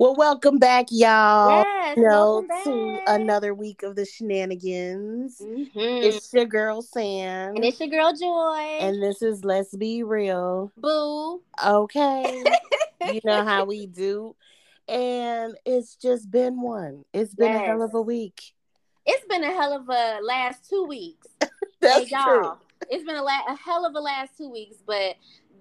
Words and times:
Well, 0.00 0.14
welcome 0.14 0.58
back, 0.58 0.86
y'all. 0.88 1.62
Yes, 1.62 1.94
You 1.98 2.04
know, 2.04 2.46
to 2.64 3.00
another 3.06 3.52
week 3.52 3.82
of 3.82 3.96
the 3.96 4.06
shenanigans. 4.06 5.38
Mhm. 5.42 6.02
It's 6.02 6.32
your 6.32 6.46
girl 6.46 6.80
Sam, 6.80 7.56
and 7.56 7.62
it's 7.66 7.78
your 7.78 7.90
girl 7.90 8.14
Joy. 8.14 8.78
and 8.80 9.02
this 9.02 9.20
is 9.20 9.44
Let's 9.44 9.76
Be 9.76 10.02
Real. 10.02 10.72
Boo. 10.78 11.42
Okay, 11.62 12.42
you 13.12 13.20
know 13.24 13.44
how 13.44 13.66
we 13.66 13.84
do, 13.84 14.34
and 14.88 15.58
it's 15.66 15.96
just 15.96 16.30
been 16.30 16.62
one. 16.62 17.04
It's 17.12 17.34
been 17.34 17.54
a 17.54 17.58
hell 17.58 17.82
of 17.82 17.92
a 17.92 18.00
week. 18.00 18.54
It's 19.04 19.26
been 19.26 19.44
a 19.44 19.52
hell 19.52 19.74
of 19.74 19.86
a 19.90 20.20
last 20.22 20.66
two 20.66 20.84
weeks. 20.84 21.26
That's 21.82 22.04
hey, 22.04 22.16
y'all. 22.16 22.24
true. 22.24 22.52
It's 22.88 23.04
been 23.04 23.16
a, 23.16 23.22
la- 23.22 23.44
a 23.48 23.54
hell 23.54 23.84
of 23.84 23.94
a 23.94 24.00
last 24.00 24.38
two 24.38 24.48
weeks, 24.48 24.78
but 24.86 25.16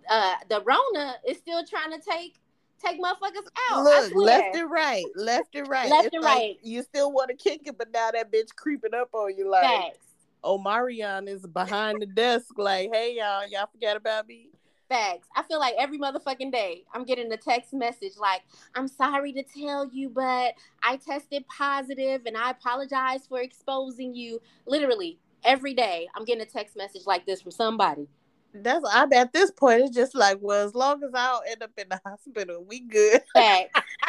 uh 0.10 0.36
the 0.48 0.62
Rona 0.62 1.16
is 1.28 1.36
still 1.40 1.66
trying 1.66 1.92
to 1.92 2.00
take 2.00 2.36
take 2.80 3.02
motherfuckers 3.02 3.48
out. 3.71 3.84
Look, 3.84 4.16
left 4.16 4.55
and 4.55 4.71
right, 4.71 5.05
left 5.16 5.55
and 5.55 5.67
right. 5.67 5.90
Left 5.90 6.08
It's 6.08 6.16
and 6.16 6.23
like 6.23 6.38
right. 6.38 6.59
You 6.63 6.84
still 6.84 7.12
want 7.12 7.30
to 7.30 7.35
kick 7.35 7.62
it, 7.66 7.77
but 7.77 7.91
now 7.94 8.12
that 8.12 8.31
bitch 8.31 8.55
creeping 8.55 8.94
up 8.94 9.09
on 9.13 9.38
you 9.38 9.49
like. 9.49 9.63
Facts. 9.63 10.05
Omarion 10.44 11.27
is 11.27 11.45
behind 11.45 12.02
the 12.02 12.05
desk, 12.05 12.57
like, 12.57 12.90
hey 12.94 13.18
y'all, 13.18 13.45
y'all 13.49 13.68
forgot 13.71 13.98
about 13.98 14.27
me. 14.27 14.48
Facts. 14.88 15.27
I 15.35 15.44
feel 15.44 15.59
like 15.59 15.76
every 15.77 15.99
motherfucking 15.99 16.52
day 16.52 16.84
I'm 16.94 17.04
getting 17.04 17.31
a 17.31 17.38
text 17.38 17.73
message 17.73 18.13
like, 18.18 18.41
I'm 18.73 18.88
sorry 18.88 19.34
to 19.34 19.43
tell 19.43 19.88
you, 19.91 20.09
but 20.09 20.54
I 20.82 20.98
tested 20.98 21.46
positive 21.48 22.21
and 22.26 22.38
I 22.38 22.52
apologize 22.52 23.27
for 23.27 23.41
exposing 23.41 24.16
you. 24.16 24.41
Literally, 24.66 25.20
every 25.43 25.73
day 25.73 26.07
I'm 26.16 26.26
getting 26.26 26.41
a 26.41 26.46
text 26.46 26.76
message 26.76 27.04
like 27.05 27.26
this 27.26 27.41
from 27.41 27.52
somebody. 27.52 28.07
That's 28.53 28.84
I'm 28.91 29.13
at 29.13 29.31
this 29.31 29.52
point, 29.52 29.81
it's 29.81 29.95
just 29.95 30.16
like, 30.16 30.39
well, 30.41 30.66
as 30.66 30.73
long 30.73 31.03
as 31.03 31.12
I 31.13 31.27
don't 31.27 31.49
end 31.49 31.63
up 31.63 31.71
in 31.77 31.88
the 31.90 32.02
hospital, 32.05 32.66
we 32.67 32.80
good. 32.81 33.21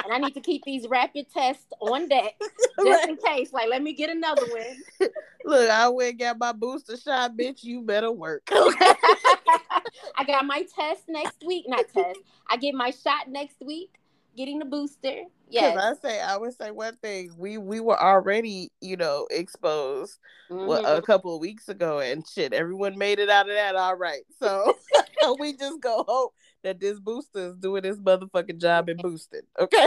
And 0.03 0.15
I 0.15 0.19
need 0.19 0.35
to 0.35 0.41
keep 0.41 0.65
these 0.65 0.89
rapid 0.89 1.27
tests 1.33 1.67
on 1.81 2.09
deck 2.09 2.35
just 2.85 3.09
in 3.09 3.17
case. 3.19 3.53
Like, 3.53 3.69
let 3.69 3.83
me 3.83 3.93
get 3.93 4.09
another 4.09 4.47
one. 4.47 5.11
Look, 5.45 5.69
I 5.71 5.89
went 5.89 6.11
and 6.11 6.19
got 6.19 6.39
my 6.39 6.53
booster 6.53 6.97
shot, 6.97 7.37
bitch. 7.37 7.63
You 7.65 7.83
better 7.83 8.11
work. 8.11 8.49
I 8.51 10.25
got 10.27 10.47
my 10.47 10.67
test 10.75 11.03
next 11.09 11.45
week. 11.45 11.67
Not 11.69 11.87
test. 11.93 12.19
I 12.49 12.57
get 12.57 12.75
my 12.75 12.91
shot 12.91 13.29
next 13.29 13.61
week. 13.61 14.00
Getting 14.37 14.59
the 14.59 14.65
booster. 14.65 15.23
Yes. 15.49 15.77
I 15.77 16.09
say, 16.09 16.21
I 16.21 16.37
would 16.37 16.57
say 16.57 16.71
one 16.71 16.97
thing. 16.97 17.33
We 17.37 17.59
we 17.59 17.81
were 17.81 18.01
already, 18.01 18.71
you 18.81 18.97
know, 18.97 19.27
exposed 19.31 20.19
Mhm. 20.51 20.99
a 20.99 21.03
couple 21.03 21.35
of 21.35 21.41
weeks 21.41 21.69
ago, 21.69 21.99
and 21.99 22.27
shit, 22.27 22.53
everyone 22.53 22.97
made 22.97 23.19
it 23.19 23.29
out 23.29 23.49
of 23.49 23.55
that 23.55 23.75
all 23.77 23.97
right. 23.97 24.23
So 24.39 24.77
we 25.41 25.57
just 25.57 25.81
go 25.81 26.05
hope 26.07 26.35
that 26.63 26.79
this 26.79 27.01
booster 27.01 27.49
is 27.49 27.57
doing 27.57 27.83
this 27.83 27.99
motherfucking 27.99 28.61
job 28.61 28.89
and 28.89 29.01
boosting. 29.03 29.43
Okay. 29.59 29.87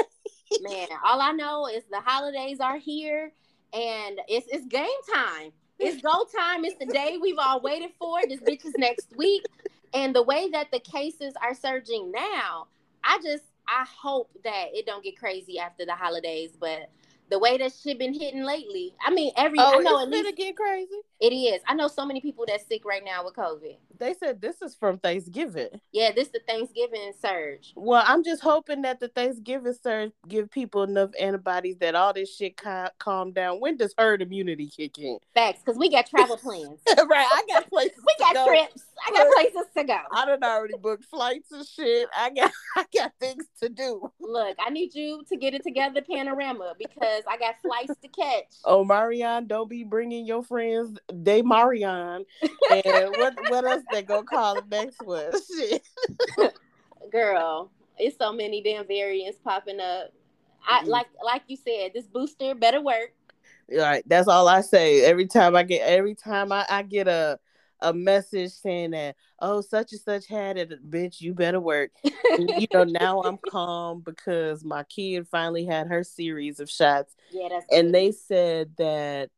Man, 0.61 0.87
all 1.05 1.21
I 1.21 1.31
know 1.31 1.67
is 1.67 1.83
the 1.89 1.99
holidays 2.01 2.59
are 2.59 2.77
here 2.77 3.31
and 3.73 4.19
it's 4.27 4.47
it's 4.51 4.65
game 4.67 4.87
time. 5.13 5.51
It's 5.79 6.01
go 6.01 6.25
time. 6.37 6.63
It's 6.65 6.77
the 6.77 6.85
day 6.85 7.17
we've 7.21 7.39
all 7.39 7.59
waited 7.61 7.91
for. 7.99 8.19
This 8.27 8.39
bitch 8.41 8.65
is 8.65 8.73
next 8.77 9.15
week. 9.17 9.43
And 9.93 10.15
the 10.15 10.23
way 10.23 10.49
that 10.51 10.71
the 10.71 10.79
cases 10.79 11.33
are 11.41 11.53
surging 11.53 12.11
now, 12.11 12.67
I 13.03 13.19
just 13.23 13.43
I 13.67 13.85
hope 13.85 14.29
that 14.43 14.67
it 14.73 14.85
don't 14.85 15.03
get 15.03 15.17
crazy 15.17 15.59
after 15.59 15.85
the 15.85 15.93
holidays. 15.93 16.51
But 16.59 16.89
the 17.29 17.39
way 17.39 17.57
that 17.57 17.73
shit 17.73 17.97
been 17.97 18.13
hitting 18.13 18.43
lately, 18.43 18.93
I 19.05 19.11
mean, 19.11 19.31
every 19.37 19.59
Oh, 19.59 19.79
I 19.79 19.83
know 19.83 19.99
it's 19.99 20.11
gonna 20.11 20.31
get 20.31 20.55
crazy. 20.55 21.01
It 21.23 21.33
is. 21.33 21.61
I 21.65 21.73
know 21.73 21.87
so 21.87 22.05
many 22.05 22.19
people 22.19 22.43
that's 22.45 22.67
sick 22.67 22.83
right 22.83 23.01
now 23.03 23.23
with 23.23 23.33
COVID. 23.35 23.77
They 23.97 24.13
said 24.13 24.41
this 24.41 24.61
is 24.61 24.75
from 24.75 24.97
Thanksgiving. 24.97 25.69
Yeah, 25.93 26.11
this 26.11 26.27
the 26.27 26.41
Thanksgiving 26.45 27.13
surge. 27.17 27.71
Well, 27.77 28.03
I'm 28.05 28.25
just 28.25 28.41
hoping 28.41 28.81
that 28.81 28.99
the 28.99 29.07
Thanksgiving 29.07 29.73
surge 29.81 30.11
give 30.27 30.51
people 30.51 30.83
enough 30.83 31.11
antibodies 31.17 31.77
that 31.77 31.95
all 31.95 32.11
this 32.11 32.35
shit 32.35 32.57
ca- 32.57 32.89
calm 32.99 33.31
down. 33.31 33.61
When 33.61 33.77
does 33.77 33.93
herd 33.97 34.21
immunity 34.21 34.67
kick 34.67 34.97
in? 34.99 35.17
Facts, 35.33 35.61
because 35.63 35.79
we 35.79 35.89
got 35.89 36.07
travel 36.07 36.35
plans. 36.35 36.81
right, 36.87 37.27
I 37.31 37.43
got 37.47 37.69
places. 37.69 37.99
We 38.05 38.13
to 38.15 38.19
got 38.19 38.33
go. 38.33 38.47
trips. 38.47 38.83
I 39.07 39.11
got 39.11 39.33
places 39.33 39.67
to 39.77 39.83
go. 39.85 39.99
I 40.11 40.25
done 40.25 40.43
already 40.43 40.75
booked 40.81 41.05
flights 41.05 41.53
and 41.53 41.65
shit. 41.65 42.09
I 42.17 42.31
got 42.31 42.51
I 42.75 42.85
got 42.93 43.13
things 43.21 43.45
to 43.61 43.69
do. 43.69 44.11
Look, 44.19 44.57
I 44.59 44.69
need 44.71 44.93
you 44.93 45.23
to 45.29 45.37
get 45.37 45.53
it 45.53 45.63
together, 45.63 46.01
Panorama, 46.01 46.73
because 46.77 47.23
I 47.29 47.37
got 47.37 47.55
flights 47.61 47.93
to 48.01 48.07
catch. 48.09 48.55
Oh, 48.65 48.83
Marion, 48.83 49.47
don't 49.47 49.69
be 49.69 49.85
bringing 49.85 50.25
your 50.25 50.43
friends. 50.43 50.97
They 51.13 51.41
Marion, 51.41 52.25
and 52.69 53.15
what 53.17 53.33
what 53.47 53.65
else 53.65 53.83
they 53.91 54.01
gonna 54.01 54.23
call 54.25 54.61
the 54.61 54.67
next 54.69 54.99
one? 55.01 55.31
Girl, 57.11 57.71
it's 57.97 58.17
so 58.17 58.31
many 58.33 58.61
damn 58.61 58.87
variants 58.87 59.39
popping 59.43 59.79
up. 59.79 60.11
I 60.67 60.81
Mhm. 60.83 60.87
like 60.87 61.07
like 61.23 61.43
you 61.47 61.57
said, 61.57 61.91
this 61.93 62.07
booster 62.07 62.55
better 62.55 62.81
work. 62.81 63.13
All 63.71 63.79
right, 63.79 64.03
that's 64.07 64.27
all 64.27 64.47
I 64.47 64.61
say. 64.61 65.03
Every 65.03 65.25
time 65.27 65.55
I 65.55 65.63
get, 65.63 65.81
every 65.87 66.15
time 66.15 66.51
I, 66.51 66.65
I 66.69 66.83
get 66.83 67.07
a 67.07 67.39
a 67.81 67.93
message 67.93 68.51
saying 68.51 68.91
that, 68.91 69.17
oh, 69.39 69.59
such 69.59 69.91
and 69.91 69.99
such 69.99 70.25
had 70.27 70.57
it, 70.57 70.89
bitch, 70.89 71.19
you 71.19 71.33
better 71.33 71.59
work. 71.59 71.91
And, 72.31 72.49
you 72.57 72.65
know, 72.73 72.85
now 72.85 73.21
I'm 73.23 73.37
calm 73.49 73.99
because 73.99 74.63
my 74.63 74.83
kid 74.83 75.27
finally 75.27 75.65
had 75.65 75.87
her 75.87 76.01
series 76.01 76.61
of 76.61 76.69
shots, 76.69 77.13
Yeah, 77.29 77.49
that's 77.49 77.65
and 77.71 77.87
good. 77.87 77.93
they 77.93 78.11
said 78.13 78.71
that 78.77 79.31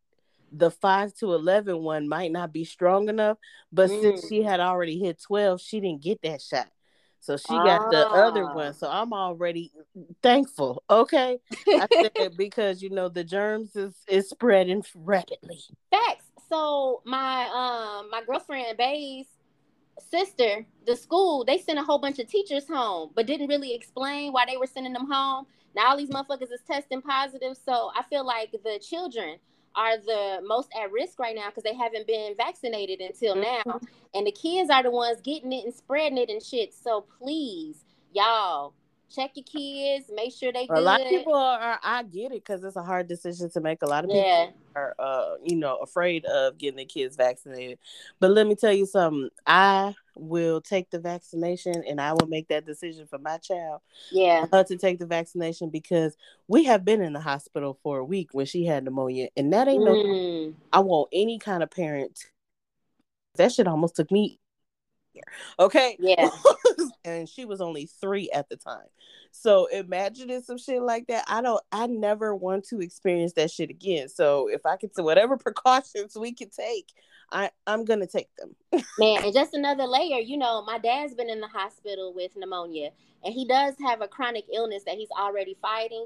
the 0.51 0.72
five 0.72 1.13
to 1.16 1.33
11 1.33 1.79
one 1.79 2.07
might 2.07 2.31
not 2.31 2.53
be 2.53 2.63
strong 2.66 3.09
enough, 3.09 3.38
but 3.72 3.89
since 3.89 4.23
Mm. 4.23 4.29
she 4.29 4.44
had 4.44 4.59
already 4.59 5.00
hit 5.00 5.22
12, 5.22 5.61
she 5.61 5.79
didn't 5.79 6.01
get 6.01 6.22
that 6.22 6.41
shot. 6.41 6.67
So 7.19 7.38
she 7.38 7.56
got 7.56 7.89
the 7.89 8.07
other 8.13 8.45
Ah. 8.45 8.53
one. 8.53 8.73
So 8.73 8.88
I'm 8.88 9.11
already 9.11 9.72
thankful. 10.22 10.83
Okay. 10.89 11.39
I 11.67 11.88
said 12.01 12.13
because 12.38 12.81
you 12.83 12.89
know 12.91 13.09
the 13.09 13.23
germs 13.23 13.75
is 13.75 13.95
is 14.07 14.29
spreading 14.29 14.83
rapidly. 14.94 15.59
Facts. 15.89 16.25
So 16.50 17.01
my 17.06 17.45
um 17.47 18.09
my 18.12 18.22
girlfriend 18.25 18.77
Bay's 18.77 19.25
sister, 20.00 20.66
the 20.85 20.95
school, 20.95 21.44
they 21.45 21.57
sent 21.57 21.79
a 21.79 21.83
whole 21.83 21.97
bunch 22.00 22.19
of 22.19 22.27
teachers 22.27 22.67
home, 22.67 23.09
but 23.16 23.25
didn't 23.25 23.47
really 23.47 23.73
explain 23.73 24.31
why 24.31 24.45
they 24.45 24.57
were 24.57 24.67
sending 24.67 24.94
them 24.94 25.09
home. 25.09 25.47
Now 25.75 25.89
all 25.89 25.97
these 25.97 26.09
motherfuckers 26.09 26.51
is 26.51 26.62
testing 26.67 27.01
positive. 27.01 27.57
So 27.57 27.91
I 27.95 28.03
feel 28.03 28.25
like 28.25 28.51
the 28.51 28.79
children 28.79 29.38
are 29.75 29.97
the 29.97 30.41
most 30.46 30.69
at 30.81 30.91
risk 30.91 31.19
right 31.19 31.36
now 31.36 31.50
because 31.50 31.63
they 31.63 31.75
haven't 31.75 32.08
been 32.08 32.34
vaccinated 32.36 33.02
until 33.02 33.36
mm-hmm. 33.36 33.69
now. 33.69 33.80
And 34.13 34.25
the 34.25 34.31
kids 34.31 34.69
are 34.69 34.84
the 34.84 34.91
ones 34.91 35.22
getting 35.22 35.52
it 35.52 35.66
and 35.66 35.74
spreading 35.74 36.18
it 36.18 36.30
and 36.30 36.41
shit. 36.41 36.74
So 36.74 37.06
please, 37.19 37.84
y'all, 38.13 38.74
check 39.14 39.32
your 39.36 39.44
kids, 39.44 40.12
make 40.14 40.34
sure 40.34 40.52
they 40.52 40.68
good. 40.68 40.78
A 40.78 40.82
lot 40.82 41.02
of 41.02 41.08
people 41.08 41.36
are, 41.36 41.60
are 41.60 41.80
I 41.84 42.04
get 42.04 42.32
it 42.32 42.44
because 42.46 42.64
it's 42.64 42.76
a 42.76 42.84
hard 42.84 43.08
decision 43.08 43.50
to 43.52 43.62
make. 43.62 43.82
A 43.82 43.88
lot 43.88 44.04
of 44.04 44.10
people 44.10 44.24
yeah. 44.24 44.50
are 44.76 44.96
uh 45.00 45.36
you 45.44 45.56
know 45.56 45.78
afraid 45.78 46.26
of 46.26 46.58
getting 46.58 46.78
their 46.78 46.86
kids 46.86 47.16
vaccinated. 47.16 47.80
But 48.20 48.32
let 48.32 48.48
me 48.48 48.56
tell 48.56 48.74
you 48.74 48.86
something. 48.86 49.30
I 49.46 49.96
will 50.16 50.62
take 50.62 50.90
the 50.90 51.00
vaccination 51.00 51.84
and 51.88 52.00
I 52.00 52.14
will 52.14 52.28
make 52.28 52.48
that 52.48 52.66
decision 52.66 53.06
for 53.06 53.18
my 53.18 53.38
child 53.38 53.82
Yeah. 54.12 54.46
uh, 54.52 54.64
to 54.64 54.78
take 54.78 54.98
the 54.98 55.06
vaccination 55.06 55.70
because 55.70 56.16
we 56.48 56.64
have 56.66 56.86
been 56.86 57.02
in 57.02 57.12
the 57.12 57.20
hospital 57.20 57.78
for 57.84 57.98
a 57.98 58.06
week 58.06 58.30
when 58.32 58.46
she 58.46 58.66
had 58.66 58.86
pneumonia 58.86 59.28
and 59.36 59.52
that 59.52 59.68
ain't 59.68 59.84
no 59.84 59.94
Mm. 59.94 60.54
I 60.72 60.80
want 60.80 61.10
any 61.12 61.40
kind 61.40 61.64
of 61.64 61.72
parent. 61.72 62.26
That 63.36 63.52
shit 63.52 63.68
almost 63.68 63.96
took 63.96 64.12
me. 64.12 64.40
Okay. 65.59 65.98
Yeah. 66.00 66.30
and 67.06 67.28
she 67.28 67.46
was 67.46 67.62
only 67.62 67.86
three 67.86 68.30
at 68.31 68.50
the 68.50 68.58
time. 68.58 68.88
So 69.31 69.66
imagining 69.68 70.42
some 70.42 70.58
shit 70.58 70.81
like 70.81 71.08
that, 71.08 71.26
I 71.28 71.42
don't. 71.42 71.62
I 71.72 71.88
never 71.88 72.34
want 72.34 72.66
to 72.70 72.80
experience 72.80 73.34
that 73.34 73.52
shit 73.52 73.70
again. 73.70 74.08
So 74.08 74.48
if 74.48 74.66
I 74.66 74.78
can, 74.78 74.90
whatever 74.98 75.38
precautions 75.38 76.16
we 76.16 76.31
can 76.31 76.50
take, 76.50 76.94
I 77.31 77.52
I'm 77.68 77.84
gonna 77.84 78.08
take 78.08 78.30
them. 78.38 78.56
Man, 78.98 79.24
and 79.24 79.34
just 79.34 79.54
another 79.54 79.86
layer, 79.86 80.20
you 80.20 80.38
know, 80.38 80.64
my 80.64 80.78
dad's 80.78 81.16
been 81.16 81.30
in 81.30 81.42
the 81.42 81.48
hospital 81.48 82.14
with 82.14 82.31
pneumonia, 82.38 82.92
and 83.24 83.34
he 83.34 83.46
does 83.46 83.75
have 83.86 84.02
a 84.02 84.08
chronic 84.08 84.46
illness 84.54 84.84
that 84.86 84.96
he's 84.96 85.12
already 85.20 85.58
fighting. 85.62 86.06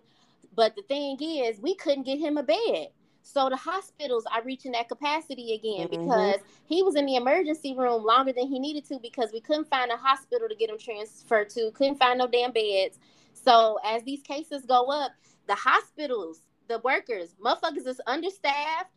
But 0.55 0.75
the 0.75 0.81
thing 0.83 1.17
is, 1.21 1.59
we 1.59 1.75
couldn't 1.75 2.03
get 2.03 2.19
him 2.19 2.37
a 2.37 2.43
bed. 2.43 2.87
So 3.21 3.49
the 3.49 3.57
hospitals 3.57 4.25
are 4.33 4.43
reaching 4.43 4.71
that 4.73 4.89
capacity 4.89 5.53
again 5.53 5.87
Mhm. 5.87 5.91
because 5.91 6.41
he 6.65 6.83
was 6.83 6.95
in 6.95 7.05
the 7.05 7.15
emergency 7.15 7.75
room 7.75 8.03
longer 8.03 8.33
than 8.33 8.47
he 8.47 8.59
needed 8.59 8.85
to 8.85 8.99
because 8.99 9.31
we 9.31 9.41
couldn't 9.41 9.69
find 9.69 9.91
a 9.91 9.97
hospital 9.97 10.47
to 10.49 10.55
get 10.55 10.69
him 10.69 10.77
transferred 10.77 11.49
to, 11.51 11.71
couldn't 11.71 11.97
find 11.97 12.17
no 12.17 12.27
damn 12.27 12.51
beds. 12.51 12.97
So 13.33 13.79
as 13.83 14.03
these 14.03 14.21
cases 14.21 14.65
go 14.65 14.85
up, 14.85 15.11
the 15.47 15.55
hospitals, 15.55 16.41
the 16.67 16.79
workers, 16.79 17.35
motherfuckers 17.43 17.87
is 17.87 18.01
understaffed. 18.07 18.91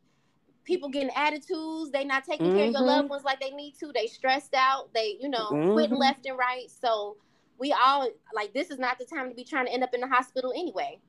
People 0.64 0.88
getting 0.88 1.10
attitudes. 1.16 1.90
They 1.90 2.04
not 2.04 2.24
taking 2.24 2.52
care 2.52 2.66
of 2.66 2.72
your 2.72 2.82
Mhm. 2.82 2.86
loved 2.86 3.10
ones 3.10 3.24
like 3.24 3.40
they 3.40 3.50
need 3.50 3.74
to. 3.80 3.92
They 3.92 4.06
stressed 4.06 4.54
out. 4.54 4.92
They, 4.94 5.16
you 5.20 5.28
know, 5.28 5.48
quitting 5.72 5.96
Mhm. 5.96 6.00
left 6.00 6.26
and 6.26 6.38
right. 6.38 6.70
So 6.70 7.16
we 7.58 7.72
all 7.72 8.08
like 8.34 8.52
this 8.54 8.70
is 8.70 8.78
not 8.78 8.98
the 8.98 9.04
time 9.04 9.28
to 9.28 9.34
be 9.34 9.44
trying 9.44 9.66
to 9.66 9.72
end 9.72 9.82
up 9.82 9.94
in 9.94 10.00
the 10.00 10.06
hospital 10.06 10.52
anyway. 10.54 11.00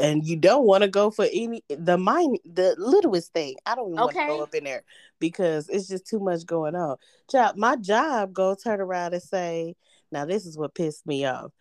And 0.00 0.26
you 0.26 0.36
don't 0.36 0.64
want 0.64 0.82
to 0.82 0.88
go 0.88 1.10
for 1.10 1.26
any 1.32 1.62
the 1.68 1.98
mind 1.98 2.38
the 2.44 2.74
littlest 2.78 3.32
thing. 3.32 3.56
I 3.66 3.74
don't 3.74 3.88
even 3.88 4.00
want 4.00 4.12
to 4.12 4.26
go 4.26 4.42
up 4.42 4.54
in 4.54 4.64
there 4.64 4.82
because 5.18 5.68
it's 5.68 5.88
just 5.88 6.06
too 6.06 6.20
much 6.20 6.46
going 6.46 6.74
on. 6.74 6.96
Job, 7.30 7.56
my 7.56 7.76
job 7.76 8.32
go 8.32 8.54
turn 8.54 8.80
around 8.80 9.14
and 9.14 9.22
say 9.22 9.76
Now, 10.10 10.24
this 10.24 10.46
is 10.46 10.56
what 10.56 10.74
pissed 10.74 11.06
me 11.06 11.26
off. 11.26 11.52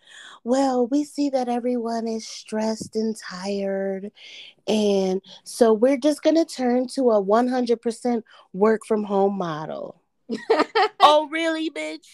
Well, 0.43 0.87
we 0.87 1.03
see 1.03 1.29
that 1.31 1.49
everyone 1.49 2.07
is 2.07 2.27
stressed 2.27 2.95
and 2.95 3.15
tired. 3.15 4.11
And 4.67 5.21
so 5.43 5.73
we're 5.73 5.97
just 5.97 6.23
going 6.23 6.35
to 6.35 6.45
turn 6.45 6.87
to 6.89 7.11
a 7.11 7.23
100% 7.23 8.23
work 8.53 8.85
from 8.85 9.03
home 9.03 9.37
model. 9.37 10.01
oh, 10.99 11.27
really, 11.29 11.69
bitch? 11.69 12.05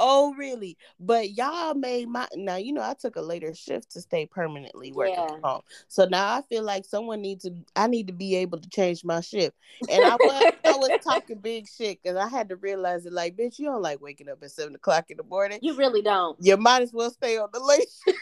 Oh, 0.00 0.34
really? 0.34 0.76
But 1.00 1.30
y'all 1.30 1.74
made 1.74 2.08
my 2.08 2.28
now. 2.34 2.56
You 2.56 2.72
know, 2.72 2.82
I 2.82 2.94
took 2.94 3.16
a 3.16 3.20
later 3.20 3.54
shift 3.54 3.92
to 3.92 4.00
stay 4.00 4.26
permanently 4.26 4.92
working 4.92 5.14
yeah. 5.14 5.28
from 5.28 5.42
home. 5.42 5.62
So 5.88 6.04
now 6.04 6.34
I 6.34 6.42
feel 6.42 6.62
like 6.62 6.84
someone 6.84 7.20
needs 7.20 7.44
to. 7.44 7.54
I 7.76 7.86
need 7.86 8.06
to 8.06 8.12
be 8.12 8.36
able 8.36 8.58
to 8.58 8.68
change 8.68 9.04
my 9.04 9.20
shift. 9.20 9.56
And 9.90 10.04
I 10.04 10.16
was, 10.16 10.52
I 10.64 10.72
was 10.76 10.90
talking 11.04 11.38
big 11.38 11.68
shit 11.68 12.00
because 12.02 12.16
I 12.16 12.28
had 12.28 12.48
to 12.50 12.56
realize 12.56 13.06
it. 13.06 13.12
Like, 13.12 13.36
bitch, 13.36 13.58
you 13.58 13.66
don't 13.66 13.82
like 13.82 14.00
waking 14.00 14.28
up 14.28 14.42
at 14.42 14.50
seven 14.50 14.74
o'clock 14.74 15.10
in 15.10 15.16
the 15.16 15.24
morning. 15.24 15.58
You 15.62 15.74
really 15.74 16.02
don't. 16.02 16.36
You 16.40 16.56
might 16.56 16.82
as 16.82 16.92
well 16.92 17.10
stay 17.10 17.38
on 17.38 17.48
the 17.52 17.60
late 17.60 17.88
shift. 18.04 18.18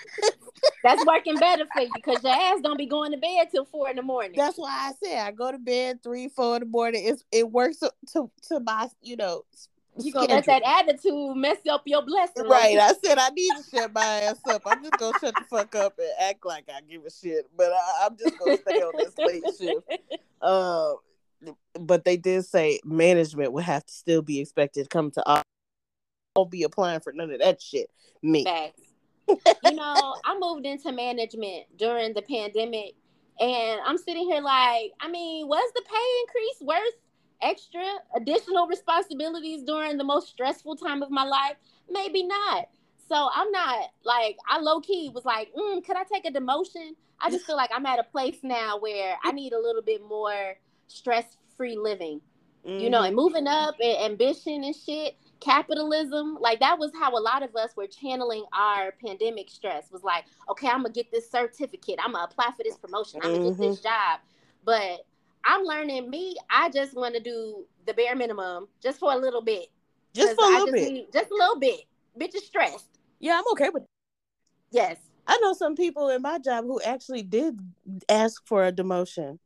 That's 0.82 1.04
working 1.04 1.36
better 1.36 1.64
for 1.72 1.82
you 1.82 1.90
because 1.94 2.22
your 2.22 2.32
ass 2.32 2.60
don't 2.62 2.78
be 2.78 2.86
going 2.86 3.10
to 3.10 3.18
bed 3.18 3.48
till 3.50 3.64
four 3.64 3.90
in 3.90 3.96
the 3.96 4.02
morning. 4.02 4.34
That's 4.36 4.56
why 4.56 4.70
I 4.70 4.92
said 5.02 5.18
I 5.18 5.32
go 5.32 5.50
to 5.50 5.58
bed 5.58 6.02
three, 6.02 6.28
four 6.28 6.56
in 6.56 6.60
the 6.60 6.66
morning. 6.66 7.02
It's 7.04 7.24
it 7.32 7.50
works 7.50 7.78
to 7.78 8.30
to 8.48 8.60
my 8.60 8.88
you 9.02 9.16
know 9.16 9.42
you 9.98 10.12
gonna 10.12 10.26
let 10.26 10.46
that 10.46 10.62
attitude 10.64 11.36
mess 11.36 11.58
up 11.70 11.82
your 11.86 12.02
blessing. 12.02 12.46
Right. 12.46 12.78
I 12.78 12.92
said 13.02 13.18
I 13.18 13.30
need 13.30 13.50
to 13.56 13.62
shut 13.70 13.92
my 13.92 14.04
ass 14.04 14.40
up. 14.48 14.62
I'm 14.66 14.82
just 14.82 14.98
gonna 14.98 15.18
shut 15.20 15.34
the 15.34 15.44
fuck 15.48 15.74
up 15.74 15.98
and 15.98 16.08
act 16.20 16.44
like 16.44 16.64
I 16.68 16.80
give 16.88 17.04
a 17.04 17.10
shit. 17.10 17.46
But 17.56 17.72
I, 17.72 18.06
am 18.06 18.16
just 18.16 18.38
gonna 18.38 18.56
stay 18.58 18.80
on 18.82 18.92
this 18.96 19.18
late 19.18 19.44
shift. 19.58 20.02
Uh, 20.40 20.94
but 21.80 22.04
they 22.04 22.16
did 22.16 22.44
say 22.44 22.80
management 22.84 23.52
would 23.52 23.64
have 23.64 23.84
to 23.86 23.92
still 23.92 24.22
be 24.22 24.40
expected 24.40 24.84
to 24.84 24.88
come 24.88 25.10
to 25.12 25.26
office. 25.26 25.44
Won't 26.36 26.50
be 26.50 26.64
applying 26.64 27.00
for 27.00 27.12
none 27.12 27.30
of 27.30 27.40
that 27.40 27.60
shit. 27.62 27.90
Me. 28.22 28.46
You 29.64 29.72
know, 29.72 30.14
I 30.24 30.38
moved 30.38 30.66
into 30.66 30.92
management 30.92 31.64
during 31.76 32.14
the 32.14 32.22
pandemic 32.22 32.94
and 33.40 33.80
I'm 33.84 33.98
sitting 33.98 34.24
here 34.24 34.40
like, 34.40 34.92
I 35.00 35.08
mean, 35.10 35.48
was 35.48 35.72
the 35.74 35.82
pay 35.82 36.20
increase 36.22 36.60
worth 36.60 36.94
extra 37.42 37.84
additional 38.14 38.66
responsibilities 38.66 39.62
during 39.62 39.96
the 39.98 40.04
most 40.04 40.28
stressful 40.28 40.76
time 40.76 41.02
of 41.02 41.10
my 41.10 41.24
life? 41.24 41.56
Maybe 41.90 42.22
not. 42.22 42.68
So 43.08 43.28
I'm 43.32 43.50
not 43.52 43.90
like 44.04 44.36
I 44.48 44.58
low 44.58 44.80
key 44.80 45.10
was 45.14 45.24
like, 45.24 45.52
mm, 45.54 45.84
could 45.84 45.96
I 45.96 46.04
take 46.04 46.26
a 46.26 46.30
demotion? 46.30 46.92
I 47.20 47.30
just 47.30 47.46
feel 47.46 47.56
like 47.56 47.70
I'm 47.74 47.86
at 47.86 47.98
a 47.98 48.04
place 48.04 48.38
now 48.42 48.78
where 48.78 49.16
I 49.24 49.32
need 49.32 49.52
a 49.52 49.60
little 49.60 49.82
bit 49.82 50.02
more 50.06 50.56
stress 50.88 51.36
free 51.56 51.76
living, 51.76 52.20
mm-hmm. 52.66 52.78
you 52.78 52.90
know, 52.90 53.02
and 53.02 53.16
mm-hmm. 53.16 53.16
moving 53.16 53.46
up 53.46 53.76
and 53.80 54.12
ambition 54.12 54.64
and 54.64 54.74
shit, 54.74 55.16
capitalism. 55.40 56.36
Like 56.40 56.60
that 56.60 56.78
was 56.78 56.90
how 56.98 57.16
a 57.16 57.20
lot 57.20 57.42
of 57.42 57.54
us 57.56 57.76
were 57.76 57.86
channeling 57.86 58.44
our 58.52 58.92
pandemic 59.04 59.50
stress. 59.50 59.90
Was 59.90 60.02
like, 60.02 60.24
okay, 60.50 60.68
I'm 60.68 60.82
gonna 60.82 60.90
get 60.90 61.10
this 61.10 61.30
certificate, 61.30 61.98
I'm 62.02 62.12
gonna 62.12 62.24
apply 62.24 62.50
for 62.56 62.64
this 62.64 62.76
promotion, 62.76 63.20
I'm 63.22 63.32
gonna 63.32 63.44
mm-hmm. 63.44 63.62
get 63.62 63.68
this 63.68 63.78
mm-hmm. 63.78 63.88
job, 63.88 64.20
but 64.64 65.06
I'm 65.46 65.62
learning 65.64 66.10
me. 66.10 66.36
I 66.50 66.68
just 66.70 66.94
want 66.94 67.14
to 67.14 67.20
do 67.20 67.64
the 67.86 67.94
bare 67.94 68.16
minimum 68.16 68.66
just 68.82 68.98
for 68.98 69.12
a 69.12 69.16
little 69.16 69.42
bit. 69.42 69.68
Just 70.12 70.34
for 70.34 70.44
a 70.44 70.48
little 70.48 70.72
bit. 70.72 70.92
Need, 70.92 71.12
just 71.12 71.30
a 71.30 71.34
little 71.34 71.58
bit. 71.58 71.80
Bitch 72.20 72.34
is 72.34 72.44
stressed. 72.44 72.98
Yeah, 73.20 73.38
I'm 73.38 73.52
okay 73.52 73.68
with 73.68 73.84
it. 73.84 73.88
Yes. 74.72 74.98
I 75.26 75.38
know 75.38 75.52
some 75.52 75.76
people 75.76 76.08
in 76.10 76.22
my 76.22 76.38
job 76.38 76.64
who 76.64 76.80
actually 76.82 77.22
did 77.22 77.58
ask 78.08 78.44
for 78.46 78.66
a 78.66 78.72
demotion. 78.72 79.38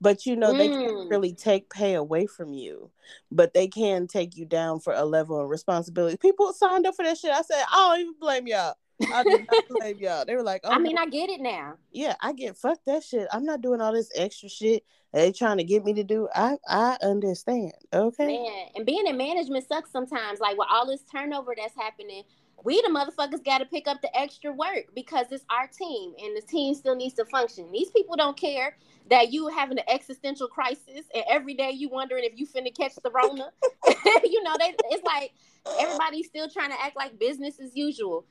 But 0.00 0.26
you 0.26 0.36
know, 0.36 0.52
mm. 0.52 0.58
they 0.58 0.68
can't 0.68 0.92
mm. 0.92 1.10
really 1.10 1.32
take 1.32 1.70
pay 1.70 1.94
away 1.94 2.26
from 2.26 2.52
you, 2.52 2.90
but 3.30 3.54
they 3.54 3.68
can 3.68 4.06
take 4.06 4.36
you 4.36 4.44
down 4.44 4.80
for 4.80 4.92
a 4.92 5.04
level 5.04 5.38
of 5.38 5.48
responsibility. 5.48 6.16
People 6.16 6.52
signed 6.52 6.86
up 6.86 6.96
for 6.96 7.04
that 7.04 7.18
shit. 7.18 7.30
I 7.30 7.42
said, 7.42 7.62
I 7.70 7.76
don't 7.76 8.00
even 8.00 8.14
blame 8.18 8.46
y'all. 8.46 8.74
I 9.12 9.22
do 9.22 9.46
not 9.50 9.64
blame 9.68 9.98
y'all. 9.98 10.24
They 10.24 10.34
were 10.34 10.42
like, 10.42 10.62
oh, 10.64 10.70
I 10.70 10.78
mean, 10.78 10.98
I 10.98 11.06
get 11.06 11.30
it 11.30 11.40
now. 11.40 11.74
Yeah, 11.92 12.14
I 12.20 12.32
get 12.32 12.56
fuck 12.56 12.78
that 12.86 13.04
shit. 13.04 13.28
I'm 13.32 13.44
not 13.44 13.60
doing 13.60 13.80
all 13.80 13.92
this 13.92 14.10
extra 14.14 14.48
shit 14.48 14.82
they 15.16 15.32
trying 15.32 15.56
to 15.56 15.64
get 15.64 15.82
me 15.82 15.94
to 15.94 16.04
do. 16.04 16.28
I 16.34 16.56
I 16.68 16.98
understand. 17.02 17.72
Okay. 17.92 18.26
Man, 18.26 18.66
and 18.74 18.84
being 18.84 19.06
in 19.06 19.16
management 19.16 19.66
sucks 19.66 19.90
sometimes. 19.90 20.40
Like 20.40 20.58
with 20.58 20.68
all 20.70 20.86
this 20.86 21.02
turnover 21.10 21.54
that's 21.56 21.74
happening, 21.74 22.22
we 22.64 22.82
the 22.82 22.88
motherfuckers 22.88 23.42
got 23.42 23.58
to 23.58 23.64
pick 23.64 23.88
up 23.88 24.02
the 24.02 24.14
extra 24.14 24.52
work 24.52 24.94
because 24.94 25.26
it's 25.30 25.44
our 25.48 25.68
team 25.68 26.12
and 26.22 26.36
the 26.36 26.42
team 26.42 26.74
still 26.74 26.94
needs 26.94 27.14
to 27.14 27.24
function. 27.24 27.72
These 27.72 27.90
people 27.90 28.16
don't 28.16 28.36
care 28.36 28.76
that 29.08 29.32
you 29.32 29.48
having 29.48 29.78
an 29.78 29.84
existential 29.88 30.48
crisis 30.48 31.06
and 31.14 31.24
every 31.30 31.54
day 31.54 31.70
you 31.70 31.88
wondering 31.88 32.24
if 32.24 32.38
you 32.38 32.46
finna 32.46 32.76
catch 32.76 32.94
the 32.96 33.10
Rona. 33.10 33.50
you 34.24 34.42
know, 34.42 34.54
they 34.58 34.74
it's 34.90 35.04
like 35.04 35.32
everybody's 35.80 36.26
still 36.26 36.48
trying 36.50 36.70
to 36.70 36.82
act 36.82 36.94
like 36.94 37.18
business 37.18 37.58
as 37.58 37.74
usual 37.74 38.26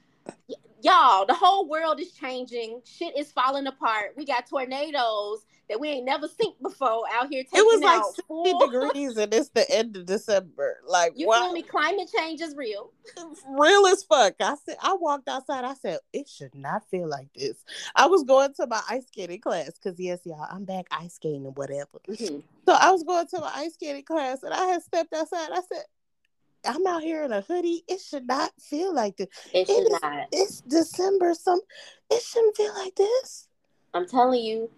y'all, 0.85 1.25
the 1.25 1.33
whole 1.33 1.67
world 1.67 1.99
is 1.99 2.11
changing. 2.11 2.81
Shit 2.85 3.17
is 3.17 3.31
falling 3.31 3.67
apart. 3.67 4.13
We 4.15 4.25
got 4.25 4.47
tornadoes 4.47 5.45
that 5.67 5.79
we 5.79 5.89
ain't 5.89 6.05
never 6.05 6.27
seen 6.27 6.53
before 6.61 7.03
out 7.11 7.27
here. 7.27 7.41
it 7.41 7.47
was 7.53 7.81
like 7.81 8.03
60 8.15 8.65
degrees 8.65 9.17
and 9.17 9.33
it's 9.33 9.49
the 9.49 9.69
end 9.71 9.97
of 9.97 10.05
December. 10.05 10.77
Like, 10.87 11.13
you 11.15 11.27
wow. 11.27 11.45
feel 11.45 11.53
me? 11.53 11.63
Climate 11.63 12.09
change 12.15 12.39
is 12.41 12.55
real. 12.55 12.91
real 13.49 13.87
as 13.87 14.03
fuck. 14.03 14.35
I 14.39 14.55
said, 14.63 14.77
I 14.81 14.93
walked 14.93 15.27
outside. 15.27 15.65
I 15.65 15.73
said, 15.73 15.99
it 16.13 16.29
should 16.29 16.53
not 16.53 16.87
feel 16.91 17.09
like 17.09 17.29
this. 17.35 17.63
I 17.95 18.05
was 18.05 18.23
going 18.23 18.53
to 18.53 18.67
my 18.67 18.81
ice 18.87 19.07
skating 19.07 19.41
class 19.41 19.71
because, 19.71 19.99
yes, 19.99 20.19
y'all, 20.23 20.47
I'm 20.49 20.65
back 20.65 20.85
ice 20.91 21.15
skating 21.15 21.47
and 21.47 21.57
whatever. 21.57 21.99
Mm-hmm. 22.07 22.39
So 22.67 22.73
I 22.73 22.91
was 22.91 23.03
going 23.03 23.27
to 23.27 23.39
my 23.39 23.51
ice 23.55 23.73
skating 23.73 24.03
class 24.03 24.43
and 24.43 24.53
I 24.53 24.65
had 24.65 24.83
stepped 24.83 25.13
outside. 25.13 25.49
I 25.51 25.61
said, 25.67 25.83
I'm 26.67 26.85
out 26.87 27.03
here 27.03 27.23
in 27.23 27.31
a 27.31 27.41
hoodie. 27.41 27.83
It 27.87 28.01
should 28.01 28.27
not 28.27 28.51
feel 28.59 28.93
like 28.93 29.17
this. 29.17 29.27
It 29.53 29.67
should 29.67 29.87
it 29.87 29.99
not. 30.01 30.27
It's 30.31 30.61
December. 30.61 31.33
Some 31.33 31.59
it 32.09 32.21
shouldn't 32.21 32.55
feel 32.55 32.73
like 32.73 32.95
this. 32.95 33.47
I'm 33.93 34.07
telling 34.07 34.43
you, 34.43 34.69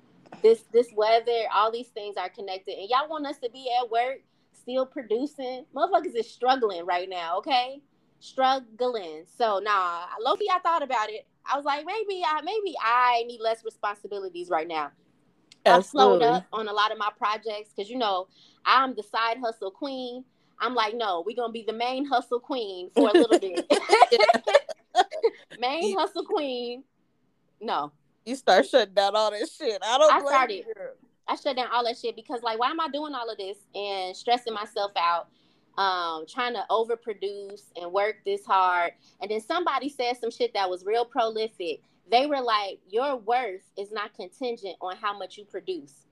this 0.44 0.64
this 0.72 0.90
weather, 0.96 1.44
all 1.54 1.72
these 1.72 1.88
things 1.90 2.18
are 2.18 2.30
connected. 2.30 2.78
And 2.78 2.90
y'all 2.90 3.10
want 3.10 3.26
us 3.26 3.38
to 3.40 3.50
be 3.50 3.70
at 3.82 3.90
work, 3.90 4.20
still 4.54 4.86
producing. 4.86 5.66
Motherfuckers 5.76 6.16
is 6.16 6.30
struggling 6.30 6.86
right 6.86 7.10
now, 7.10 7.38
okay? 7.40 7.82
Struggling. 8.20 9.24
So 9.38 9.60
nah, 9.60 10.06
Loki, 10.22 10.46
I 10.54 10.60
thought 10.60 10.84
about 10.84 11.10
it. 11.10 11.26
I 11.46 11.56
was 11.56 11.66
like, 11.66 11.86
maybe 11.86 12.24
I 12.26 12.42
maybe 12.42 12.76
I 12.82 13.24
need 13.28 13.40
less 13.42 13.64
responsibilities 13.64 14.50
right 14.50 14.68
now. 14.68 14.92
I've 15.66 15.86
slowed 15.86 16.22
up 16.22 16.46
on 16.54 16.68
a 16.68 16.74
lot 16.74 16.92
of 16.92 16.98
my 16.98 17.10
projects 17.18 17.74
because 17.76 17.90
you 17.90 17.98
know 17.98 18.28
I'm 18.66 18.96
the 18.96 19.04
side 19.04 19.38
hustle 19.40 19.72
queen. 19.72 20.24
I'm 20.60 20.76
like, 20.76 20.96
no, 20.96 21.24
we're 21.26 21.36
gonna 21.36 21.54
be 21.54 21.64
the 21.64 21.74
main 21.74 22.06
hustle 22.06 22.40
queen 22.40 22.90
for 22.96 23.10
a 23.10 23.14
little 23.14 23.40
bit. 23.40 23.66
main 25.60 25.98
hustle 25.98 26.26
queen. 26.26 26.84
No. 27.62 27.92
You 28.26 28.36
start 28.36 28.66
shutting 28.66 28.94
down 28.94 29.16
all 29.16 29.32
this 29.32 29.56
shit. 29.56 29.82
I 29.84 29.98
don't. 29.98 30.14
I 30.14 30.20
started. 30.20 30.66
You. 30.68 30.74
I 31.28 31.36
shut 31.36 31.56
down 31.56 31.68
all 31.72 31.84
that 31.86 31.98
shit 31.98 32.16
because, 32.16 32.42
like, 32.42 32.60
why 32.60 32.70
am 32.70 32.80
I 32.80 32.90
doing 32.90 33.14
all 33.14 33.30
of 33.30 33.38
this 33.38 33.58
and 33.76 34.16
stressing 34.16 34.54
myself 34.54 34.92
out? 34.98 35.28
Um, 35.78 36.26
trying 36.28 36.54
to 36.54 36.64
overproduce 36.72 37.66
and 37.80 37.92
work 37.92 38.18
this 38.26 38.44
hard. 38.46 38.94
And 39.22 39.30
then 39.30 39.42
somebody 39.42 39.90
said 39.90 40.18
some 40.18 40.32
shit 40.32 40.54
that 40.56 40.70
was 40.70 40.84
real 40.86 41.06
prolific. 41.06 41.82
They 42.10 42.26
were 42.26 42.42
like, 42.42 42.80
Your 42.90 43.18
worth 43.18 43.62
is 43.78 43.92
not 43.92 44.14
contingent 44.14 44.76
on 44.82 44.96
how 44.98 45.18
much 45.18 45.38
you 45.38 45.46
produce. 45.46 46.08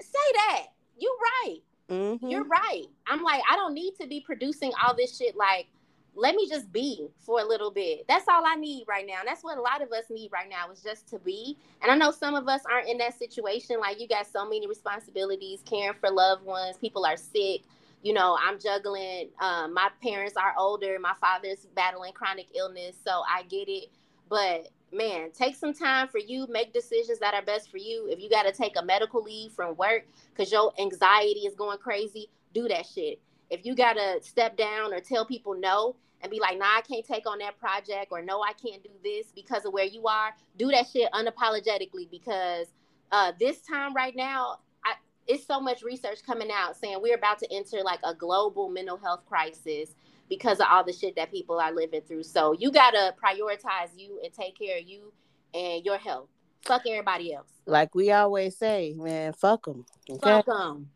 Say 0.00 0.32
that. 0.34 0.66
You're 0.98 1.12
right. 1.44 1.60
Mm-hmm. 1.90 2.28
You're 2.28 2.44
right. 2.44 2.84
I'm 3.06 3.22
like, 3.22 3.42
I 3.50 3.56
don't 3.56 3.74
need 3.74 3.94
to 4.00 4.06
be 4.06 4.20
producing 4.20 4.72
all 4.82 4.94
this 4.94 5.16
shit. 5.16 5.36
Like, 5.36 5.68
let 6.14 6.34
me 6.34 6.48
just 6.48 6.72
be 6.72 7.08
for 7.18 7.40
a 7.40 7.44
little 7.44 7.70
bit. 7.70 8.04
That's 8.08 8.26
all 8.28 8.42
I 8.44 8.56
need 8.56 8.84
right 8.88 9.06
now. 9.06 9.20
And 9.20 9.28
that's 9.28 9.44
what 9.44 9.56
a 9.56 9.62
lot 9.62 9.82
of 9.82 9.92
us 9.92 10.04
need 10.10 10.30
right 10.32 10.48
now 10.48 10.70
is 10.70 10.82
just 10.82 11.08
to 11.08 11.18
be. 11.18 11.56
And 11.80 11.90
I 11.90 11.96
know 11.96 12.10
some 12.10 12.34
of 12.34 12.48
us 12.48 12.62
aren't 12.70 12.88
in 12.88 12.98
that 12.98 13.18
situation. 13.18 13.78
Like, 13.80 14.00
you 14.00 14.08
got 14.08 14.26
so 14.26 14.44
many 14.44 14.66
responsibilities, 14.66 15.60
caring 15.64 15.96
for 16.00 16.10
loved 16.10 16.44
ones, 16.44 16.76
people 16.76 17.06
are 17.06 17.16
sick. 17.16 17.62
You 18.02 18.12
know, 18.12 18.36
I'm 18.40 18.60
juggling. 18.60 19.30
Um, 19.40 19.74
my 19.74 19.90
parents 20.02 20.36
are 20.36 20.54
older. 20.56 20.98
My 21.00 21.14
father's 21.20 21.66
battling 21.74 22.12
chronic 22.12 22.46
illness. 22.54 22.96
So 23.04 23.22
I 23.28 23.42
get 23.44 23.68
it. 23.68 23.90
But 24.28 24.68
man, 24.92 25.30
take 25.32 25.56
some 25.56 25.74
time 25.74 26.08
for 26.08 26.18
you, 26.18 26.46
make 26.48 26.72
decisions 26.72 27.18
that 27.18 27.34
are 27.34 27.42
best 27.42 27.70
for 27.70 27.78
you. 27.78 28.08
If 28.10 28.20
you 28.20 28.30
got 28.30 28.44
to 28.44 28.52
take 28.52 28.78
a 28.78 28.84
medical 28.84 29.22
leave 29.22 29.52
from 29.52 29.76
work 29.76 30.06
because 30.32 30.50
your 30.50 30.72
anxiety 30.78 31.40
is 31.40 31.54
going 31.54 31.78
crazy, 31.78 32.28
do 32.54 32.68
that 32.68 32.86
shit. 32.86 33.20
If 33.50 33.64
you 33.64 33.74
got 33.74 33.94
to 33.94 34.18
step 34.22 34.56
down 34.56 34.92
or 34.92 35.00
tell 35.00 35.24
people 35.24 35.54
no 35.54 35.96
and 36.20 36.30
be 36.30 36.40
like, 36.40 36.58
nah, 36.58 36.78
I 36.78 36.80
can't 36.82 37.06
take 37.06 37.26
on 37.26 37.38
that 37.38 37.58
project 37.58 38.08
or 38.10 38.22
no, 38.22 38.42
I 38.42 38.52
can't 38.52 38.82
do 38.82 38.90
this 39.02 39.26
because 39.34 39.64
of 39.64 39.72
where 39.72 39.84
you 39.84 40.06
are, 40.06 40.34
do 40.56 40.68
that 40.68 40.86
shit 40.88 41.10
unapologetically 41.12 42.10
because 42.10 42.66
uh, 43.12 43.32
this 43.38 43.60
time 43.60 43.94
right 43.94 44.14
now, 44.14 44.58
I, 44.84 44.94
it's 45.26 45.46
so 45.46 45.60
much 45.60 45.82
research 45.82 46.22
coming 46.26 46.50
out 46.52 46.76
saying 46.76 46.98
we're 47.00 47.14
about 47.14 47.38
to 47.40 47.52
enter 47.52 47.82
like 47.82 48.00
a 48.04 48.14
global 48.14 48.68
mental 48.68 48.96
health 48.96 49.24
crisis 49.28 49.90
because 50.28 50.60
of 50.60 50.66
all 50.70 50.84
the 50.84 50.92
shit 50.92 51.16
that 51.16 51.30
people 51.30 51.60
are 51.60 51.72
living 51.72 52.02
through. 52.02 52.22
So 52.22 52.52
you 52.52 52.70
gotta 52.70 53.14
prioritize 53.22 53.90
you 53.96 54.20
and 54.22 54.32
take 54.32 54.58
care 54.58 54.78
of 54.78 54.84
you 54.86 55.12
and 55.54 55.84
your 55.84 55.98
health. 55.98 56.28
Fuck 56.64 56.82
everybody 56.86 57.34
else. 57.34 57.48
Like 57.66 57.94
we 57.94 58.12
always 58.12 58.56
say, 58.56 58.94
man, 58.96 59.32
fuck 59.32 59.64
them. 59.64 59.84
Okay? 60.10 60.20
Fuck 60.20 60.46
them. 60.46 60.88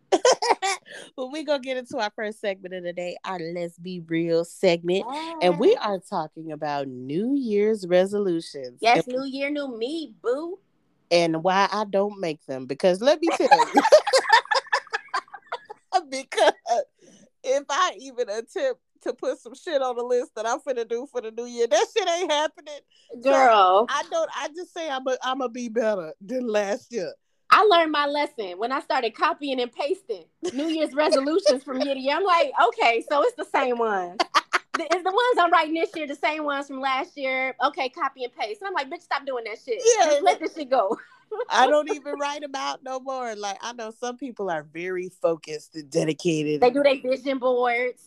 But 1.17 1.31
we're 1.31 1.45
gonna 1.45 1.63
get 1.63 1.77
into 1.77 1.99
our 1.99 2.11
first 2.15 2.41
segment 2.41 2.75
of 2.75 2.85
the 2.85 2.93
day, 2.93 3.17
our 3.25 3.39
Let's 3.39 3.79
Be 3.79 4.01
Real 4.01 4.45
segment. 4.45 5.05
And 5.41 5.59
we 5.59 5.75
are 5.77 5.99
talking 5.99 6.53
about 6.53 6.89
New 6.89 7.35
Year's 7.35 7.87
resolutions. 7.87 8.79
Yes, 8.81 9.07
and, 9.07 9.17
New 9.17 9.25
Year, 9.25 9.51
new 9.51 9.77
me, 9.77 10.15
boo. 10.23 10.59
and 11.11 11.43
why 11.43 11.69
I 11.71 11.85
don't 11.85 12.21
make 12.21 12.45
them. 12.47 12.67
Because 12.67 13.01
let 13.01 13.21
me 13.21 13.29
tell 13.37 13.75
you. 13.75 13.83
because 16.11 16.53
if 17.45 17.65
I 17.69 17.97
even 18.01 18.29
attempt 18.29 18.81
to 19.03 19.13
put 19.13 19.39
some 19.39 19.55
shit 19.55 19.83
on 19.83 19.97
the 19.97 20.03
list 20.03 20.35
that 20.37 20.47
I'm 20.47 20.61
finna 20.61 20.89
do 20.89 21.07
for 21.11 21.21
the 21.21 21.31
new 21.31 21.45
year, 21.47 21.67
that 21.67 21.87
shit 21.97 22.09
ain't 22.09 22.31
happening. 22.31 22.81
Girl, 23.23 23.87
I 23.89 24.03
don't 24.11 24.31
I 24.37 24.49
just 24.49 24.73
say 24.73 24.89
I'm 24.91 25.07
a, 25.07 25.17
I'm 25.23 25.39
gonna 25.39 25.49
be 25.51 25.69
better 25.69 26.13
than 26.21 26.47
last 26.47 26.93
year. 26.93 27.13
I 27.51 27.63
learned 27.65 27.93
my 27.93 28.07
lesson 28.07 28.59
when 28.59 28.73
I 28.73 28.81
started 28.81 29.15
copying 29.15 29.61
and 29.61 29.71
pasting 29.71 30.25
New 30.55 30.69
Year's 30.69 30.95
resolutions 30.95 31.63
from 31.63 31.83
year 31.83 31.95
to 31.95 32.01
year. 32.01 32.17
I'm 32.17 32.25
like, 32.25 32.51
okay, 32.69 33.05
so 33.11 33.23
it's 33.25 33.37
the 33.37 33.45
same 33.45 33.79
one. 33.79 34.17
The- 34.75 34.85
Is 34.97 35.05
the 35.05 35.11
ones 35.11 35.39
I'm 35.39 35.51
writing 35.53 35.75
this 35.75 35.95
year 35.95 36.07
the 36.07 36.15
same 36.15 36.45
ones 36.45 36.67
from 36.69 36.81
last 36.81 37.15
year? 37.15 37.55
Okay, 37.63 37.91
copy 37.91 38.25
and 38.25 38.33
paste. 38.35 38.63
And 38.63 38.69
I'm 38.69 38.73
like, 38.75 38.89
bitch, 38.89 39.03
stop 39.03 39.27
doing 39.27 39.45
that 39.45 39.59
shit. 39.63 39.83
Yeah. 39.99 40.07
Just 40.07 40.23
let 40.23 40.41
this 40.41 40.55
shit 40.55 40.71
go. 40.71 40.97
I 41.51 41.67
don't 41.67 41.91
even 41.91 42.15
write 42.19 42.43
about 42.43 42.83
no 42.83 42.99
more. 43.01 43.35
Like 43.37 43.59
I 43.61 43.75
know 43.75 43.91
some 43.91 44.17
people 44.17 44.51
are 44.51 44.63
very 44.63 45.11
focused 45.11 45.75
and 45.75 45.91
dedicated. 45.91 46.63
They 46.63 46.71
do 46.71 46.83
their 46.83 47.01
vision 47.01 47.39
boards. 47.39 48.03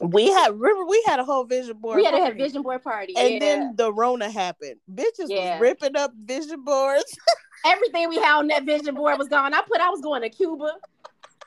We 0.00 0.30
had 0.30 0.52
remember 0.58 0.86
we 0.86 1.02
had 1.06 1.18
a 1.20 1.24
whole 1.24 1.44
vision 1.44 1.76
board. 1.78 1.96
We 1.96 2.04
had 2.04 2.14
party. 2.14 2.36
vision 2.36 2.62
board 2.62 2.82
party. 2.82 3.14
And 3.16 3.34
yeah. 3.34 3.38
then 3.38 3.76
the 3.76 3.92
Rona 3.92 4.30
happened. 4.30 4.76
Bitches 4.92 5.28
Yeah. 5.28 5.52
was 5.54 5.60
ripping 5.60 5.96
up 5.96 6.12
vision 6.16 6.64
boards. 6.64 7.16
everything 7.66 8.08
we 8.08 8.16
had 8.16 8.38
on 8.38 8.46
that 8.48 8.64
vision 8.64 8.94
board 8.94 9.18
was 9.18 9.28
gone. 9.28 9.54
I 9.54 9.62
put 9.62 9.80
I 9.80 9.90
was 9.90 10.00
going 10.00 10.22
to 10.22 10.28
Cuba. 10.28 10.72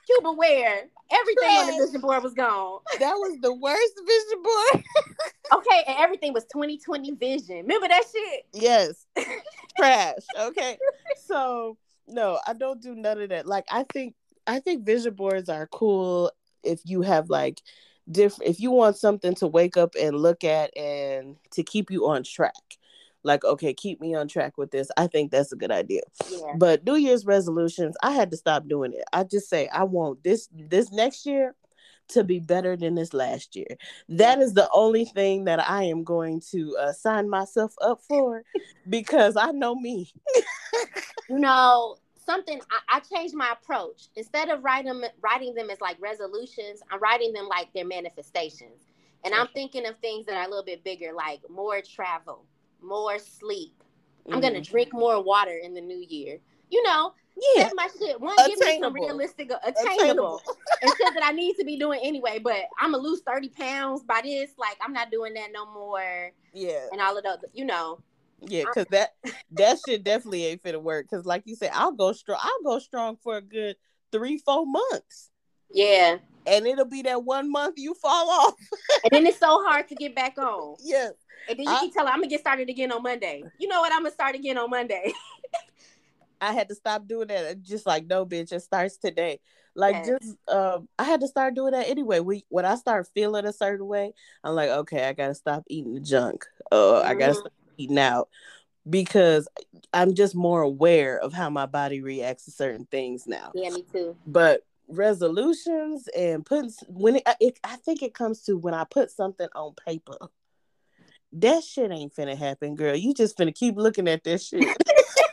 Cuba 0.05 0.31
where? 0.31 0.88
Everything 1.12 1.50
on 1.50 1.67
the 1.67 1.86
vision 1.86 2.01
board 2.01 2.24
was 2.24 2.34
gone. 2.34 2.79
that 3.00 3.13
was 3.13 3.38
the 3.41 3.53
worst 3.53 4.01
vision 4.05 4.43
board. 4.43 4.84
Okay, 5.53 5.84
and 5.86 5.98
everything 6.00 6.31
was 6.31 6.46
2020 6.46 7.12
vision. 7.12 7.58
Remember 7.58 7.86
that 7.89 8.03
shit? 8.10 8.46
yes. 8.53 9.05
Trash. 9.77 10.22
Okay. 10.39 10.77
So 11.25 11.77
no, 12.08 12.39
I 12.48 12.53
don't 12.53 12.81
do 12.81 12.96
none 12.96 13.20
of 13.22 13.27
that. 13.29 13.46
Like 13.46 13.65
I 13.70 13.84
think 13.91 14.15
I 14.48 14.62
think 14.62 14.86
vision 14.86 15.13
boards 15.13 15.50
are 15.50 15.67
cool 15.67 16.31
if 16.63 16.79
you 16.86 17.01
have 17.01 17.29
like 17.29 17.62
different 18.10 18.50
if 18.50 18.60
you 18.60 18.72
want 18.72 18.98
something 18.98 19.36
to 19.36 19.48
wake 19.48 19.77
up 19.77 19.96
and 20.00 20.15
look 20.15 20.43
at 20.43 20.75
and 20.77 21.36
to 21.51 21.63
keep 21.63 21.91
you 21.91 22.08
on 22.08 22.24
track. 22.24 22.53
Like, 23.24 23.46
okay, 23.46 23.72
keep 23.74 24.01
me 24.01 24.15
on 24.15 24.27
track 24.27 24.58
with 24.58 24.72
this. 24.72 24.89
I 24.98 25.05
think 25.05 25.29
that's 25.29 25.51
a 25.51 25.55
good 25.55 25.72
idea. 25.72 26.01
Yeah. 26.27 26.53
But 26.58 26.84
New 26.84 26.96
Year's 26.96 27.24
resolutions, 27.24 27.96
I 28.01 28.12
had 28.12 28.31
to 28.31 28.38
stop 28.38 28.67
doing 28.67 28.93
it. 28.93 29.03
I 29.13 29.25
just 29.25 29.48
say 29.48 29.67
I 29.67 29.84
want 29.84 30.24
this 30.24 30.50
this 30.51 30.91
next 30.91 31.27
year 31.27 31.55
to 32.10 32.24
be 32.24 32.39
better 32.39 32.75
than 32.75 32.96
this 32.96 33.13
last 33.13 33.55
year. 33.55 33.77
That 34.10 34.39
is 34.39 34.53
the 34.53 34.70
only 34.74 35.05
thing 35.05 35.46
that 35.46 35.60
I 35.70 35.84
am 35.84 36.03
going 36.03 36.41
to 36.51 36.75
uh, 36.77 36.93
sign 36.93 37.29
myself 37.29 37.74
up 37.81 38.01
for 38.01 38.43
because 38.89 39.38
I 39.38 39.51
know 39.51 39.75
me. 39.75 40.12
You 41.29 41.39
know, 41.39 41.98
something 42.32 42.62
I, 42.72 42.98
I 42.98 43.00
changed 43.02 43.36
my 43.36 43.52
approach. 43.52 44.08
Instead 44.16 44.50
of 44.50 44.64
writing 44.64 44.88
them 45.00 45.04
writing 45.22 45.54
them 45.54 45.70
as 45.70 45.82
like 45.82 45.98
resolutions, 46.00 46.82
I'm 46.92 47.00
writing 47.00 47.34
them 47.34 47.48
like 47.48 47.70
they're 47.74 47.86
manifestations. 47.86 48.84
And 49.24 49.36
I'm 49.36 49.48
thinking 49.54 49.86
of 49.86 49.98
things 50.00 50.26
that 50.26 50.36
are 50.36 50.46
a 50.46 50.50
little 50.50 50.66
bit 50.66 50.84
bigger, 50.84 51.12
like 51.14 51.42
more 51.50 51.82
travel, 51.82 52.46
more 52.82 53.20
sleep. 53.20 53.84
I'm 54.32 54.42
gonna 54.42 54.62
Mhm. 54.62 54.68
drink 54.68 54.94
more 54.94 55.22
water 55.22 55.58
in 55.58 55.74
the 55.74 55.82
new 55.82 56.04
year. 56.08 56.40
You 56.70 56.82
know, 56.84 57.14
yeah, 57.56 57.68
set 57.68 57.76
my 57.76 57.88
shit. 58.00 58.20
One, 58.20 58.36
give 58.48 58.60
me 58.60 58.80
some 58.80 58.94
realistic, 58.94 59.52
attainable. 59.64 60.42
attainable, 60.42 60.42
and 60.82 60.92
shit 60.98 61.14
that 61.14 61.24
I 61.24 61.32
need 61.32 61.56
to 61.58 61.66
be 61.66 61.78
doing 61.78 62.00
anyway. 62.02 62.40
But 62.40 62.66
I'm 62.80 62.92
gonna 62.94 63.04
lose 63.04 63.22
30 63.22 63.50
pounds 63.50 64.04
by 64.04 64.22
this. 64.24 64.54
Like 64.58 64.78
I'm 64.82 64.94
not 64.94 65.12
doing 65.12 65.34
that 65.36 65.52
no 65.52 65.66
more, 65.72 66.32
Yeah, 66.54 66.88
and 66.92 67.02
all 67.02 67.18
of 67.18 67.24
those. 67.24 67.38
You 67.54 67.66
know, 67.66 68.00
yeah, 68.48 68.63
because 68.63 68.86
that 68.91 69.12
that 69.51 69.77
shit 69.86 70.03
definitely 70.03 70.45
ain't 70.45 70.62
fit 70.62 70.74
to 70.74 70.79
work. 70.79 71.07
Because 71.10 71.25
like 71.25 71.43
you 71.45 71.55
said, 71.55 71.71
I'll 71.74 71.91
go 71.91 72.12
strong. 72.13 72.39
I'll 72.41 72.63
go 72.63 72.79
strong 72.79 73.17
for 73.17 73.38
a 73.38 73.41
good 73.41 73.75
three, 74.12 74.38
four 74.38 74.65
months, 74.65 75.29
yeah. 75.71 76.17
and 76.45 76.65
it'll 76.67 76.86
be 76.86 77.01
that 77.03 77.24
one 77.24 77.51
month 77.51 77.75
you 77.77 77.93
fall 77.93 78.29
off. 78.29 78.53
And 79.03 79.12
then 79.12 79.25
it's 79.25 79.39
so 79.39 79.63
hard 79.63 79.88
to 79.89 79.95
get 79.95 80.15
back 80.15 80.38
on. 80.38 80.75
yeah, 80.83 81.10
And 81.50 81.57
then 81.57 81.65
you 81.65 81.71
I- 81.71 81.79
keep 81.79 81.93
telling, 81.93 82.10
I'm 82.12 82.17
gonna 82.19 82.27
get 82.27 82.41
started 82.41 82.69
again 82.69 82.91
on 82.91 83.03
Monday. 83.03 83.43
You 83.57 83.67
know 83.67 83.81
what? 83.81 83.91
I'm 83.93 84.00
gonna 84.03 84.12
start 84.12 84.36
again 84.36 84.57
on 84.57 84.69
Monday. 84.69 85.13
I 86.41 86.53
had 86.53 86.69
to 86.69 86.75
stop 86.75 87.07
doing 87.07 87.27
that. 87.27 87.45
And 87.45 87.63
Just 87.63 87.86
like 87.86 88.07
no, 88.07 88.25
bitch, 88.25 88.51
it 88.51 88.62
starts 88.62 88.98
today. 88.98 89.39
Like 89.75 90.03
just, 90.05 90.36
um, 90.50 90.89
I 91.00 91.03
had 91.05 91.21
to 91.21 91.27
start 91.27 91.53
doing 91.55 91.71
that 91.71 91.88
anyway. 91.88 92.19
We 92.19 92.43
when 92.50 92.65
I 92.65 92.75
start 92.75 93.07
feeling 93.13 93.45
a 93.45 93.53
certain 93.53 93.86
way, 93.88 94.13
I'm 94.43 94.53
like, 94.55 94.69
okay, 94.69 95.07
I 95.07 95.13
gotta 95.13 95.36
stop 95.36 95.63
eating 95.69 95.93
the 95.93 96.00
junk. 96.01 96.45
Uh, 96.71 97.00
I 97.01 97.13
gotta 97.13 97.33
Mhm. 97.33 97.39
stop 97.39 97.53
eating 97.78 98.00
out 98.00 98.30
because 98.90 99.48
I'm 99.94 100.16
just 100.16 100.36
more 100.36 100.62
aware 100.62 101.20
of 101.20 101.34
how 101.34 101.50
my 101.50 101.66
body 101.66 102.01
reacts 102.01 102.46
to 102.46 102.51
certain 102.51 102.86
things 102.86 103.28
now. 103.28 103.51
Yeah, 103.54 103.70
me 103.70 103.84
too. 103.92 104.16
But 104.25 104.66
resolutions 104.88 106.08
and 106.16 106.46
putting 106.46 106.72
when 106.88 107.18
it, 107.18 107.24
it, 107.40 107.60
I 107.63 107.78
think 107.78 108.01
it 108.01 108.13
comes 108.13 108.42
to 108.44 108.58
when 108.58 108.74
I 108.74 108.84
put 108.84 109.12
something 109.12 109.48
on 109.56 109.74
paper. 109.86 110.18
That 111.34 111.63
shit 111.63 111.92
ain't 111.92 112.13
finna 112.13 112.38
happen, 112.38 112.75
girl. 112.75 112.96
You 112.96 113.13
just 113.13 113.38
finna 113.38 113.56
keep 113.56 113.78
looking 113.78 114.08
at 114.08 114.24
this 114.24 114.48
shit. 114.48 114.66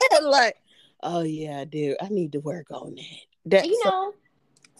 like, 0.22 0.56
oh 1.02 1.22
yeah, 1.22 1.60
I 1.60 1.64
do. 1.64 1.96
I 2.00 2.08
need 2.08 2.32
to 2.32 2.40
work 2.40 2.66
on 2.70 2.94
that. 2.94 3.04
That 3.46 3.66
you 3.66 3.80
know, 3.84 4.12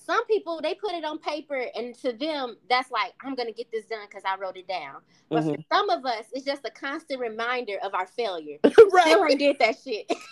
some 0.08 0.24
people 0.26 0.60
they 0.62 0.74
put 0.74 0.92
it 0.92 1.04
on 1.04 1.18
paper, 1.18 1.66
and 1.74 1.94
to 1.96 2.12
them, 2.12 2.56
that's 2.68 2.90
like, 2.90 3.12
I'm 3.22 3.34
gonna 3.34 3.52
get 3.52 3.70
this 3.70 3.84
done 3.84 4.06
because 4.08 4.22
I 4.24 4.36
wrote 4.36 4.56
it 4.56 4.66
down. 4.66 5.02
But 5.28 5.44
Mhm. 5.44 5.56
for 5.56 5.62
some 5.70 5.90
of 5.90 6.06
us, 6.06 6.26
it's 6.32 6.44
just 6.44 6.64
a 6.64 6.70
constant 6.70 7.20
reminder 7.20 7.78
of 7.82 7.94
our 7.94 8.06
failure. 8.06 8.58
right. 8.92 9.38
Did 9.38 9.58
that 9.58 9.76
shit. 9.82 10.10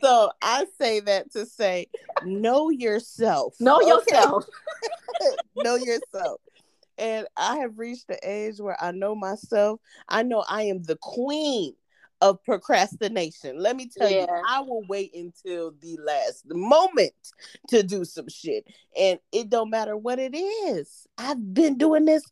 So 0.00 0.30
I 0.40 0.64
say 0.80 1.00
that 1.00 1.32
to 1.32 1.44
say, 1.44 1.88
know 2.24 2.70
yourself. 2.70 3.56
know 3.60 3.78
okay? 3.78 3.88
yourself. 3.88 4.44
know 5.56 5.74
yourself. 5.74 6.40
And 6.98 7.26
I 7.36 7.56
have 7.58 7.80
reached 7.80 8.06
the 8.06 8.18
age 8.22 8.60
where 8.60 8.80
I 8.80 8.92
know 8.92 9.16
myself. 9.16 9.80
I 10.08 10.22
know 10.22 10.44
I 10.48 10.62
am 10.62 10.84
the 10.84 10.96
queen 11.02 11.74
of 12.20 12.42
procrastination. 12.44 13.58
Let 13.58 13.76
me 13.76 13.88
tell 13.88 14.10
you, 14.10 14.26
I 14.48 14.60
will 14.60 14.82
wait 14.88 15.14
until 15.14 15.72
the 15.80 15.98
last 16.04 16.44
moment 16.46 17.12
to 17.68 17.82
do 17.82 18.04
some 18.04 18.28
shit. 18.28 18.66
And 18.98 19.18
it 19.32 19.50
don't 19.50 19.70
matter 19.70 19.96
what 19.96 20.18
it 20.18 20.36
is. 20.36 21.06
I've 21.16 21.54
been 21.54 21.78
doing 21.78 22.04
this 22.04 22.22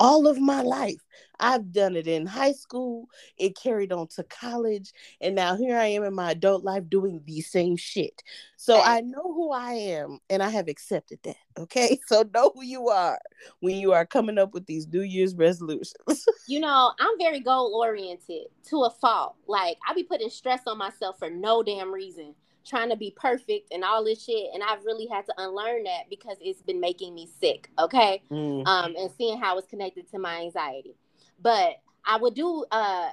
all 0.00 0.26
of 0.26 0.40
my 0.40 0.62
life. 0.62 0.96
I've 1.38 1.72
done 1.72 1.96
it 1.96 2.06
in 2.06 2.26
high 2.26 2.52
school, 2.52 3.08
it 3.38 3.56
carried 3.56 3.92
on 3.92 4.08
to 4.08 4.24
college, 4.24 4.92
and 5.20 5.34
now 5.34 5.56
here 5.56 5.76
I 5.76 5.86
am 5.86 6.04
in 6.04 6.14
my 6.14 6.32
adult 6.32 6.64
life 6.64 6.88
doing 6.88 7.22
the 7.24 7.40
same 7.40 7.76
shit. 7.76 8.22
So. 8.56 8.80
I 8.80 9.00
know 9.00 9.22
who 9.22 9.52
I 9.52 9.72
am 9.72 10.18
and 10.28 10.42
I 10.42 10.50
have 10.50 10.68
accepted 10.68 11.20
that. 11.22 11.36
Okay. 11.58 11.98
So 12.10 12.28
know 12.34 12.50
who 12.54 12.64
you 12.64 12.88
are 12.88 13.20
when 13.60 13.76
you 13.76 13.92
are 13.92 14.04
coming 14.04 14.36
up 14.36 14.52
with 14.52 14.66
these 14.66 14.88
New 14.88 15.02
Year's 15.02 15.34
resolutions. 15.34 15.94
you 16.48 16.58
know, 16.58 16.92
I'm 16.98 17.18
very 17.18 17.38
goal 17.40 17.74
oriented 17.74 18.46
to 18.68 18.82
a 18.82 18.90
fault. 18.90 19.36
Like 19.46 19.78
I 19.88 19.94
be 19.94 20.02
putting 20.02 20.30
stress 20.30 20.62
on 20.66 20.78
myself 20.78 21.18
for 21.18 21.30
no 21.30 21.62
damn 21.62 21.92
reason, 21.92 22.34
trying 22.70 22.88
to 22.88 22.96
be 22.96 23.12
perfect 23.14 23.72
and 23.72 23.84
all 23.84 24.04
this 24.04 24.24
shit. 24.24 24.50
And 24.54 24.62
I've 24.62 24.84
really 24.84 25.06
had 25.06 25.26
to 25.26 25.34
unlearn 25.36 25.84
that 25.84 26.08
because 26.08 26.36
it's 26.40 26.62
been 26.62 26.80
making 26.80 27.14
me 27.14 27.28
sick. 27.40 27.68
Okay. 27.78 28.22
Mm. 28.30 28.66
Um, 28.66 28.94
and 28.96 29.10
seeing 29.18 29.38
how 29.38 29.58
it's 29.58 29.66
connected 29.66 30.08
to 30.12 30.18
my 30.18 30.40
anxiety. 30.40 30.94
But 31.42 31.80
I 32.04 32.16
would 32.16 32.34
do 32.34 32.64
uh 32.70 33.10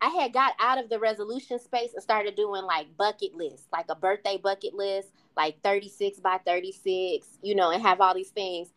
I 0.00 0.08
had 0.08 0.34
got 0.34 0.52
out 0.60 0.78
of 0.78 0.90
the 0.90 0.98
resolution 0.98 1.58
space 1.58 1.94
and 1.94 2.02
started 2.02 2.34
doing 2.34 2.64
like 2.64 2.94
bucket 2.98 3.34
lists, 3.34 3.66
like 3.72 3.86
a 3.88 3.94
birthday 3.94 4.36
bucket 4.36 4.74
list, 4.74 5.08
like 5.34 5.62
36 5.62 6.20
by 6.20 6.38
36, 6.44 7.26
you 7.42 7.54
know, 7.54 7.70
and 7.70 7.82
have 7.82 8.00
all 8.00 8.14
these 8.14 8.28
things. 8.28 8.68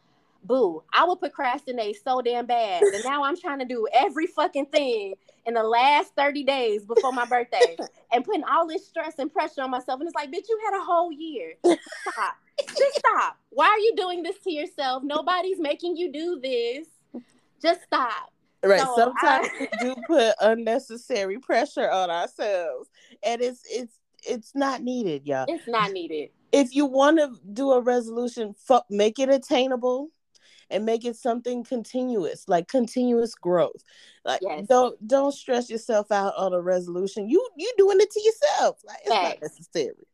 Boo, 0.43 0.83
I 0.93 1.05
would 1.05 1.19
procrastinate 1.19 1.97
so 2.03 2.21
damn 2.21 2.45
bad. 2.45 2.83
And 2.83 3.03
now 3.03 3.23
I'm 3.23 3.37
trying 3.37 3.59
to 3.59 3.65
do 3.65 3.87
every 3.93 4.27
fucking 4.27 4.67
thing 4.67 5.15
in 5.45 5.53
the 5.53 5.63
last 5.63 6.13
30 6.15 6.43
days 6.43 6.85
before 6.85 7.11
my 7.13 7.25
birthday 7.25 7.77
and 8.11 8.23
putting 8.23 8.43
all 8.43 8.67
this 8.67 8.87
stress 8.87 9.15
and 9.19 9.31
pressure 9.31 9.61
on 9.61 9.71
myself. 9.71 9.99
And 9.99 10.07
it's 10.07 10.15
like, 10.15 10.29
bitch, 10.29 10.47
you 10.47 10.59
had 10.65 10.79
a 10.79 10.83
whole 10.83 11.11
year. 11.11 11.53
Stop. 11.63 12.35
Just 12.77 12.99
stop. 12.99 13.37
Why 13.49 13.67
are 13.67 13.79
you 13.79 13.93
doing 13.95 14.23
this 14.23 14.37
to 14.43 14.51
yourself? 14.51 15.03
Nobody's 15.03 15.59
making 15.59 15.97
you 15.97 16.11
do 16.11 16.39
this. 16.41 16.87
Just 17.61 17.83
stop. 17.83 18.31
Right. 18.63 18.81
So 18.81 18.93
Sometimes 18.95 19.47
I- 19.47 19.57
we 19.59 19.69
do 19.79 19.95
put 20.07 20.35
unnecessary 20.41 21.39
pressure 21.39 21.89
on 21.89 22.09
ourselves. 22.09 22.89
And 23.23 23.41
it's 23.41 23.61
it's 23.69 23.93
it's 24.23 24.55
not 24.55 24.81
needed, 24.81 25.25
y'all. 25.25 25.45
It's 25.47 25.67
not 25.67 25.91
needed. 25.91 26.29
If 26.51 26.73
you 26.75 26.85
want 26.85 27.17
to 27.19 27.33
do 27.53 27.71
a 27.71 27.81
resolution, 27.81 28.55
fu- 28.57 28.79
make 28.89 29.19
it 29.19 29.29
attainable 29.29 30.09
and 30.69 30.85
make 30.85 31.05
it 31.05 31.15
something 31.15 31.63
continuous, 31.63 32.47
like 32.47 32.67
continuous 32.67 33.35
growth. 33.35 33.83
Like 34.25 34.41
Yes. 34.41 34.67
don't 34.67 35.07
don't 35.07 35.33
stress 35.33 35.69
yourself 35.69 36.11
out 36.11 36.33
on 36.37 36.53
a 36.53 36.61
resolution. 36.61 37.29
You 37.29 37.47
you 37.57 37.71
doing 37.77 37.97
it 37.99 38.11
to 38.11 38.21
yourself. 38.21 38.81
Like 38.85 38.97
it's 39.05 39.09
not 39.09 39.41
necessary. 39.41 40.07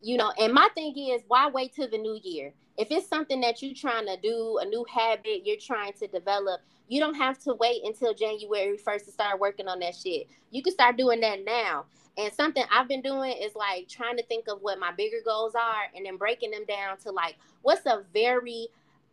you 0.00 0.16
know, 0.18 0.32
and 0.38 0.52
my 0.52 0.68
thing 0.74 0.94
is, 0.98 1.22
why 1.28 1.48
wait 1.48 1.74
till 1.74 1.88
the 1.88 1.98
new 1.98 2.18
year? 2.22 2.52
If 2.76 2.90
it's 2.90 3.08
something 3.08 3.40
that 3.40 3.62
you're 3.62 3.74
trying 3.74 4.06
to 4.06 4.16
do, 4.20 4.58
a 4.60 4.64
new 4.66 4.84
habit 4.92 5.42
you're 5.46 5.56
trying 5.60 5.92
to 5.94 6.06
develop, 6.08 6.60
you 6.88 7.00
don't 7.00 7.14
have 7.14 7.38
to 7.40 7.54
wait 7.54 7.82
until 7.84 8.12
January 8.12 8.76
1st 8.76 9.04
to 9.06 9.12
start 9.12 9.40
working 9.40 9.68
on 9.68 9.78
that 9.80 9.94
shit. 9.96 10.26
You 10.50 10.62
can 10.62 10.72
start 10.72 10.96
doing 10.98 11.20
that 11.20 11.44
now. 11.44 11.86
And 12.18 12.32
something 12.32 12.64
I've 12.70 12.88
been 12.88 13.00
doing 13.00 13.32
is 13.40 13.54
like 13.54 13.88
trying 13.88 14.16
to 14.18 14.22
think 14.24 14.46
of 14.48 14.60
what 14.60 14.78
my 14.78 14.92
bigger 14.92 15.18
goals 15.24 15.54
are 15.54 15.84
and 15.96 16.04
then 16.04 16.16
breaking 16.16 16.50
them 16.50 16.64
down 16.66 16.98
to 16.98 17.10
like 17.10 17.36
what's 17.62 17.86
a 17.86 18.04
very 18.12 18.68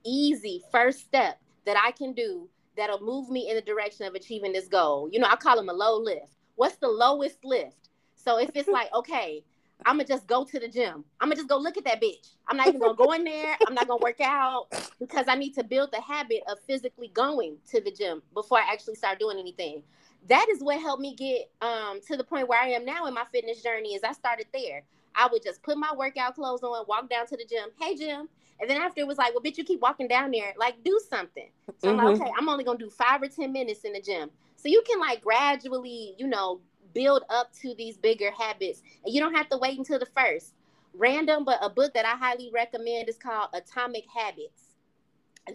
easy 0.06 0.62
first 0.72 1.00
step 1.00 1.40
that 1.66 1.78
I 1.82 1.92
can 1.92 2.14
do 2.14 2.48
that'll 2.78 3.02
move 3.02 3.30
me 3.30 3.50
in 3.50 3.56
the 3.56 3.62
direction 3.62 4.06
of 4.06 4.16
achieving 4.16 4.54
this 4.54 4.68
goal. 4.68 5.10
You 5.12 5.20
know, 5.20 5.28
I 5.28 5.36
call 5.36 5.56
them 5.56 5.70
a 5.70 5.74
low 5.74 5.98
lift. 6.00 6.38
What's 6.56 6.78
the 6.78 6.88
lowest 6.88 7.44
lift? 7.44 7.90
So 8.16 8.38
if 8.40 8.52
it's 8.56 8.70
like, 8.70 8.94
okay, 8.94 9.44
I'm 9.86 9.96
gonna 9.96 10.08
just 10.08 10.28
go 10.28 10.46
to 10.46 10.60
the 10.60 10.68
gym. 10.68 11.04
I'm 11.20 11.28
gonna 11.28 11.36
just 11.36 11.48
go 11.48 11.58
look 11.58 11.78
at 11.78 11.86
that 11.86 12.02
bitch. 12.02 12.36
I'm 12.48 12.58
not 12.58 12.68
even 12.68 12.80
gonna 12.80 12.94
go 12.94 13.14
in 13.14 13.24
there. 13.24 13.58
I'm 13.68 13.74
not 13.74 13.88
gonna 13.88 14.02
work 14.02 14.22
out 14.22 14.68
because 15.00 15.26
I 15.28 15.36
need 15.36 15.56
to 15.56 15.64
build 15.64 15.92
the 15.92 16.02
habit 16.02 16.44
of 16.48 16.60
physically 16.68 17.10
going 17.14 17.58
to 17.72 17.82
the 17.82 17.92
gym 17.92 18.22
before 18.34 18.60
I 18.60 18.72
actually 18.72 18.96
start 18.96 19.20
doing 19.20 19.40
anything. 19.40 19.82
That 20.30 20.48
is 20.52 20.62
what 20.62 20.80
helped 20.80 21.02
me 21.02 21.16
get 21.16 21.50
um, 21.62 22.00
to 22.08 22.16
the 22.16 22.24
point 22.24 22.48
where 22.48 22.62
I 22.62 22.68
am 22.70 22.86
now 22.86 23.08
in 23.08 23.14
my 23.14 23.26
fitness 23.32 23.64
journey. 23.64 23.96
Is 23.96 24.04
I 24.04 24.14
started 24.14 24.46
there. 24.54 24.84
I 25.16 25.28
would 25.32 25.44
just 25.44 25.64
put 25.64 25.78
my 25.78 25.92
workout 25.96 26.36
clothes 26.36 26.64
on, 26.64 26.86
walk 26.88 27.10
down 27.10 27.26
to 27.28 27.38
the 27.38 27.46
gym. 27.46 27.70
Hey, 27.80 27.96
gym. 27.96 28.30
And 28.62 28.70
then 28.70 28.78
after 28.78 29.02
it 29.02 29.08
was 29.08 29.18
like, 29.18 29.34
well, 29.34 29.42
bitch, 29.42 29.58
you 29.58 29.64
keep 29.64 29.82
walking 29.82 30.08
down 30.08 30.30
there. 30.30 30.54
Like, 30.56 30.84
do 30.84 31.00
something. 31.10 31.50
So 31.80 31.88
mm-hmm. 31.88 32.00
I'm 32.00 32.06
like, 32.06 32.16
mm-hmm. 32.16 32.24
okay, 32.24 32.32
I'm 32.38 32.48
only 32.48 32.64
gonna 32.64 32.78
do 32.78 32.92
five 32.92 33.22
or 33.22 33.28
ten 33.28 33.52
minutes 33.52 33.82
in 33.82 33.94
the 33.94 34.02
gym. 34.02 34.30
So 34.56 34.70
you 34.70 34.84
can 34.88 35.00
like 35.00 35.22
gradually, 35.22 36.14
you 36.20 36.28
know, 36.28 36.62
build 36.94 37.24
up 37.30 37.52
to 37.62 37.74
these 37.76 37.98
bigger 37.98 38.32
habits. 38.32 38.84
And 39.04 39.14
you 39.14 39.20
don't 39.20 39.34
have 39.34 39.50
to 39.50 39.58
wait 39.58 39.78
until 39.78 39.98
the 39.98 40.06
first. 40.06 40.54
Random, 40.94 41.46
but 41.46 41.58
a 41.62 41.70
book 41.70 41.94
that 41.96 42.06
I 42.06 42.16
highly 42.18 42.52
recommend 42.54 43.10
is 43.10 43.18
called 43.18 43.50
Atomic 43.54 44.06
Habits. 44.14 44.76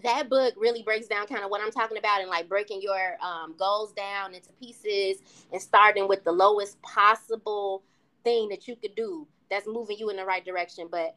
That 0.03 0.29
book 0.29 0.53
really 0.57 0.83
breaks 0.83 1.07
down 1.07 1.27
kind 1.27 1.43
of 1.43 1.49
what 1.49 1.61
I'm 1.61 1.71
talking 1.71 1.97
about 1.97 2.19
and 2.19 2.29
like 2.29 2.49
breaking 2.49 2.81
your 2.81 3.17
um, 3.21 3.55
goals 3.57 3.93
down 3.93 4.33
into 4.33 4.49
pieces 4.59 5.21
and 5.53 5.61
starting 5.61 6.09
with 6.09 6.25
the 6.25 6.31
lowest 6.31 6.81
possible 6.81 7.83
thing 8.23 8.49
that 8.49 8.67
you 8.67 8.75
could 8.75 8.95
do 8.95 9.25
that's 9.49 9.65
moving 9.65 9.97
you 9.97 10.09
in 10.09 10.17
the 10.17 10.25
right 10.25 10.43
direction. 10.43 10.89
But 10.91 11.15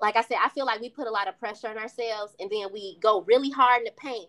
like 0.00 0.16
I 0.16 0.22
said, 0.22 0.38
I 0.42 0.48
feel 0.48 0.66
like 0.66 0.80
we 0.80 0.88
put 0.88 1.06
a 1.06 1.10
lot 1.10 1.28
of 1.28 1.38
pressure 1.38 1.68
on 1.68 1.78
ourselves 1.78 2.34
and 2.40 2.50
then 2.50 2.68
we 2.72 2.98
go 3.00 3.22
really 3.22 3.50
hard 3.50 3.80
in 3.80 3.84
the 3.84 3.92
paint 3.92 4.28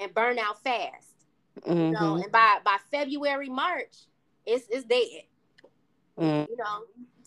and 0.00 0.14
burn 0.14 0.38
out 0.38 0.62
fast. 0.62 1.14
Mm-hmm. 1.60 1.78
You 1.78 1.90
know, 1.90 2.00
mm-hmm. 2.00 2.22
and 2.22 2.32
by 2.32 2.58
by 2.64 2.76
February, 2.90 3.48
March, 3.48 4.06
it's 4.46 4.66
it's 4.70 4.84
dead. 4.84 5.24
Mm. 6.18 6.48
You 6.48 6.56
know, 6.56 6.82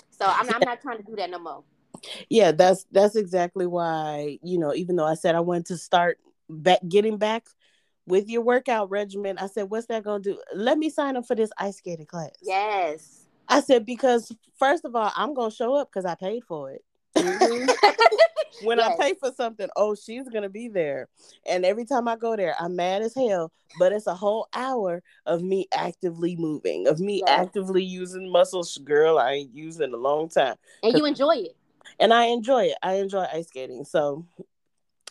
so 0.10 0.26
I'm 0.26 0.50
I'm 0.54 0.62
not 0.62 0.82
trying 0.82 0.98
to 0.98 1.04
do 1.04 1.16
that 1.18 1.30
no 1.30 1.40
more. 1.40 1.64
Yeah, 2.30 2.52
that's 2.52 2.86
that's 2.92 3.16
exactly 3.16 3.68
why 3.68 4.40
you 4.42 4.58
know. 4.58 4.74
Even 4.74 4.96
though 4.96 5.06
I 5.06 5.16
said 5.16 5.36
I 5.36 5.42
wanted 5.42 5.68
to 5.68 5.78
start 5.78 6.18
back 6.50 6.80
getting 6.88 7.18
back 7.18 7.48
with 8.08 8.30
your 8.30 8.42
workout 8.42 8.90
regimen, 8.90 9.38
I 9.38 9.48
said, 9.48 9.70
"What's 9.70 9.88
that 9.88 10.04
gonna 10.04 10.24
do? 10.24 10.40
Let 10.54 10.78
me 10.78 10.90
sign 10.90 11.18
up 11.18 11.26
for 11.26 11.36
this 11.36 11.52
ice 11.58 11.78
skating 11.78 12.06
class." 12.06 12.32
Yes. 12.42 13.26
I 13.48 13.60
said 13.60 13.86
because 13.86 14.34
first 14.58 14.86
of 14.86 14.96
all, 14.96 15.12
I'm 15.16 15.34
gonna 15.34 15.52
show 15.52 15.76
up 15.76 15.90
because 15.90 16.06
I 16.06 16.16
paid 16.16 16.44
for 16.46 16.72
it. 16.72 16.84
Mm-hmm. 17.16 17.70
when 18.64 18.78
yes. 18.78 18.96
I 19.00 19.02
pay 19.02 19.14
for 19.20 19.32
something, 19.32 19.68
oh, 19.76 19.96
she's 19.96 20.28
gonna 20.30 20.50
be 20.50 20.68
there. 20.68 21.08
And 21.48 21.66
every 21.66 21.86
time 21.86 22.08
I 22.08 22.16
go 22.16 22.36
there, 22.36 22.56
I'm 22.60 22.76
mad 22.76 23.02
as 23.02 23.16
hell. 23.16 23.52
But 23.80 23.94
it's 23.94 24.08
a 24.08 24.16
whole 24.16 24.48
hour 24.54 25.02
of 25.26 25.42
me 25.42 25.68
actively 25.74 26.36
moving, 26.36 26.88
of 26.88 27.00
me 27.00 27.24
yes. 27.26 27.40
actively 27.40 27.84
using 27.84 28.32
muscles. 28.32 28.78
Girl, 28.78 29.18
I 29.18 29.34
ain't 29.34 29.56
using 29.56 29.84
in 29.84 29.94
a 29.94 29.98
long 29.98 30.30
time. 30.30 30.56
And 30.84 30.98
you 30.98 31.06
enjoy 31.06 31.36
it. 31.36 31.56
And 32.00 32.14
I 32.14 32.26
enjoy 32.26 32.66
it. 32.66 32.78
I 32.84 32.96
enjoy 32.96 33.26
ice 33.32 33.48
skating. 33.48 33.86
So 33.86 34.26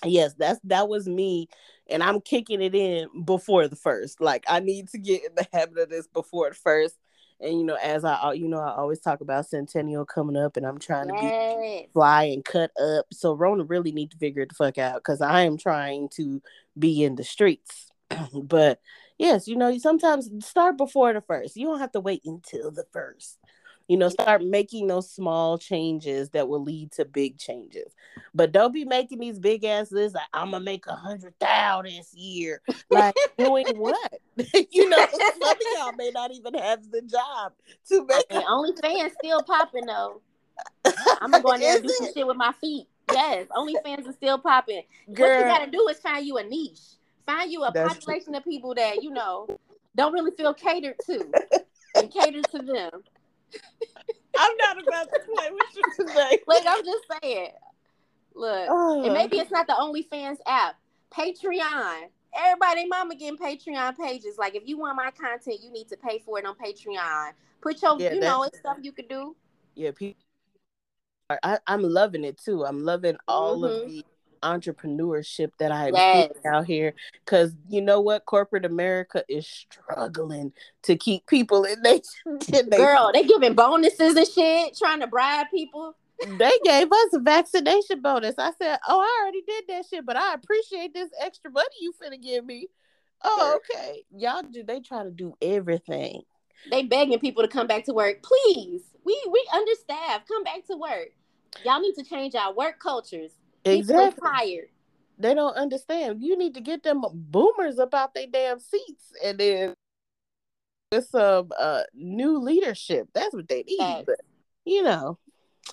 yes, 0.05 0.35
that's 0.35 0.61
that 0.65 0.89
was 0.89 1.07
me. 1.07 1.49
And 1.89 2.03
I'm 2.03 2.21
kicking 2.21 2.63
it 2.63 2.75
in 2.75 3.25
before 3.25 3.67
the 3.69 3.77
first. 3.77 4.21
Like 4.21 4.45
I 4.49 4.61
need 4.61 4.89
to 4.91 4.99
get 4.99 5.25
in 5.25 5.35
the 5.35 5.47
habit 5.53 5.79
of 5.79 5.89
this 5.89 6.07
before 6.07 6.51
the 6.51 6.55
first 6.55 6.97
and 7.41 7.59
you 7.59 7.65
know 7.65 7.77
as 7.83 8.05
i 8.05 8.33
you 8.33 8.49
know 8.49 8.59
i 8.59 8.75
always 8.75 9.01
talk 9.01 9.21
about 9.21 9.49
centennial 9.49 10.05
coming 10.05 10.37
up 10.37 10.57
and 10.57 10.67
i'm 10.67 10.79
trying 10.79 11.09
to 11.09 11.15
be 11.15 11.89
fly 11.93 12.25
and 12.25 12.45
cut 12.45 12.71
up. 12.81 13.07
So 13.13 13.33
rona 13.33 13.65
really 13.65 13.93
need 13.93 14.11
to 14.13 14.19
figure 14.19 14.43
it 14.43 14.51
the 14.51 14.55
fuck 14.55 14.79
out 14.79 14.97
because 14.97 15.21
i 15.21 15.43
am 15.43 15.57
trying 15.57 16.09
to 16.11 16.41
be 16.79 17.03
in 17.03 17.17
the 17.17 17.25
streets. 17.25 17.91
But 18.33 18.81
yes 19.19 19.49
you 19.49 19.57
know 19.57 19.69
you 19.69 19.81
sometimes 19.81 20.31
start 20.45 20.77
before 20.77 21.13
the 21.13 21.21
first. 21.21 21.57
You 21.57 21.67
don't 21.67 21.81
have 21.81 21.93
to 21.93 22.01
wait 22.01 22.23
until 22.25 22.71
the 22.71 22.85
first 22.93 23.39
you 23.91 23.97
know 23.97 24.09
start 24.09 24.45
making 24.45 24.87
those 24.87 25.11
small 25.11 25.59
changes 25.59 26.31
that 26.31 26.49
will 26.49 26.63
lead 26.63 26.93
to 26.93 27.05
big 27.05 27.39
changes. 27.39 27.93
But 28.33 28.53
don't 28.53 28.73
be 28.73 28.85
making 28.85 29.19
these 29.19 29.41
big 29.41 29.65
ass 29.65 29.91
lists 29.91 30.15
like 30.15 30.29
i'm 30.33 30.53
gonna 30.53 30.65
make 30.65 30.87
a 30.87 30.95
hundred 30.95 31.35
thou 31.41 31.83
this 31.83 32.15
year. 32.15 32.63
Like 32.89 33.17
doing 33.39 33.67
what? 33.77 34.21
You 34.71 34.89
know 34.89 35.07
some 35.11 35.43
of 35.43 35.57
y'all 35.77 35.93
may 35.99 36.13
not 36.15 36.31
even 36.31 36.55
have 36.55 36.89
the 36.89 37.03
job 37.03 37.53
to 37.89 37.99
uh, 37.99 38.05
make 38.05 38.25
I 38.31 38.39
mean, 38.39 38.47
OnlyFans 38.47 39.11
still 39.23 39.43
popping 39.43 39.87
though. 39.87 40.21
I'm 41.21 41.33
gonna 41.33 41.43
go 41.43 41.53
in 41.53 41.61
there 41.61 41.77
and 41.77 41.83
do 41.83 41.93
some 41.99 42.13
shit 42.15 42.27
with 42.27 42.37
my 42.37 42.53
feet. 42.61 42.87
Yes 43.13 43.49
OnlyFans 43.51 44.07
is 44.07 44.15
still 44.15 44.39
popping. 44.39 44.83
Girl, 45.13 45.29
what 45.29 45.39
you 45.39 45.45
gotta 45.45 45.71
do 45.71 45.89
is 45.89 45.99
find 45.99 46.25
you 46.25 46.39
a 46.39 46.45
niche. 46.45 46.79
Find 47.27 47.51
you 47.51 47.65
a 47.65 47.73
population 47.73 48.35
true. 48.35 48.37
of 48.37 48.45
people 48.45 48.73
that 48.77 49.03
you 49.03 49.11
know 49.11 49.49
don't 49.97 50.13
really 50.13 50.31
feel 50.31 50.55
catered 50.55 50.95
to 51.07 51.29
and 51.97 52.13
cater 52.13 52.43
to 52.43 52.59
them 52.59 53.03
I'm 54.39 54.57
not 54.59 54.83
about 54.83 55.09
to 55.13 55.21
play 55.21 55.49
with 55.51 55.77
you 55.77 56.07
today. 56.07 56.39
Look, 56.49 56.65
I'm 56.67 56.85
just 56.85 57.05
saying. 57.23 57.51
Look, 58.35 58.71
uh. 58.71 59.03
and 59.03 59.13
maybe 59.13 59.39
it's 59.39 59.51
not 59.51 59.67
the 59.67 59.75
OnlyFans 59.75 60.39
app. 60.47 60.77
Patreon. 61.13 62.05
Everybody, 62.33 62.87
mama 62.87 63.17
getting 63.17 63.37
Patreon 63.37 63.97
pages. 63.99 64.39
Like, 64.39 64.55
if 64.55 64.63
you 64.67 64.79
want 64.79 64.97
my 64.97 65.11
content, 65.11 65.59
you 65.63 65.73
need 65.73 65.89
to 65.89 65.97
pay 65.97 66.21
for 66.25 66.39
it 66.39 66.47
on 66.47 66.55
Patreon. 66.55 67.33
Put 67.61 67.83
your, 67.83 68.01
yeah, 68.01 68.13
you 68.13 68.21
know, 68.21 68.45
it's 68.45 68.59
stuff 68.59 68.79
you 68.81 68.93
could 68.93 69.09
do. 69.09 69.35
Yeah, 69.75 69.91
people. 69.91 70.23
I, 71.43 71.59
I'm 71.67 71.83
loving 71.83 72.25
it 72.25 72.39
too. 72.39 72.65
I'm 72.65 72.85
loving 72.85 73.17
all 73.29 73.61
mm-hmm. 73.61 73.85
of 73.85 73.89
the 73.89 74.05
entrepreneurship 74.43 75.51
that 75.59 75.73
I 75.73 75.91
yes. 75.93 76.33
out 76.47 76.67
here. 76.67 76.95
Cause 77.27 77.53
you 77.69 77.81
know 77.81 78.01
what? 78.01 78.27
Corporate 78.27 78.65
America 78.65 79.25
is 79.29 79.47
struggling 79.47 80.53
to 80.83 80.97
keep 80.97 81.27
people 81.27 81.65
in 81.65 81.83
their 81.83 82.01
girl, 82.71 83.11
they 83.13 83.25
giving 83.25 83.55
bonuses 83.55 84.17
and 84.17 84.27
shit, 84.27 84.77
trying 84.77 85.01
to 85.01 85.07
bribe 85.07 85.47
people. 85.51 85.95
They 86.39 86.53
gave 86.65 86.93
us 86.93 87.13
a 87.15 87.19
vaccination 87.19 88.03
bonus. 88.03 88.35
I 88.39 88.53
said, 88.61 88.79
Oh, 88.87 89.01
I 89.01 89.23
already 89.23 89.43
did 89.47 89.65
that 89.69 89.87
shit, 89.89 90.05
but 90.05 90.17
I 90.17 90.35
appreciate 90.35 90.93
this 90.93 91.11
extra 91.21 91.51
money 91.51 91.69
you 91.81 91.93
finna 91.93 92.21
give 92.21 92.45
me. 92.45 92.69
Oh, 93.23 93.59
okay. 93.59 94.05
Y'all 94.15 94.43
do 94.43 94.63
they 94.63 94.81
try 94.81 95.05
to 95.05 95.11
do 95.11 95.35
everything. 95.43 96.23
They 96.71 96.83
begging 96.83 97.19
people 97.19 97.43
to 97.43 97.49
come 97.49 97.67
back 97.67 97.85
to 97.85 97.95
work. 97.95 98.23
Please. 98.23 98.83
We 99.05 99.21
we 99.31 99.47
understaffed. 99.53 100.29
Come 100.29 100.45
back 100.45 100.67
to 100.67 100.77
work. 100.77 101.09
Y'all 101.65 101.81
need 101.81 101.95
to 101.95 102.05
change 102.05 102.35
our 102.35 102.53
work 102.53 102.79
cultures. 102.79 103.33
Exactly. 103.65 104.29
tired. 104.29 104.69
They 105.19 105.35
don't 105.35 105.57
understand. 105.57 106.23
You 106.23 106.37
need 106.37 106.55
to 106.55 106.61
get 106.61 106.83
them 106.83 107.05
boomers 107.13 107.79
about 107.79 108.15
their 108.15 108.27
damn 108.27 108.59
seats, 108.59 109.13
and 109.23 109.39
then 109.39 109.75
with 110.93 111.07
some 111.09 111.51
uh, 111.59 111.83
new 111.95 112.39
leadership. 112.39 113.09
That's 113.13 113.35
what 113.35 113.49
they 113.49 113.65
need. 113.67 113.77
Yes. 113.79 114.05
But 114.07 114.21
you 114.65 114.83
know, 114.83 115.19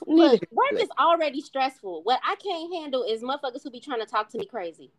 Look, 0.05 0.41
work 0.51 0.81
is 0.81 0.89
already 0.99 1.41
stressful. 1.41 2.03
What 2.03 2.19
I 2.25 2.35
can't 2.35 2.73
handle 2.73 3.03
is 3.03 3.21
motherfuckers 3.23 3.63
who 3.63 3.71
be 3.71 3.79
trying 3.79 3.99
to 3.99 4.05
talk 4.05 4.29
to 4.29 4.37
me 4.37 4.45
crazy. 4.45 4.91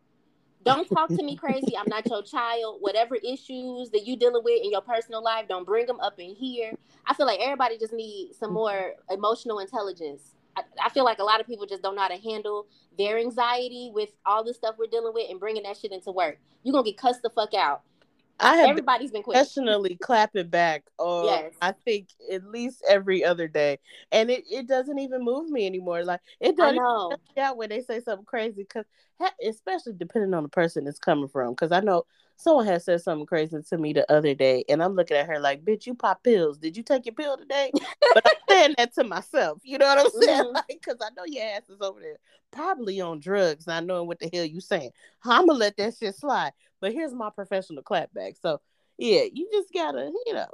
Don't 0.65 0.89
talk 0.89 1.07
to 1.09 1.23
me 1.23 1.37
crazy. 1.37 1.77
I'm 1.77 1.87
not 1.87 2.05
your 2.07 2.21
child. 2.21 2.77
Whatever 2.81 3.15
issues 3.15 3.91
that 3.91 4.05
you 4.05 4.17
dealing 4.17 4.43
with 4.43 4.61
in 4.61 4.71
your 4.71 4.81
personal 4.81 5.23
life, 5.23 5.47
don't 5.47 5.65
bring 5.65 5.85
them 5.85 6.01
up 6.01 6.19
in 6.19 6.35
here. 6.35 6.73
I 7.05 7.13
feel 7.13 7.25
like 7.25 7.39
everybody 7.39 7.77
just 7.77 7.93
needs 7.93 8.37
some 8.37 8.53
more 8.53 8.93
emotional 9.09 9.59
intelligence. 9.59 10.35
I, 10.83 10.89
feel 10.89 11.05
like 11.05 11.19
a 11.19 11.23
lot 11.23 11.39
of 11.39 11.47
people 11.47 11.65
just 11.65 11.81
don't 11.81 11.95
know 11.95 12.01
how 12.01 12.07
to 12.07 12.21
handle 12.21 12.67
their 12.97 13.17
anxiety 13.17 13.91
with 13.93 14.09
all 14.25 14.43
the 14.43 14.53
stuff 14.53 14.75
we're 14.77 14.87
dealing 14.87 15.13
with 15.13 15.29
and 15.29 15.39
bringing 15.39 15.63
that 15.63 15.77
shit 15.77 15.91
into 15.91 16.11
work. 16.11 16.37
You're 16.63 16.73
gonna 16.73 16.85
get 16.85 16.97
cussed 16.97 17.21
the 17.21 17.29
fuck 17.29 17.53
out. 17.53 17.81
I 18.39 18.55
have 18.57 18.69
everybody's 18.69 19.11
been 19.11 19.23
professionally 19.23 19.95
clapping 20.01 20.47
back. 20.47 20.83
Oh, 20.97 21.25
yes. 21.25 21.53
I 21.61 21.73
think 21.73 22.07
at 22.31 22.45
least 22.45 22.83
every 22.87 23.23
other 23.23 23.47
day, 23.47 23.79
and 24.11 24.29
it, 24.29 24.45
it 24.49 24.67
doesn't 24.67 24.97
even 24.97 25.23
move 25.23 25.49
me 25.49 25.65
anymore. 25.65 26.03
Like 26.03 26.21
it 26.39 26.55
doesn't 26.55 26.79
out 27.37 27.57
when 27.57 27.69
they 27.69 27.81
say 27.81 27.99
something 27.99 28.25
crazy, 28.25 28.63
because 28.63 28.85
especially 29.45 29.93
depending 29.93 30.33
on 30.33 30.43
the 30.43 30.49
person 30.49 30.87
it's 30.87 30.99
coming 30.99 31.27
from. 31.27 31.51
Because 31.51 31.71
I 31.71 31.81
know 31.81 32.05
someone 32.39 32.65
has 32.65 32.85
said 32.85 33.01
something 33.01 33.25
crazy 33.25 33.57
to 33.61 33.77
me 33.77 33.93
the 33.93 34.09
other 34.11 34.33
day, 34.33 34.63
and 34.69 34.81
I'm 34.81 34.95
looking 34.95 35.17
at 35.17 35.27
her 35.27 35.39
like, 35.39 35.63
"Bitch, 35.63 35.85
you 35.85 35.93
pop 35.93 36.23
pills? 36.23 36.57
Did 36.57 36.77
you 36.77 36.83
take 36.83 37.05
your 37.05 37.15
pill 37.15 37.37
today?" 37.37 37.71
but 38.13 38.25
I'm 38.25 38.31
saying 38.49 38.75
that 38.77 38.93
to 38.95 39.03
myself. 39.03 39.59
You 39.63 39.77
know 39.77 39.85
what 39.85 39.99
I'm 39.99 40.21
saying? 40.21 40.43
Mm-hmm. 40.43 40.55
Like, 40.55 40.67
because 40.67 40.97
I 41.01 41.09
know 41.15 41.25
your 41.25 41.43
ass 41.43 41.69
is 41.69 41.81
over 41.81 41.99
there 41.99 42.17
probably 42.51 43.01
on 43.01 43.19
drugs, 43.19 43.67
not 43.67 43.85
knowing 43.85 44.07
what 44.07 44.19
the 44.19 44.29
hell 44.33 44.45
you 44.45 44.61
saying. 44.61 44.91
I'm 45.23 45.47
gonna 45.47 45.59
let 45.59 45.77
that 45.77 45.95
shit 45.97 46.15
slide. 46.15 46.51
But 46.79 46.93
here's 46.93 47.13
my 47.13 47.29
professional 47.29 47.83
clapback. 47.83 48.39
So 48.41 48.61
yeah, 48.97 49.23
you 49.31 49.49
just 49.51 49.73
gotta, 49.73 50.11
you 50.25 50.33
know. 50.33 50.49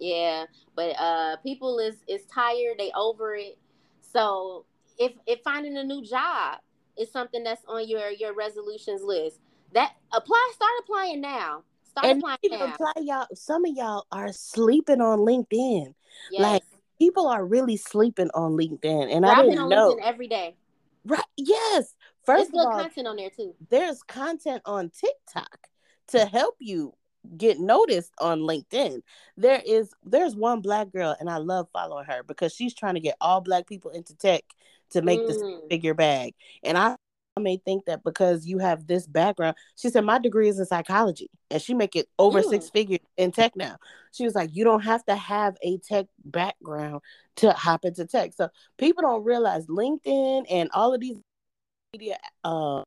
Yeah, 0.00 0.46
but 0.74 0.98
uh, 0.98 1.36
people 1.38 1.78
is 1.78 1.96
is 2.06 2.24
tired. 2.26 2.76
They 2.78 2.92
over 2.94 3.34
it. 3.34 3.58
So 4.00 4.64
if 4.98 5.12
if 5.26 5.40
finding 5.42 5.76
a 5.76 5.84
new 5.84 6.04
job 6.04 6.58
is 6.96 7.10
something 7.10 7.42
that's 7.42 7.62
on 7.66 7.88
your 7.88 8.10
your 8.10 8.34
resolutions 8.34 9.02
list, 9.02 9.40
that 9.72 9.92
apply. 10.12 10.50
Start 10.54 10.72
applying 10.80 11.20
now. 11.20 11.62
Start 11.84 12.06
and 12.06 12.18
applying 12.18 12.38
now. 12.50 12.74
apply 12.74 12.92
y'all. 13.02 13.26
Some 13.34 13.64
of 13.64 13.74
y'all 13.76 14.06
are 14.12 14.32
sleeping 14.32 15.00
on 15.00 15.20
LinkedIn. 15.20 15.94
Yes. 16.30 16.40
Like 16.40 16.62
people 16.98 17.28
are 17.28 17.44
really 17.44 17.76
sleeping 17.76 18.30
on 18.34 18.52
LinkedIn, 18.52 19.12
and 19.14 19.24
Girl, 19.24 19.30
I 19.30 19.34
I've 19.40 19.44
didn't 19.44 19.58
on 19.60 19.68
know. 19.68 19.94
LinkedIn 19.94 20.02
every 20.04 20.28
day. 20.28 20.56
Right? 21.04 21.22
Yes. 21.36 21.94
There's 22.26 22.40
First 22.40 22.48
of 22.48 22.52
good 22.54 22.66
all, 22.66 22.80
content 22.80 23.06
on 23.06 23.16
there 23.16 23.30
too. 23.30 23.54
there's 23.70 24.02
content 24.02 24.60
on 24.66 24.90
TikTok 24.90 25.68
to 26.08 26.26
help 26.26 26.56
you 26.58 26.92
get 27.36 27.58
noticed 27.58 28.12
on 28.18 28.40
LinkedIn. 28.40 29.00
There 29.36 29.62
is 29.66 29.92
there's 30.04 30.36
one 30.36 30.60
black 30.60 30.92
girl 30.92 31.16
and 31.18 31.30
I 31.30 31.38
love 31.38 31.68
following 31.72 32.04
her 32.04 32.22
because 32.22 32.54
she's 32.54 32.74
trying 32.74 32.94
to 32.94 33.00
get 33.00 33.16
all 33.20 33.40
black 33.40 33.66
people 33.66 33.90
into 33.92 34.14
tech 34.16 34.42
to 34.90 35.02
make 35.02 35.26
this 35.26 35.42
Mm. 35.42 35.68
figure 35.70 35.94
bag. 35.94 36.34
And 36.62 36.76
I 36.76 36.96
may 37.38 37.56
think 37.58 37.84
that 37.86 38.04
because 38.04 38.46
you 38.46 38.58
have 38.58 38.86
this 38.86 39.06
background, 39.06 39.56
she 39.76 39.90
said 39.90 40.04
my 40.04 40.18
degree 40.18 40.48
is 40.48 40.58
in 40.58 40.66
psychology 40.66 41.30
and 41.50 41.60
she 41.60 41.74
make 41.74 41.96
it 41.96 42.08
over 42.18 42.40
Mm. 42.40 42.50
six 42.50 42.70
figures 42.70 43.00
in 43.16 43.32
tech 43.32 43.56
now. 43.56 43.76
She 44.12 44.24
was 44.24 44.34
like, 44.34 44.50
you 44.54 44.64
don't 44.64 44.82
have 44.82 45.04
to 45.06 45.14
have 45.14 45.56
a 45.62 45.78
tech 45.78 46.06
background 46.24 47.02
to 47.36 47.52
hop 47.52 47.84
into 47.84 48.06
tech. 48.06 48.32
So 48.34 48.48
people 48.76 49.02
don't 49.02 49.24
realize 49.24 49.66
LinkedIn 49.66 50.46
and 50.50 50.70
all 50.72 50.94
of 50.94 51.00
these 51.00 51.18
media 51.92 52.18
uh 52.44 52.82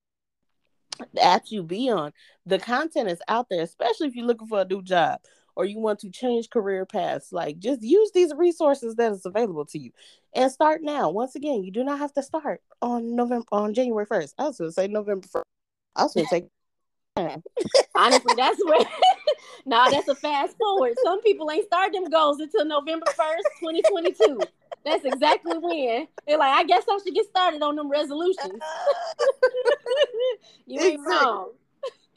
apps 1.17 1.51
you 1.51 1.63
be 1.63 1.89
on, 1.89 2.11
the 2.45 2.59
content 2.59 3.09
is 3.09 3.21
out 3.27 3.47
there, 3.49 3.61
especially 3.61 4.07
if 4.07 4.15
you're 4.15 4.25
looking 4.25 4.47
for 4.47 4.61
a 4.61 4.65
new 4.65 4.81
job 4.83 5.19
or 5.55 5.65
you 5.65 5.79
want 5.79 5.99
to 5.99 6.09
change 6.09 6.49
career 6.49 6.85
paths. 6.85 7.31
Like 7.31 7.59
just 7.59 7.81
use 7.81 8.11
these 8.13 8.33
resources 8.33 8.95
that 8.95 9.11
is 9.11 9.25
available 9.25 9.65
to 9.65 9.79
you 9.79 9.91
and 10.35 10.51
start 10.51 10.81
now. 10.83 11.09
Once 11.09 11.35
again, 11.35 11.63
you 11.63 11.71
do 11.71 11.83
not 11.83 11.99
have 11.99 12.13
to 12.13 12.23
start 12.23 12.61
on 12.81 13.15
November 13.15 13.45
on 13.51 13.73
January 13.73 14.05
1st. 14.05 14.33
I 14.37 14.43
was 14.43 14.57
gonna 14.57 14.71
say 14.71 14.87
November 14.87 15.27
1st. 15.27 15.43
I 15.95 16.03
was 16.03 16.13
gonna 16.13 16.27
say 16.27 16.47
Honestly, 17.95 18.33
that's 18.35 18.63
where. 18.65 18.79
nah, 19.65 19.89
that's 19.89 20.07
a 20.07 20.15
fast 20.15 20.57
forward. 20.57 20.93
Some 21.03 21.21
people 21.21 21.51
ain't 21.51 21.65
start 21.65 21.93
them 21.93 22.05
goals 22.05 22.39
until 22.39 22.65
November 22.65 23.05
first, 23.17 23.47
twenty 23.59 23.81
twenty 23.81 24.13
two. 24.13 24.39
That's 24.83 25.05
exactly 25.05 25.57
when 25.57 26.07
they're 26.25 26.37
like, 26.37 26.57
I 26.57 26.63
guess 26.63 26.83
I 26.89 26.97
should 27.03 27.13
get 27.13 27.27
started 27.27 27.61
on 27.61 27.75
them 27.75 27.89
resolutions. 27.91 28.53
you 30.65 30.79
ain't 30.81 30.93
Exactly. 30.95 31.05
wrong. 31.05 31.51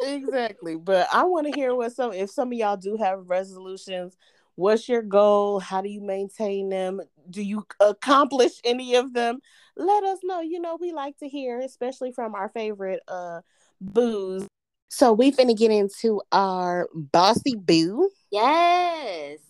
Exactly. 0.00 0.76
But 0.76 1.08
I 1.12 1.24
want 1.24 1.46
to 1.46 1.52
hear 1.52 1.74
what 1.74 1.92
some 1.92 2.12
if 2.12 2.30
some 2.30 2.48
of 2.48 2.58
y'all 2.58 2.76
do 2.76 2.96
have 2.96 3.28
resolutions. 3.28 4.16
What's 4.56 4.88
your 4.88 5.02
goal? 5.02 5.58
How 5.58 5.80
do 5.80 5.88
you 5.88 6.00
maintain 6.00 6.68
them? 6.68 7.00
Do 7.28 7.42
you 7.42 7.66
accomplish 7.80 8.52
any 8.62 8.94
of 8.94 9.12
them? 9.12 9.40
Let 9.76 10.04
us 10.04 10.20
know. 10.22 10.40
You 10.40 10.60
know, 10.60 10.78
we 10.80 10.92
like 10.92 11.18
to 11.18 11.28
hear, 11.28 11.58
especially 11.58 12.12
from 12.12 12.34
our 12.34 12.48
favorite 12.48 13.00
uh 13.08 13.40
booze. 13.80 14.46
So 14.88 15.12
we 15.12 15.32
finna 15.32 15.56
get 15.56 15.72
into 15.72 16.22
our 16.30 16.88
bossy 16.94 17.56
boo. 17.56 18.10
Yes. 18.30 19.40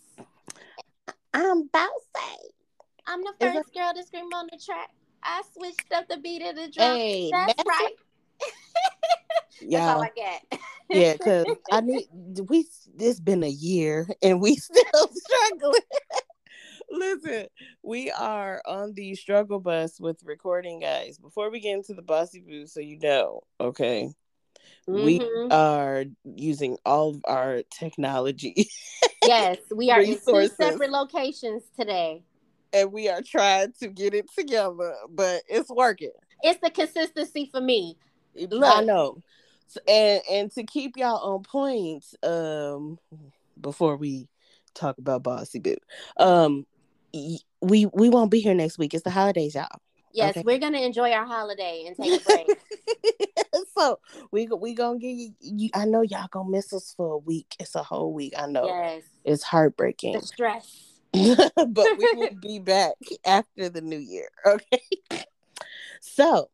I'm 1.34 1.66
bossy. 1.66 2.54
I'm 3.06 3.20
the 3.20 3.34
Is 3.40 3.52
first 3.52 3.74
girl 3.74 3.92
to 3.94 4.02
scream 4.04 4.32
on 4.34 4.48
the 4.50 4.58
track. 4.64 4.90
I 5.22 5.42
switched 5.52 5.92
up 5.92 6.08
the 6.08 6.16
beat 6.18 6.42
of 6.42 6.54
the 6.56 6.70
drum. 6.70 6.96
Hey, 6.96 7.30
that's, 7.30 7.54
right. 7.66 7.78
That's 7.82 7.94
Yeah, 9.60 9.94
all 9.94 10.02
I 10.02 10.10
got. 10.14 10.60
yeah, 10.90 11.12
because 11.14 11.46
I 11.70 11.80
need 11.80 12.08
we. 12.48 12.66
It's 12.98 13.20
been 13.20 13.42
a 13.42 13.48
year 13.48 14.06
and 14.22 14.40
we 14.40 14.56
still 14.56 15.08
struggling. 15.12 15.80
Listen, 16.90 17.46
we 17.82 18.10
are 18.10 18.60
on 18.66 18.92
the 18.94 19.14
struggle 19.14 19.60
bus 19.60 19.98
with 19.98 20.20
recording, 20.24 20.80
guys. 20.80 21.18
Before 21.18 21.50
we 21.50 21.60
get 21.60 21.76
into 21.76 21.94
the 21.94 22.02
bossy 22.02 22.40
boo, 22.40 22.66
so 22.66 22.80
you 22.80 22.98
know, 22.98 23.42
okay, 23.60 24.10
we 24.86 25.20
Mhm. 25.20 25.52
are 25.52 26.04
using 26.24 26.76
all 26.84 27.10
of 27.10 27.22
our 27.26 27.62
technology 27.70 28.68
yes, 29.22 29.58
we 29.74 29.90
are 29.90 30.00
in 30.02 30.10
Resources. 30.10 30.50
two 30.50 30.64
separate 30.64 30.90
locations 30.90 31.62
today. 31.78 32.22
and 32.72 32.92
we 32.92 33.08
are 33.08 33.22
trying 33.22 33.72
to 33.80 33.88
get 33.88 34.14
it 34.14 34.26
together, 34.36 34.94
but 35.10 35.42
it's 35.48 35.70
working. 35.70 36.10
It's 36.42 36.60
the 36.60 36.70
consistency 36.70 37.48
for 37.50 37.60
me. 37.60 37.96
I 38.64 38.82
know. 38.82 39.18
And 39.88 40.22
and 40.30 40.52
to 40.52 40.62
keep 40.64 40.96
y'all 40.96 41.34
on 41.34 41.42
point, 41.42 42.04
um, 42.22 42.98
before 43.60 43.96
we 43.96 44.28
talk 44.74 44.98
about 44.98 45.22
bossy 45.22 45.58
boo, 45.58 45.76
um, 46.18 46.66
we 47.12 47.86
we 47.86 48.08
won't 48.08 48.30
be 48.30 48.40
here 48.40 48.54
next 48.54 48.78
week. 48.78 48.94
It's 48.94 49.04
the 49.04 49.10
holidays, 49.10 49.54
y'all. 49.54 49.68
Yes, 50.12 50.36
Okay. 50.36 50.42
we're 50.44 50.58
gonna 50.58 50.78
enjoy 50.80 51.10
our 51.10 51.26
holiday 51.26 51.84
and 51.86 51.96
take 51.96 52.20
a 52.20 52.24
break. 52.24 52.46
so 53.76 53.98
we 54.30 54.46
we 54.46 54.74
gonna 54.74 54.98
get 54.98 55.08
you, 55.08 55.34
you. 55.40 55.70
I 55.74 55.86
know 55.86 56.02
y'all 56.02 56.28
gonna 56.30 56.50
miss 56.50 56.72
us 56.72 56.94
for 56.96 57.14
a 57.14 57.18
week. 57.18 57.56
It's 57.58 57.74
a 57.74 57.82
whole 57.82 58.12
week. 58.12 58.34
I 58.38 58.46
know 58.46 58.66
yes, 58.66 59.02
it's 59.24 59.42
heartbreaking, 59.42 60.12
the 60.12 60.22
stress. 60.22 60.92
but 61.12 61.98
we 61.98 62.08
will 62.14 62.30
be 62.40 62.60
back 62.60 62.94
after 63.24 63.68
the 63.68 63.80
new 63.80 63.98
year. 63.98 64.28
Okay. 64.46 64.82
So 66.00 66.50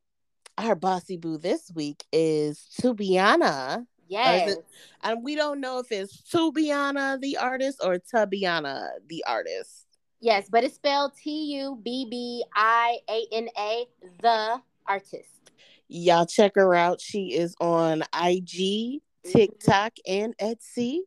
our 0.64 0.74
bossy 0.74 1.16
boo 1.16 1.38
this 1.38 1.70
week 1.74 2.04
is 2.12 2.66
Tubbiana. 2.80 3.86
Yes, 4.08 4.56
And 5.02 5.22
we 5.22 5.36
don't 5.36 5.60
know 5.60 5.78
if 5.78 5.92
it's 5.92 6.20
Tubbiana 6.32 7.20
the 7.20 7.36
artist 7.36 7.80
or 7.82 7.98
Tubbiana 7.98 8.88
the 9.08 9.24
artist. 9.26 9.86
yes, 10.20 10.48
but 10.50 10.64
it's 10.64 10.74
spelled 10.74 11.12
T 11.16 11.54
U 11.60 11.78
B 11.82 12.06
B 12.10 12.44
I 12.54 12.98
A 13.08 13.26
N 13.32 13.48
A, 13.56 13.86
the 14.20 14.60
artist. 14.86 15.52
Y'all 15.88 16.26
check 16.26 16.52
her 16.56 16.74
out. 16.74 17.00
She 17.00 17.34
is 17.34 17.54
on 17.60 18.02
IG, 18.14 18.48
mm-hmm. 18.50 19.30
TikTok, 19.30 19.92
and 20.06 20.36
Etsy. 20.38 20.98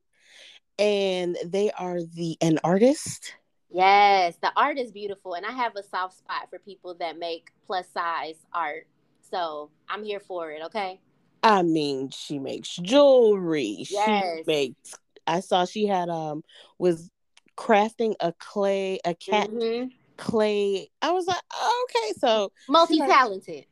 And 0.80 1.38
they 1.46 1.72
are 1.72 2.02
the 2.02 2.38
an 2.42 2.60
artist. 2.64 3.36
Yes, 3.70 4.36
the 4.42 4.52
art 4.56 4.78
is 4.78 4.92
beautiful, 4.92 5.34
and 5.34 5.46
I 5.46 5.52
have 5.52 5.76
a 5.76 5.84
soft 5.84 6.18
spot 6.20 6.48
for 6.50 6.60
people 6.60 6.94
that 7.00 7.18
make 7.18 7.50
plus 7.66 7.88
size 7.92 8.36
art. 8.54 8.88
So 9.34 9.72
I'm 9.90 10.04
here 10.04 10.20
for 10.20 10.52
it. 10.52 10.62
Okay. 10.66 11.02
I 11.42 11.64
mean, 11.64 12.12
she 12.12 12.38
makes 12.38 12.76
jewelry. 12.76 13.88
Yes. 13.90 14.38
She 14.38 14.44
makes 14.46 14.94
I 15.26 15.40
saw 15.40 15.66
she 15.66 15.88
had 15.88 16.10
um 16.10 16.44
was 16.78 17.10
crafting 17.58 18.14
a 18.20 18.32
clay, 18.34 19.00
a 19.04 19.16
cat 19.16 19.50
Mhm. 19.50 19.90
clay. 20.18 20.92
I 21.02 21.12
was 21.14 21.26
like, 21.26 21.42
oh, 21.52 21.88
okay, 21.90 22.14
so 22.20 22.52
Multi 22.70 23.00
talented. 23.00 23.66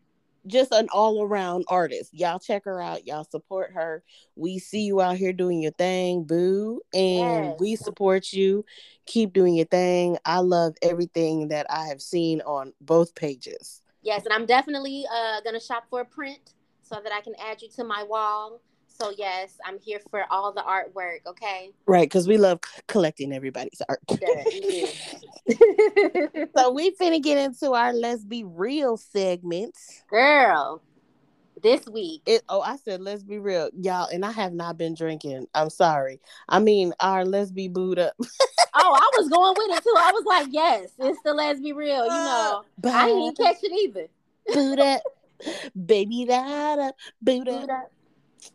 just 0.47 0.71
an 0.71 0.87
all 0.91 1.21
around 1.21 1.65
artist. 1.67 2.11
Y'all 2.11 2.39
check 2.39 2.65
her 2.65 2.81
out. 2.81 3.05
Y'all 3.05 3.25
support 3.25 3.71
her. 3.73 4.03
We 4.35 4.57
see 4.57 4.81
you 4.81 4.99
out 4.99 5.17
here 5.17 5.33
doing 5.33 5.61
your 5.61 5.73
thing, 5.73 6.23
boo. 6.23 6.81
And 6.91 7.45
Yes. 7.51 7.59
we 7.59 7.75
support 7.75 8.33
you. 8.33 8.65
Keep 9.05 9.33
doing 9.33 9.53
your 9.53 9.67
thing. 9.67 10.17
I 10.25 10.39
love 10.39 10.73
everything 10.81 11.49
that 11.49 11.67
I 11.69 11.85
have 11.89 12.01
seen 12.01 12.41
on 12.41 12.73
both 12.81 13.13
pages. 13.13 13.80
Yes, 14.03 14.25
and 14.25 14.33
I'm 14.33 14.45
definitely 14.45 15.05
uh 15.11 15.41
gonna 15.41 15.59
shop 15.59 15.85
for 15.89 16.01
a 16.01 16.05
print 16.05 16.53
so 16.81 16.99
that 17.03 17.13
I 17.13 17.21
can 17.21 17.33
add 17.39 17.61
you 17.61 17.69
to 17.75 17.83
my 17.83 18.03
wall. 18.03 18.61
So 18.87 19.11
yes, 19.17 19.57
I'm 19.65 19.79
here 19.79 19.99
for 20.09 20.25
all 20.29 20.51
the 20.51 20.61
artwork. 20.61 21.25
Okay. 21.25 21.71
Right, 21.87 22.05
because 22.05 22.27
we 22.27 22.37
love 22.37 22.59
c- 22.63 22.81
collecting 22.87 23.33
everybody's 23.33 23.81
art. 23.87 23.99
Yeah, 24.09 24.43
we 24.53 24.61
do. 24.61 26.47
so 26.55 26.71
we 26.71 26.91
finna 26.91 27.21
get 27.21 27.37
into 27.37 27.71
our 27.73 27.93
let's 27.93 28.23
be 28.23 28.43
real 28.43 28.97
segment. 28.97 29.75
Girl, 30.09 30.81
this 31.61 31.85
week. 31.87 32.21
It 32.25 32.43
oh, 32.49 32.61
I 32.61 32.75
said 32.77 33.01
let's 33.01 33.23
be 33.23 33.39
real. 33.39 33.69
Y'all, 33.77 34.07
and 34.11 34.25
I 34.25 34.31
have 34.31 34.53
not 34.53 34.77
been 34.77 34.93
drinking. 34.95 35.47
I'm 35.53 35.69
sorry. 35.69 36.19
I 36.49 36.59
mean 36.59 36.93
our 36.99 37.25
let's 37.25 37.51
be 37.51 37.67
booed 37.67 37.99
up. 37.99 38.13
Oh, 38.73 38.93
I 38.95 39.09
was 39.19 39.27
going 39.29 39.53
with 39.57 39.77
it 39.77 39.83
too. 39.83 39.93
I 39.97 40.11
was 40.13 40.23
like, 40.25 40.47
yes, 40.51 40.91
it's 40.99 41.21
the 41.23 41.33
let's 41.33 41.59
be 41.59 41.73
real. 41.73 42.03
You 42.05 42.09
know, 42.09 42.63
But 42.77 42.93
I 42.93 43.07
didn't 43.07 43.37
catch 43.37 43.57
it 43.63 43.71
either. 43.71 44.07
boot 44.53 44.79
up, 44.79 45.01
baby, 45.85 46.25
that 46.25 46.79
up, 46.79 46.95
boot 47.21 47.45
Boot 47.45 47.63
up. 47.63 47.69
up. 47.69 47.91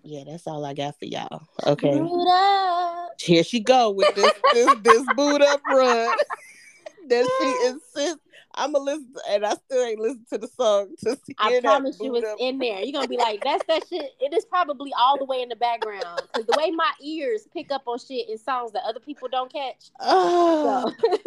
Yeah, 0.02 0.24
that's 0.26 0.46
all 0.46 0.64
I 0.64 0.74
got 0.74 0.98
for 0.98 1.04
y'all. 1.04 1.42
Okay, 1.66 1.98
Boot 1.98 2.28
up. 2.28 3.10
here 3.20 3.44
she 3.44 3.60
go 3.60 3.90
with 3.90 4.14
this 4.14 4.32
this 4.52 4.74
this 4.82 5.06
boot 5.14 5.42
up 5.42 5.60
run. 5.68 6.16
that 7.08 7.24
she 7.38 7.66
insists. 7.68 8.25
I'ma 8.56 8.78
listen, 8.78 9.12
to, 9.14 9.20
and 9.30 9.46
I 9.46 9.54
still 9.54 9.84
ain't 9.84 10.00
listened 10.00 10.26
to 10.32 10.38
the 10.38 10.48
song 10.48 10.94
to 11.04 11.10
hear 11.26 11.36
I 11.38 11.60
promise 11.60 11.98
you 12.00 12.12
boot 12.12 12.18
it's 12.18 12.26
up. 12.28 12.36
in 12.40 12.58
there. 12.58 12.80
You're 12.80 12.92
gonna 12.92 13.08
be 13.08 13.18
like, 13.18 13.42
that's 13.42 13.64
that 13.66 13.86
shit. 13.88 14.12
It 14.20 14.32
is 14.32 14.44
probably 14.46 14.92
all 14.98 15.18
the 15.18 15.24
way 15.26 15.42
in 15.42 15.48
the 15.48 15.56
background. 15.56 16.22
Because 16.22 16.46
the 16.46 16.54
way 16.58 16.70
my 16.70 16.90
ears 17.02 17.46
pick 17.52 17.70
up 17.70 17.82
on 17.86 17.98
shit 17.98 18.28
in 18.30 18.38
songs 18.38 18.72
that 18.72 18.82
other 18.84 19.00
people 19.00 19.28
don't 19.28 19.52
catch. 19.52 19.90
Ah. 20.00 20.54
So 20.62 21.18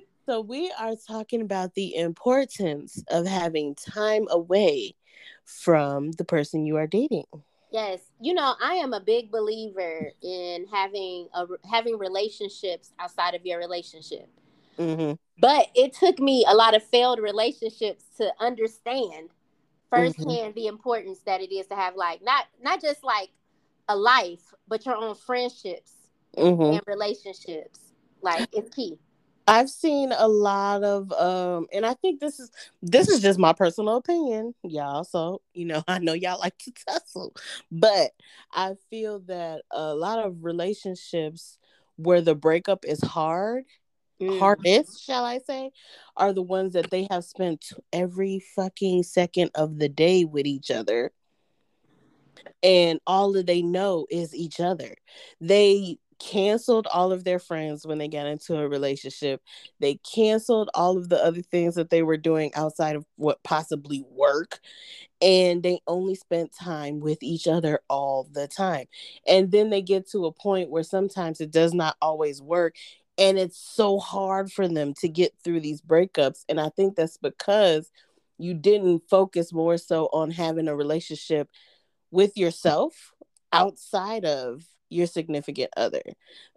So 0.26 0.40
we 0.40 0.72
are 0.78 0.94
talking 1.06 1.40
about 1.40 1.74
the 1.74 1.94
importance 1.94 3.00
of 3.10 3.26
having 3.28 3.76
time 3.76 4.26
away 4.28 4.96
from 5.44 6.10
the 6.12 6.24
person 6.24 6.66
you 6.66 6.76
are 6.76 6.88
dating. 6.88 7.26
yes, 7.70 8.00
you 8.20 8.34
know, 8.34 8.54
I 8.60 8.74
am 8.74 8.92
a 8.92 8.98
big 9.00 9.30
believer 9.30 10.10
in 10.22 10.66
having 10.66 11.28
a 11.32 11.46
having 11.70 11.96
relationships 11.96 12.92
outside 12.98 13.34
of 13.36 13.46
your 13.46 13.58
relationship. 13.60 14.28
hmm 14.76 15.12
But 15.38 15.68
it 15.74 15.92
took 15.94 16.18
me 16.18 16.44
a 16.48 16.54
lot 16.54 16.74
of 16.74 16.82
failed 16.82 17.18
relationships 17.20 18.04
to 18.18 18.32
understand 18.40 19.30
firsthand 19.90 20.54
the 20.54 20.66
importance 20.66 21.20
that 21.26 21.40
it 21.40 21.52
is 21.54 21.66
to 21.68 21.76
have 21.76 21.96
like 21.96 22.22
not 22.22 22.46
not 22.62 22.80
just 22.80 23.04
like 23.04 23.30
a 23.88 23.96
life, 23.96 24.54
but 24.68 24.84
your 24.86 24.96
own 24.96 25.14
friendships 25.14 25.92
hmm 26.36 26.76
and 26.76 26.82
relationships. 26.86 27.80
Like 28.22 28.46
it's 28.52 28.70
key. 28.74 28.98
I've 29.46 29.70
seen 29.70 30.12
a 30.16 30.28
lot 30.28 30.82
of 30.84 31.12
um 31.12 31.66
and 31.72 31.86
I 31.86 31.94
think 31.94 32.20
this 32.20 32.40
is 32.40 32.50
this 32.82 33.08
is 33.08 33.20
just 33.22 33.38
my 33.38 33.52
personal 33.52 33.96
opinion, 33.96 34.54
y'all. 34.62 35.04
So, 35.04 35.40
you 35.54 35.64
know, 35.66 35.82
I 35.88 35.98
know 35.98 36.14
y'all 36.14 36.38
like 36.40 36.58
to 36.58 36.72
tussle, 36.88 37.34
but 37.70 38.10
I 38.52 38.74
feel 38.90 39.20
that 39.26 39.62
a 39.70 39.94
lot 39.94 40.18
of 40.24 40.44
relationships 40.44 41.58
where 41.96 42.20
the 42.20 42.34
breakup 42.34 42.84
is 42.84 43.00
hard, 43.02 43.64
Mm. 44.20 44.38
hardest, 44.38 45.04
shall 45.04 45.24
I 45.24 45.38
say, 45.38 45.72
are 46.16 46.32
the 46.32 46.42
ones 46.42 46.72
that 46.72 46.90
they 46.90 47.06
have 47.10 47.24
spent 47.24 47.72
every 47.92 48.40
fucking 48.54 49.02
second 49.02 49.50
of 49.54 49.78
the 49.78 49.88
day 49.88 50.24
with 50.24 50.46
each 50.46 50.70
other. 50.70 51.12
And 52.62 53.00
all 53.06 53.32
that 53.32 53.46
they 53.46 53.62
know 53.62 54.06
is 54.10 54.34
each 54.34 54.60
other. 54.60 54.94
They 55.40 55.98
canceled 56.18 56.86
all 56.92 57.12
of 57.12 57.24
their 57.24 57.38
friends 57.38 57.86
when 57.86 57.98
they 57.98 58.08
got 58.08 58.26
into 58.26 58.56
a 58.56 58.68
relationship. 58.68 59.42
They 59.80 59.96
canceled 59.96 60.70
all 60.74 60.96
of 60.96 61.08
the 61.08 61.22
other 61.22 61.42
things 61.42 61.74
that 61.74 61.90
they 61.90 62.02
were 62.02 62.16
doing 62.16 62.54
outside 62.54 62.96
of 62.96 63.04
what 63.16 63.42
possibly 63.42 64.04
work. 64.10 64.60
And 65.20 65.62
they 65.62 65.80
only 65.86 66.14
spent 66.14 66.54
time 66.54 67.00
with 67.00 67.22
each 67.22 67.46
other 67.46 67.80
all 67.88 68.28
the 68.32 68.48
time. 68.48 68.86
And 69.26 69.50
then 69.50 69.70
they 69.70 69.82
get 69.82 70.08
to 70.10 70.26
a 70.26 70.32
point 70.32 70.70
where 70.70 70.82
sometimes 70.82 71.40
it 71.40 71.50
does 71.50 71.74
not 71.74 71.96
always 72.00 72.40
work. 72.40 72.76
And 73.18 73.38
it's 73.38 73.58
so 73.58 73.98
hard 73.98 74.52
for 74.52 74.68
them 74.68 74.92
to 75.00 75.08
get 75.08 75.32
through 75.42 75.60
these 75.60 75.80
breakups. 75.80 76.44
And 76.48 76.60
I 76.60 76.68
think 76.70 76.96
that's 76.96 77.16
because 77.16 77.90
you 78.38 78.54
didn't 78.54 79.08
focus 79.08 79.52
more 79.52 79.78
so 79.78 80.08
on 80.12 80.30
having 80.30 80.68
a 80.68 80.76
relationship 80.76 81.48
with 82.10 82.36
yourself 82.36 83.12
outside 83.52 84.24
of 84.24 84.64
your 84.88 85.06
significant 85.06 85.70
other. 85.76 86.02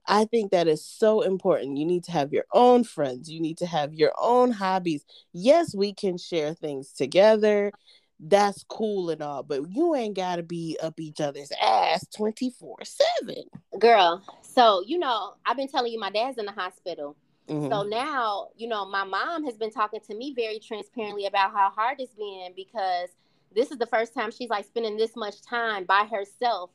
I 0.08 0.26
think 0.26 0.52
that 0.52 0.67
is 0.67 0.86
so 0.86 1.22
important. 1.22 1.78
You 1.78 1.86
need 1.86 2.04
to 2.06 2.12
have 2.12 2.34
your 2.34 2.45
own 2.54 2.84
friends, 2.84 3.30
you 3.30 3.39
need 3.39 3.58
to 3.60 3.65
have 3.65 3.93
your 3.93 4.13
own 4.19 4.52
hobbies. 4.52 5.06
Yes, 5.34 5.74
we 5.76 5.93
can 5.93 6.17
share 6.17 6.54
things 6.54 6.91
together. 6.91 7.72
That's 8.19 8.65
cool 8.67 9.12
and 9.12 9.22
all, 9.22 9.43
but 9.43 9.69
you 9.69 9.95
ain't 9.95 10.15
got 10.15 10.36
to 10.38 10.43
be 10.43 10.78
up 10.82 11.00
each 11.00 11.22
other's 11.22 11.52
ass 11.62 12.06
24 12.15 12.78
7. 12.84 13.36
Girl, 13.80 14.22
so 14.54 14.84
you 14.86 15.00
know, 15.00 15.34
I've 15.46 15.58
been 15.58 15.68
telling 15.68 15.92
you 15.92 16.00
my 16.00 16.10
dad's 16.10 16.38
in 16.38 16.46
the 16.46 16.52
hospital. 16.52 17.16
Mm-hmm. 17.48 17.70
So 17.72 17.84
now, 17.84 18.50
you 18.58 18.68
know, 18.68 18.86
my 18.86 19.04
mom 19.04 19.44
has 19.46 19.58
been 19.58 19.72
talking 19.72 20.00
to 20.08 20.16
me 20.16 20.34
very 20.36 20.60
transparently 20.60 21.26
about 21.26 21.52
how 21.52 21.72
hard 21.72 22.00
it's 22.00 22.14
been 22.14 22.54
because 22.56 23.10
this 23.56 23.72
is 23.72 23.78
the 23.78 23.88
first 23.88 24.14
time 24.14 24.30
she's 24.32 24.50
like 24.50 24.66
spending 24.66 24.98
this 24.98 25.16
much 25.16 25.42
time 25.42 25.86
by 25.86 26.06
herself 26.06 26.70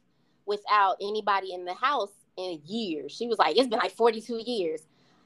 without 0.47 0.97
anybody 1.01 1.55
in 1.55 1.65
the 1.65 1.75
house 1.75 2.11
in 2.37 2.61
years. 2.67 3.13
She 3.13 3.29
was 3.29 3.39
like, 3.39 3.57
it's 3.57 3.69
been 3.69 3.79
like 3.79 3.93
42 3.95 4.43
years. 4.45 4.83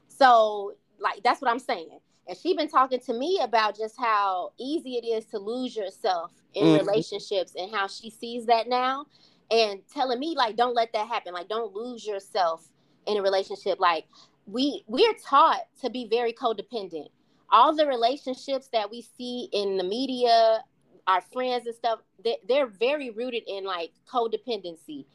So, 0.07 0.75
like, 0.99 1.23
that's 1.23 1.41
what 1.41 1.49
I'm 1.49 1.59
saying. 1.59 1.99
And 2.27 2.37
she's 2.37 2.55
been 2.55 2.69
talking 2.69 2.99
to 2.99 3.13
me 3.13 3.39
about 3.41 3.75
just 3.75 3.95
how 3.97 4.51
easy 4.59 4.97
it 4.97 5.05
is 5.05 5.25
to 5.27 5.39
lose 5.39 5.75
yourself 5.75 6.31
in 6.53 6.65
Mhm. 6.67 6.79
relationships 6.79 7.55
and 7.55 7.73
how 7.73 7.87
she 7.87 8.11
sees 8.11 8.45
that 8.45 8.67
now 8.67 9.07
and 9.51 9.81
telling 9.93 10.19
me 10.19 10.35
like 10.37 10.55
don't 10.55 10.75
let 10.75 10.93
that 10.93 11.07
happen. 11.07 11.33
Like 11.33 11.49
don't 11.49 11.73
lose 11.73 12.05
yourself 12.05 12.67
in 13.07 13.17
a 13.17 13.21
relationship. 13.21 13.79
Like 13.79 14.05
we 14.45 14.83
we're 14.87 15.13
taught 15.13 15.61
to 15.81 15.89
be 15.89 16.07
very 16.07 16.33
codependent. 16.33 17.09
All 17.51 17.75
the 17.75 17.87
relationships 17.87 18.69
that 18.73 18.91
we 18.91 19.01
see 19.01 19.49
in 19.51 19.77
the 19.77 19.83
media 19.83 20.63
our 21.07 21.21
friends 21.21 21.65
and 21.65 21.75
stuff 21.75 21.99
they, 22.23 22.37
they're 22.47 22.67
very 22.67 23.09
rooted 23.09 23.43
in 23.47 23.63
like 23.63 23.91
codependency. 24.11 25.05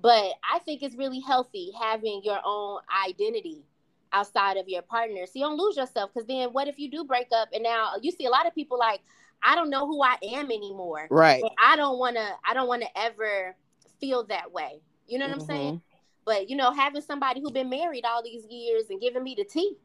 But 0.00 0.34
i 0.44 0.58
think 0.64 0.82
it's 0.82 0.96
really 0.96 1.20
healthy 1.20 1.70
having 1.80 2.20
your 2.24 2.38
own 2.44 2.80
identity 3.06 3.64
outside 4.12 4.56
of 4.56 4.68
your 4.68 4.80
partner 4.82 5.26
so 5.26 5.32
you 5.34 5.44
don't 5.44 5.58
lose 5.58 5.76
yourself. 5.76 6.10
Because 6.12 6.26
then 6.26 6.50
what 6.50 6.68
if 6.68 6.78
you 6.78 6.90
do 6.90 7.04
break 7.04 7.28
up 7.34 7.48
and 7.52 7.62
now 7.62 7.92
you 8.00 8.10
see 8.10 8.26
a 8.26 8.30
lot 8.30 8.46
of 8.46 8.54
people 8.54 8.78
like 8.78 9.00
i 9.42 9.54
don't 9.54 9.70
know 9.70 9.86
who 9.86 10.02
i 10.02 10.16
am 10.22 10.46
anymore. 10.46 11.06
Right. 11.10 11.42
i 11.62 11.76
don't 11.76 11.98
want 11.98 12.16
to 12.16 12.28
i 12.48 12.52
don't 12.52 12.68
want 12.68 12.82
to 12.82 12.98
ever 12.98 13.56
feel 14.00 14.24
that 14.24 14.52
way. 14.52 14.80
You 15.06 15.18
know 15.18 15.26
what 15.26 15.34
i'm 15.34 15.40
saying? 15.40 15.74
Mm-hmm. 15.74 15.76
But 16.24 16.50
you 16.50 16.56
know 16.56 16.72
having 16.72 17.02
somebody 17.02 17.40
who 17.40 17.50
been 17.50 17.70
married 17.70 18.04
all 18.04 18.22
these 18.22 18.44
years 18.48 18.84
and 18.90 19.00
giving 19.00 19.22
me 19.22 19.34
the 19.36 19.44
tea 19.44 19.76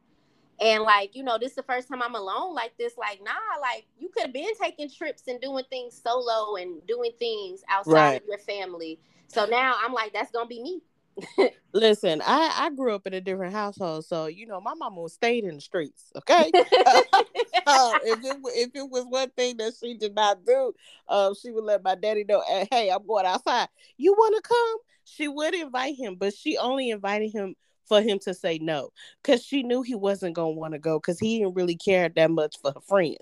and 0.60 0.82
like 0.82 1.14
you 1.16 1.22
know 1.22 1.38
this 1.38 1.50
is 1.50 1.56
the 1.56 1.62
first 1.62 1.88
time 1.88 2.02
i'm 2.02 2.14
alone 2.14 2.54
like 2.54 2.76
this 2.78 2.96
like 2.96 3.20
nah 3.24 3.32
like 3.60 3.86
you 3.98 4.08
could 4.08 4.24
have 4.24 4.32
been 4.32 4.54
taking 4.60 4.88
trips 4.88 5.24
and 5.26 5.40
doing 5.40 5.64
things 5.70 6.00
solo 6.00 6.56
and 6.56 6.86
doing 6.86 7.10
things 7.18 7.62
outside 7.68 7.92
Right. 7.92 8.22
of 8.22 8.28
your 8.28 8.38
family. 8.38 9.00
So 9.26 9.46
now 9.46 9.74
i'm 9.84 9.92
like 9.92 10.12
that's 10.12 10.30
gonna 10.30 10.46
be 10.46 10.62
me 10.62 10.80
Listen, 11.72 12.22
I 12.24 12.52
I 12.58 12.70
grew 12.70 12.94
up 12.94 13.06
in 13.06 13.14
a 13.14 13.20
different 13.20 13.52
household, 13.52 14.04
so 14.04 14.26
you 14.26 14.46
know 14.46 14.60
my 14.60 14.74
mama 14.74 15.08
stayed 15.08 15.44
in 15.44 15.56
the 15.56 15.60
streets. 15.60 16.12
Okay, 16.16 16.50
uh, 17.66 17.94
if 18.04 18.24
it 18.24 18.36
if 18.54 18.70
it 18.74 18.88
was 18.88 19.04
one 19.08 19.30
thing 19.30 19.56
that 19.58 19.74
she 19.80 19.94
did 19.94 20.14
not 20.14 20.44
do, 20.44 20.72
um, 21.08 21.34
she 21.34 21.50
would 21.50 21.64
let 21.64 21.82
my 21.82 21.94
daddy 21.94 22.24
know, 22.24 22.42
"Eh, 22.48 22.66
"Hey, 22.70 22.90
I'm 22.90 23.06
going 23.06 23.26
outside. 23.26 23.68
You 23.96 24.12
want 24.12 24.36
to 24.36 24.48
come?" 24.48 24.76
She 25.04 25.28
would 25.28 25.54
invite 25.54 25.96
him, 25.96 26.16
but 26.16 26.34
she 26.34 26.56
only 26.56 26.90
invited 26.90 27.30
him 27.32 27.54
for 27.86 28.00
him 28.00 28.18
to 28.20 28.32
say 28.32 28.58
no, 28.58 28.90
because 29.22 29.44
she 29.44 29.62
knew 29.62 29.82
he 29.82 29.94
wasn't 29.94 30.34
gonna 30.34 30.50
want 30.50 30.72
to 30.72 30.78
go, 30.78 30.98
because 30.98 31.18
he 31.18 31.38
didn't 31.38 31.54
really 31.54 31.76
care 31.76 32.08
that 32.08 32.30
much 32.30 32.56
for 32.60 32.72
her 32.72 32.80
friends. 32.80 33.18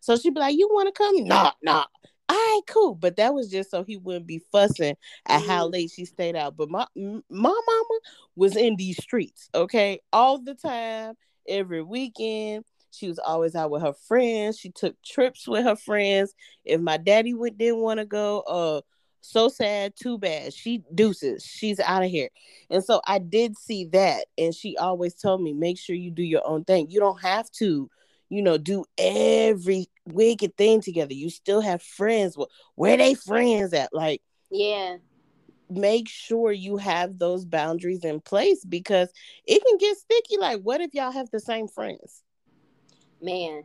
So 0.00 0.16
she'd 0.16 0.34
be 0.34 0.40
like, 0.40 0.56
"You 0.56 0.68
want 0.72 0.88
to 0.88 0.92
come?" 0.92 1.24
Nah, 1.24 1.52
nah. 1.62 1.84
All 2.30 2.36
right, 2.36 2.60
cool. 2.68 2.94
But 2.94 3.16
that 3.16 3.34
was 3.34 3.50
just 3.50 3.72
so 3.72 3.82
he 3.82 3.96
wouldn't 3.96 4.26
be 4.26 4.38
fussing 4.52 4.94
at 5.26 5.42
how 5.42 5.66
Mm. 5.66 5.72
late 5.72 5.90
she 5.90 6.04
stayed 6.04 6.36
out. 6.36 6.56
But 6.56 6.70
my 6.70 6.86
my 6.94 7.20
mama 7.28 7.98
was 8.36 8.56
in 8.56 8.76
these 8.76 9.02
streets, 9.02 9.48
okay, 9.52 10.00
all 10.12 10.38
the 10.38 10.54
time, 10.54 11.16
every 11.48 11.82
weekend. 11.82 12.64
She 12.92 13.08
was 13.08 13.18
always 13.18 13.56
out 13.56 13.70
with 13.70 13.82
her 13.82 13.94
friends. 13.94 14.58
She 14.58 14.70
took 14.70 15.00
trips 15.02 15.48
with 15.48 15.64
her 15.64 15.74
friends. 15.74 16.32
If 16.64 16.80
my 16.80 16.98
daddy 16.98 17.34
would 17.34 17.58
didn't 17.58 17.80
want 17.80 17.98
to 17.98 18.06
go, 18.06 18.40
uh, 18.42 18.82
so 19.22 19.48
sad, 19.48 19.94
too 19.96 20.16
bad. 20.16 20.54
She 20.54 20.84
deuces. 20.94 21.44
She's 21.44 21.80
out 21.80 22.04
of 22.04 22.10
here. 22.10 22.28
And 22.70 22.84
so 22.84 23.00
I 23.06 23.18
did 23.18 23.58
see 23.58 23.86
that, 23.86 24.26
and 24.38 24.54
she 24.54 24.76
always 24.76 25.14
told 25.14 25.42
me, 25.42 25.52
make 25.52 25.78
sure 25.78 25.96
you 25.96 26.10
do 26.12 26.22
your 26.22 26.46
own 26.46 26.64
thing. 26.64 26.86
You 26.90 27.00
don't 27.00 27.20
have 27.22 27.50
to, 27.58 27.90
you 28.30 28.40
know, 28.42 28.56
do 28.56 28.84
every 28.96 29.88
wicked 30.06 30.56
thing 30.56 30.80
together. 30.80 31.12
You 31.12 31.28
still 31.28 31.60
have 31.60 31.82
friends. 31.82 32.36
Well, 32.36 32.48
where 32.76 32.96
they 32.96 33.14
friends 33.14 33.74
at? 33.74 33.92
Like 33.92 34.22
yeah 34.50 34.96
make 35.68 36.08
sure 36.08 36.50
you 36.50 36.78
have 36.78 37.18
those 37.18 37.44
boundaries 37.44 38.04
in 38.04 38.20
place 38.20 38.64
because 38.64 39.12
it 39.46 39.62
can 39.64 39.78
get 39.78 39.96
sticky. 39.96 40.36
Like, 40.38 40.60
what 40.62 40.80
if 40.80 40.94
y'all 40.94 41.12
have 41.12 41.30
the 41.30 41.38
same 41.38 41.68
friends 41.68 42.22
man 43.22 43.64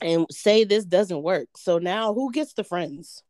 and 0.00 0.26
say 0.30 0.64
this 0.64 0.84
doesn't 0.84 1.22
work? 1.22 1.48
So 1.56 1.78
now 1.78 2.12
who 2.14 2.30
gets 2.30 2.52
the 2.52 2.64
friends? 2.64 3.22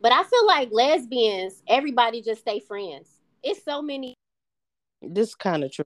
but 0.00 0.12
i 0.12 0.22
feel 0.24 0.46
like 0.46 0.68
lesbians 0.70 1.62
everybody 1.66 2.20
just 2.20 2.42
stay 2.42 2.60
friends 2.60 3.22
it's 3.42 3.64
so 3.64 3.80
many 3.80 4.14
This 5.00 5.34
kind 5.34 5.64
of 5.64 5.72
true. 5.72 5.84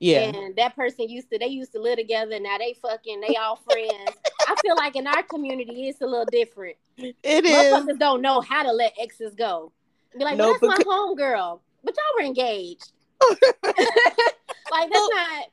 Yeah. 0.00 0.20
And 0.20 0.56
that 0.56 0.76
person 0.76 1.08
used 1.08 1.30
to 1.30 1.38
they 1.38 1.46
used 1.46 1.72
to 1.72 1.80
live 1.80 1.96
together. 1.98 2.38
Now 2.38 2.58
they 2.58 2.74
fucking 2.80 3.20
they 3.20 3.34
all 3.36 3.56
friends. 3.56 4.16
I 4.46 4.54
feel 4.62 4.76
like 4.76 4.96
in 4.96 5.06
our 5.06 5.22
community 5.24 5.88
it's 5.88 6.00
a 6.00 6.06
little 6.06 6.26
different. 6.30 6.76
It 6.96 7.44
is. 7.44 7.98
Don't 7.98 8.22
know 8.22 8.40
how 8.40 8.62
to 8.62 8.72
let 8.72 8.92
exes 9.00 9.34
go. 9.34 9.72
Be 10.16 10.24
like, 10.24 10.36
No, 10.36 10.44
well, 10.44 10.52
that's 10.52 10.60
because- 10.60 10.86
my 10.86 10.92
home 10.94 11.16
girl. 11.16 11.62
But 11.84 11.94
y'all 11.96 12.22
were 12.22 12.26
engaged. 12.26 12.92
like 13.30 14.90
that's 14.92 15.08
not 15.14 15.44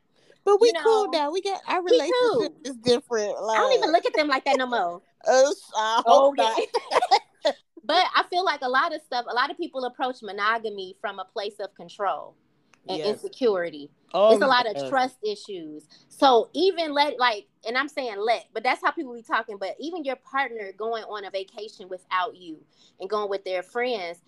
But 0.44 0.62
we 0.62 0.68
you 0.68 0.74
cool 0.84 1.06
know, 1.06 1.12
now. 1.12 1.32
We 1.32 1.42
got 1.42 1.62
our 1.68 1.82
cool. 1.82 1.86
relationship 1.86 2.58
is 2.66 2.76
different. 2.78 3.42
Like, 3.42 3.58
I 3.58 3.62
don't 3.62 3.74
even 3.74 3.92
look 3.92 4.06
at 4.06 4.14
them 4.14 4.28
like 4.28 4.46
that 4.46 4.58
no 4.58 4.68
more. 4.68 5.02
Uh, 5.28 5.52
I 5.76 6.04
hope 6.06 6.36
not. 6.38 6.60
but 7.84 8.06
I 8.16 8.24
feel 8.30 8.46
like 8.46 8.62
a 8.62 8.70
lot 8.70 8.94
of 8.94 9.02
stuff, 9.02 9.26
a 9.28 9.34
lot 9.34 9.50
of 9.50 9.58
people 9.58 9.86
approach 9.86 10.18
monogamy 10.22 10.96
from 11.02 11.18
a 11.18 11.26
place 11.26 11.56
of 11.60 11.74
control 11.74 12.36
and 12.88 12.98
Yes. 13.00 13.24
insecurity. 13.24 13.90
Oh, 14.14 14.32
it's 14.34 14.42
a 14.42 14.48
lot 14.48 14.66
of 14.68 14.88
trust 14.90 15.18
issues. 15.24 15.88
So 16.10 16.50
even 16.54 16.94
let 16.94 17.20
like, 17.20 17.48
and 17.68 17.78
I'm 17.78 17.90
saying 17.90 18.18
let, 18.20 18.46
but 18.54 18.64
that's 18.64 18.82
how 18.84 18.92
people 18.92 19.14
be 19.14 19.24
talking. 19.24 19.58
But 19.58 19.76
even 19.80 20.04
your 20.04 20.16
partner 20.18 20.72
going 20.78 21.04
on 21.04 21.26
a 21.26 21.32
vacation 21.32 21.90
without 21.90 22.36
you 22.36 22.60
and 23.00 23.10
going 23.10 23.30
with 23.30 23.44
their 23.44 23.64
friends, 23.64 24.20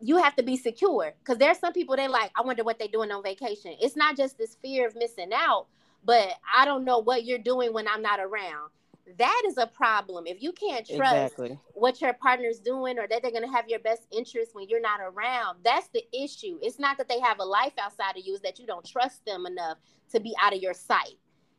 you 0.00 0.18
have 0.18 0.36
to 0.36 0.42
be 0.42 0.56
secure 0.56 1.14
because 1.20 1.38
there's 1.38 1.58
some 1.58 1.72
people 1.72 1.96
they 1.96 2.08
like. 2.08 2.30
I 2.36 2.42
wonder 2.42 2.64
what 2.64 2.78
they're 2.78 2.88
doing 2.88 3.10
on 3.12 3.22
vacation. 3.22 3.74
It's 3.80 3.96
not 3.96 4.16
just 4.16 4.36
this 4.36 4.56
fear 4.60 4.86
of 4.86 4.96
missing 4.96 5.30
out, 5.34 5.66
but 6.04 6.28
I 6.54 6.64
don't 6.64 6.84
know 6.84 6.98
what 6.98 7.24
you're 7.24 7.38
doing 7.38 7.72
when 7.72 7.88
I'm 7.88 8.02
not 8.02 8.20
around. 8.20 8.70
That 9.18 9.42
is 9.46 9.58
a 9.58 9.66
problem. 9.66 10.26
If 10.26 10.42
you 10.42 10.52
can't 10.52 10.86
trust 10.86 11.00
exactly. 11.00 11.58
what 11.74 12.00
your 12.00 12.12
partner's 12.14 12.58
doing 12.58 12.98
or 12.98 13.06
that 13.08 13.22
they're 13.22 13.30
going 13.30 13.44
to 13.44 13.50
have 13.50 13.68
your 13.68 13.80
best 13.80 14.02
interest 14.10 14.54
when 14.54 14.68
you're 14.68 14.80
not 14.80 15.00
around, 15.00 15.58
that's 15.64 15.88
the 15.88 16.04
issue. 16.12 16.58
It's 16.62 16.78
not 16.78 16.98
that 16.98 17.08
they 17.08 17.20
have 17.20 17.38
a 17.38 17.44
life 17.44 17.72
outside 17.78 18.16
of 18.16 18.24
you, 18.24 18.34
is 18.34 18.40
that 18.42 18.58
you 18.58 18.66
don't 18.66 18.86
trust 18.86 19.24
them 19.24 19.46
enough 19.46 19.78
to 20.12 20.20
be 20.20 20.34
out 20.40 20.54
of 20.54 20.60
your 20.60 20.74
sight. 20.74 21.18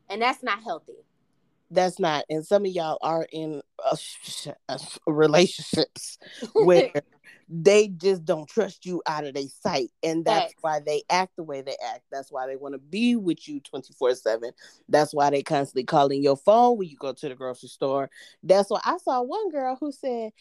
And 0.10 0.22
that's 0.22 0.44
not 0.44 0.64
healthy. 0.64 1.06
That's 1.72 2.00
not. 2.00 2.26
And 2.30 2.46
some 2.46 2.66
of 2.66 2.72
y'all 2.72 3.00
are 3.02 3.28
in 3.32 3.62
uh, 3.84 3.96
uh, 4.70 4.78
relationships 5.08 6.20
where 6.54 6.92
they 7.56 7.88
just 7.88 8.26
don't 8.26 8.50
trust 8.50 8.84
you 8.84 9.04
out 9.06 9.26
of 9.26 9.36
their 9.36 9.44
sight 9.62 9.92
and 10.02 10.26
that's 10.26 10.56
why 10.62 10.80
they 10.84 11.04
act 11.12 11.36
the 11.36 11.44
way 11.44 11.62
they 11.62 11.78
act. 11.88 12.02
That's 12.12 12.32
why 12.32 12.48
they 12.48 12.56
want 12.56 12.74
to 12.74 12.80
be 12.80 13.16
with 13.16 13.48
you 13.48 13.60
24 13.60 14.16
7 14.16 14.52
that's 14.90 15.14
why 15.14 15.30
they 15.30 15.44
constantly 15.44 15.84
calling 15.84 16.24
your 16.24 16.36
phone 16.36 16.80
when 16.80 16.90
you 16.90 16.98
go 16.98 17.14
to 17.14 17.30
the 17.30 17.36
grocery 17.36 17.70
store. 17.70 18.10
That's 18.42 18.72
why 18.72 18.80
i 18.84 18.98
saw 18.98 19.22
one 19.22 19.52
girl 19.52 19.78
who 19.80 19.92
said 19.92 20.32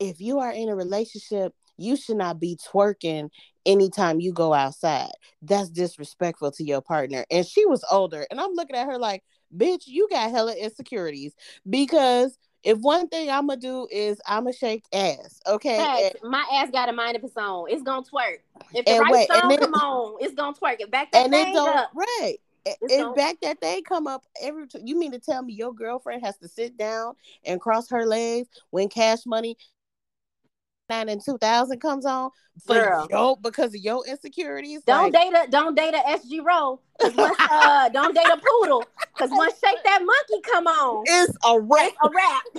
if 0.00 0.22
you 0.22 0.38
are 0.38 0.52
in 0.52 0.70
a 0.70 0.74
relationship 0.74 1.52
you 1.76 1.96
should 1.96 2.16
not 2.16 2.40
be 2.40 2.56
twerking 2.56 3.28
anytime 3.66 4.20
you 4.20 4.32
go 4.32 4.54
outside. 4.54 5.10
That's 5.42 5.68
disrespectful 5.68 6.52
to 6.52 6.64
your 6.64 6.80
partner. 6.80 7.26
And 7.30 7.44
she 7.44 7.66
was 7.66 7.84
older 7.90 8.26
and 8.30 8.40
i'm 8.40 8.52
looking 8.54 8.76
at 8.76 8.86
her 8.86 8.98
like 8.98 9.22
bitch 9.54 9.82
you 9.86 10.08
got 10.10 10.30
hella 10.30 10.54
insecurities 10.54 11.34
because 11.68 12.38
if 12.64 12.78
one 12.78 13.08
thing 13.08 13.30
I'm 13.30 13.46
gonna 13.46 13.60
do 13.60 13.86
is 13.90 14.20
I'm 14.26 14.44
gonna 14.44 14.54
shake 14.54 14.84
ass, 14.92 15.40
okay? 15.46 16.10
And, 16.22 16.30
my 16.30 16.44
ass 16.52 16.70
got 16.70 16.88
a 16.88 16.92
mind 16.92 17.16
of 17.16 17.22
its 17.22 17.36
own. 17.36 17.66
It's 17.68 17.82
gonna 17.82 18.02
twerk. 18.02 18.38
If 18.74 18.86
the 18.86 18.98
right 18.98 19.12
wait, 19.12 19.28
song 19.28 19.48
then, 19.50 19.58
come 19.58 19.74
on, 19.74 20.16
it's 20.20 20.34
gonna 20.34 20.56
twerk. 20.56 20.76
If 20.80 20.90
back 20.90 21.12
that 21.12 21.24
and 21.24 21.32
thing 21.32 21.56
up, 21.56 21.90
right. 21.94 22.36
If 22.66 23.14
back 23.14 23.36
that 23.42 23.60
thing 23.60 23.82
come 23.84 24.06
up 24.06 24.24
every, 24.40 24.66
t- 24.66 24.80
you 24.82 24.98
mean 24.98 25.12
to 25.12 25.18
tell 25.18 25.42
me 25.42 25.52
your 25.52 25.74
girlfriend 25.74 26.24
has 26.24 26.38
to 26.38 26.48
sit 26.48 26.78
down 26.78 27.14
and 27.44 27.60
cross 27.60 27.90
her 27.90 28.06
legs 28.06 28.48
when 28.70 28.88
Cash 28.88 29.26
Money 29.26 29.58
nine 30.88 31.08
and 31.08 31.20
two 31.24 31.38
thousand 31.38 31.80
comes 31.80 32.04
on 32.04 32.30
for 32.66 32.74
Girl. 32.74 33.06
yo 33.10 33.36
because 33.36 33.74
of 33.74 33.80
your 33.80 34.06
insecurities. 34.06 34.82
Don't 34.86 35.12
like, 35.12 35.32
date 35.32 35.32
a 35.34 35.50
don't 35.50 35.74
date 35.74 35.94
a 35.94 36.18
SG 36.18 36.44
roll. 36.44 36.82
uh, 37.00 37.88
don't 37.92 38.14
date 38.14 38.26
a 38.26 38.36
poodle 38.36 38.84
because 39.16 39.30
once 39.32 39.54
shake 39.64 39.82
that 39.84 40.00
monkey 40.04 40.42
come 40.50 40.66
on, 40.66 41.04
it's 41.06 41.36
a 41.44 41.60
wrap. 41.60 41.86
It's 41.86 41.96
a 42.02 42.10
wrap. 42.14 42.42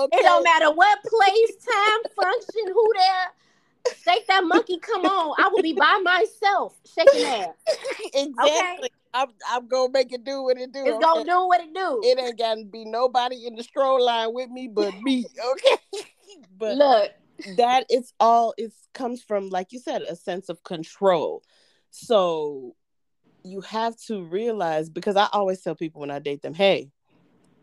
okay. 0.00 0.16
It 0.16 0.22
don't 0.22 0.44
matter 0.44 0.70
what 0.72 0.98
place, 1.02 1.56
time, 1.56 2.12
function, 2.14 2.72
who 2.72 2.92
there. 2.96 3.94
Shake 4.04 4.26
that 4.26 4.44
monkey, 4.44 4.78
come 4.78 5.04
on. 5.06 5.34
I 5.38 5.48
will 5.48 5.62
be 5.62 5.72
by 5.72 6.00
myself 6.02 6.78
shaking 6.84 7.24
ass. 7.24 7.48
exactly. 8.14 8.44
Okay? 8.44 8.88
I'm, 9.14 9.28
I'm 9.50 9.66
gonna 9.66 9.90
make 9.90 10.12
it 10.12 10.24
do 10.24 10.42
what 10.42 10.58
it 10.58 10.72
do. 10.72 10.80
It's 10.80 10.96
okay? 10.96 11.00
gonna 11.02 11.24
do 11.24 11.46
what 11.46 11.62
it 11.62 11.72
do. 11.72 12.02
It 12.04 12.18
ain't 12.18 12.38
gotta 12.38 12.64
be 12.64 12.84
nobody 12.84 13.46
in 13.46 13.56
the 13.56 13.62
stroll 13.62 14.04
line 14.04 14.34
with 14.34 14.50
me 14.50 14.68
but 14.68 14.94
me. 15.00 15.24
Okay. 15.52 16.04
But 16.56 16.76
look, 16.76 17.10
that 17.56 17.86
it's 17.88 18.12
all 18.20 18.54
it 18.56 18.72
comes 18.94 19.22
from, 19.22 19.48
like 19.50 19.72
you 19.72 19.78
said, 19.78 20.02
a 20.02 20.16
sense 20.16 20.48
of 20.48 20.62
control. 20.62 21.42
So 21.90 22.74
you 23.44 23.60
have 23.62 23.96
to 24.06 24.24
realize 24.24 24.88
because 24.88 25.16
I 25.16 25.28
always 25.32 25.60
tell 25.60 25.74
people 25.74 26.00
when 26.00 26.10
I 26.10 26.18
date 26.18 26.42
them, 26.42 26.54
hey, 26.54 26.90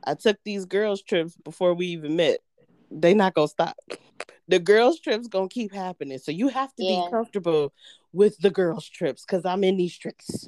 I 0.06 0.16
took 0.16 0.38
these 0.44 0.66
girls 0.66 1.02
trips 1.02 1.36
before 1.44 1.74
we 1.74 1.88
even 1.88 2.16
met. 2.16 2.40
They 2.92 3.14
not 3.14 3.34
gonna 3.34 3.48
stop. 3.48 3.78
The 4.48 4.60
girls 4.60 5.00
trips 5.00 5.28
gonna 5.28 5.50
keep 5.50 5.74
happening. 5.74 6.20
So 6.20 6.32
you 6.32 6.48
have 6.50 6.74
to 6.76 6.84
yeah. 6.84 7.06
be 7.06 7.10
comfortable 7.10 7.74
with 8.14 8.38
the 8.38 8.52
girls 8.52 8.88
trips 8.88 9.26
because 9.26 9.46
I'm 9.46 9.64
in 9.64 9.78
these 9.78 9.98
trips. 9.98 10.48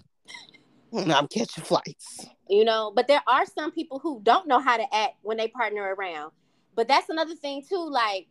And 0.94 1.12
I'm 1.12 1.28
catching 1.28 1.63
flights. 1.63 2.28
You 2.50 2.63
know, 2.63 2.94
but 2.96 3.08
there 3.08 3.22
are 3.28 3.46
some 3.46 3.72
people 3.72 4.00
who 4.00 4.22
don't 4.24 4.48
know 4.48 4.60
how 4.60 4.78
to 4.78 4.96
act 4.96 5.16
when 5.22 5.38
they 5.38 5.48
partner 5.50 5.96
around. 5.96 6.32
But 6.78 6.88
that's 6.88 7.10
another 7.10 7.34
thing 7.34 7.63
too. 7.68 7.90
Like, 7.90 8.28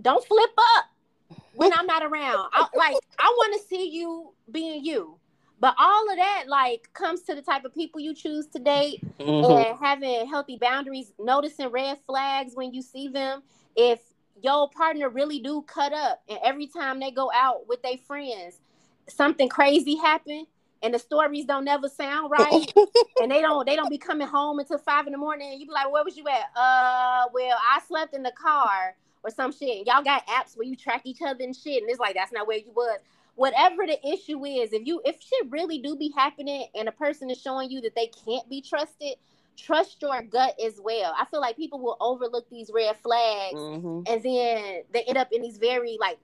don't 0.00 0.26
flip 0.26 0.50
up 0.78 1.36
when 1.54 1.70
I'm 1.74 1.86
not 1.86 2.02
around. 2.02 2.48
I, 2.54 2.66
like, 2.74 2.96
I 3.18 3.34
want 3.36 3.60
to 3.60 3.68
see 3.68 3.90
you 3.90 4.32
being 4.50 4.82
you. 4.82 5.18
But 5.60 5.74
all 5.78 6.10
of 6.10 6.16
that 6.16 6.44
like 6.48 6.88
comes 6.94 7.20
to 7.24 7.34
the 7.34 7.42
type 7.42 7.66
of 7.66 7.74
people 7.74 8.00
you 8.00 8.14
choose 8.14 8.46
to 8.48 8.58
date 8.58 9.04
mm-hmm. 9.18 9.52
and 9.52 9.78
having 9.78 10.26
healthy 10.26 10.56
boundaries, 10.58 11.12
noticing 11.18 11.68
red 11.68 11.98
flags 12.06 12.52
when 12.54 12.72
you 12.72 12.80
see 12.80 13.08
them. 13.08 13.42
If 13.76 14.00
your 14.42 14.70
partner 14.70 15.10
really 15.10 15.40
do 15.40 15.60
cut 15.60 15.92
up 15.92 16.22
and 16.30 16.38
every 16.42 16.66
time 16.66 16.98
they 16.98 17.10
go 17.10 17.30
out 17.34 17.68
with 17.68 17.82
their 17.82 17.98
friends, 17.98 18.58
something 19.06 19.50
crazy 19.50 19.96
happen 19.96 20.46
and 20.82 20.94
the 20.94 20.98
stories 20.98 21.44
don't 21.44 21.64
never 21.64 21.88
sound 21.88 22.30
right 22.38 22.72
and 23.20 23.30
they 23.30 23.40
don't 23.40 23.66
they 23.66 23.76
don't 23.76 23.90
be 23.90 23.98
coming 23.98 24.26
home 24.26 24.58
until 24.58 24.78
five 24.78 25.06
in 25.06 25.12
the 25.12 25.18
morning 25.18 25.52
and 25.52 25.60
you 25.60 25.66
be 25.66 25.72
like 25.72 25.90
where 25.90 26.04
was 26.04 26.16
you 26.16 26.24
at? 26.28 26.50
Uh 26.56 27.26
well 27.32 27.58
i 27.70 27.80
slept 27.86 28.14
in 28.14 28.22
the 28.22 28.32
car 28.32 28.94
or 29.22 29.30
some 29.30 29.52
shit. 29.52 29.78
And 29.78 29.86
y'all 29.86 30.02
got 30.02 30.26
apps 30.26 30.56
where 30.56 30.66
you 30.66 30.76
track 30.76 31.02
each 31.04 31.22
other 31.22 31.44
and 31.44 31.54
shit 31.54 31.82
and 31.82 31.90
it's 31.90 32.00
like 32.00 32.14
that's 32.14 32.32
not 32.32 32.46
where 32.46 32.58
you 32.58 32.72
was. 32.74 33.00
Whatever 33.34 33.86
the 33.86 33.98
issue 34.06 34.44
is 34.44 34.72
if 34.72 34.86
you 34.86 35.00
if 35.04 35.20
shit 35.20 35.50
really 35.50 35.78
do 35.78 35.96
be 35.96 36.12
happening 36.16 36.66
and 36.74 36.88
a 36.88 36.92
person 36.92 37.30
is 37.30 37.40
showing 37.40 37.70
you 37.70 37.80
that 37.82 37.94
they 37.94 38.10
can't 38.24 38.48
be 38.48 38.60
trusted 38.60 39.14
trust 39.56 40.00
your 40.00 40.22
gut 40.22 40.54
as 40.64 40.80
well. 40.82 41.12
I 41.18 41.26
feel 41.26 41.40
like 41.40 41.56
people 41.56 41.80
will 41.80 41.96
overlook 42.00 42.48
these 42.48 42.70
red 42.72 42.96
flags 43.02 43.60
mm-hmm. 43.60 44.02
and 44.06 44.22
then 44.22 44.82
they 44.92 45.02
end 45.02 45.18
up 45.18 45.28
in 45.32 45.42
these 45.42 45.58
very 45.58 45.98
like 46.00 46.18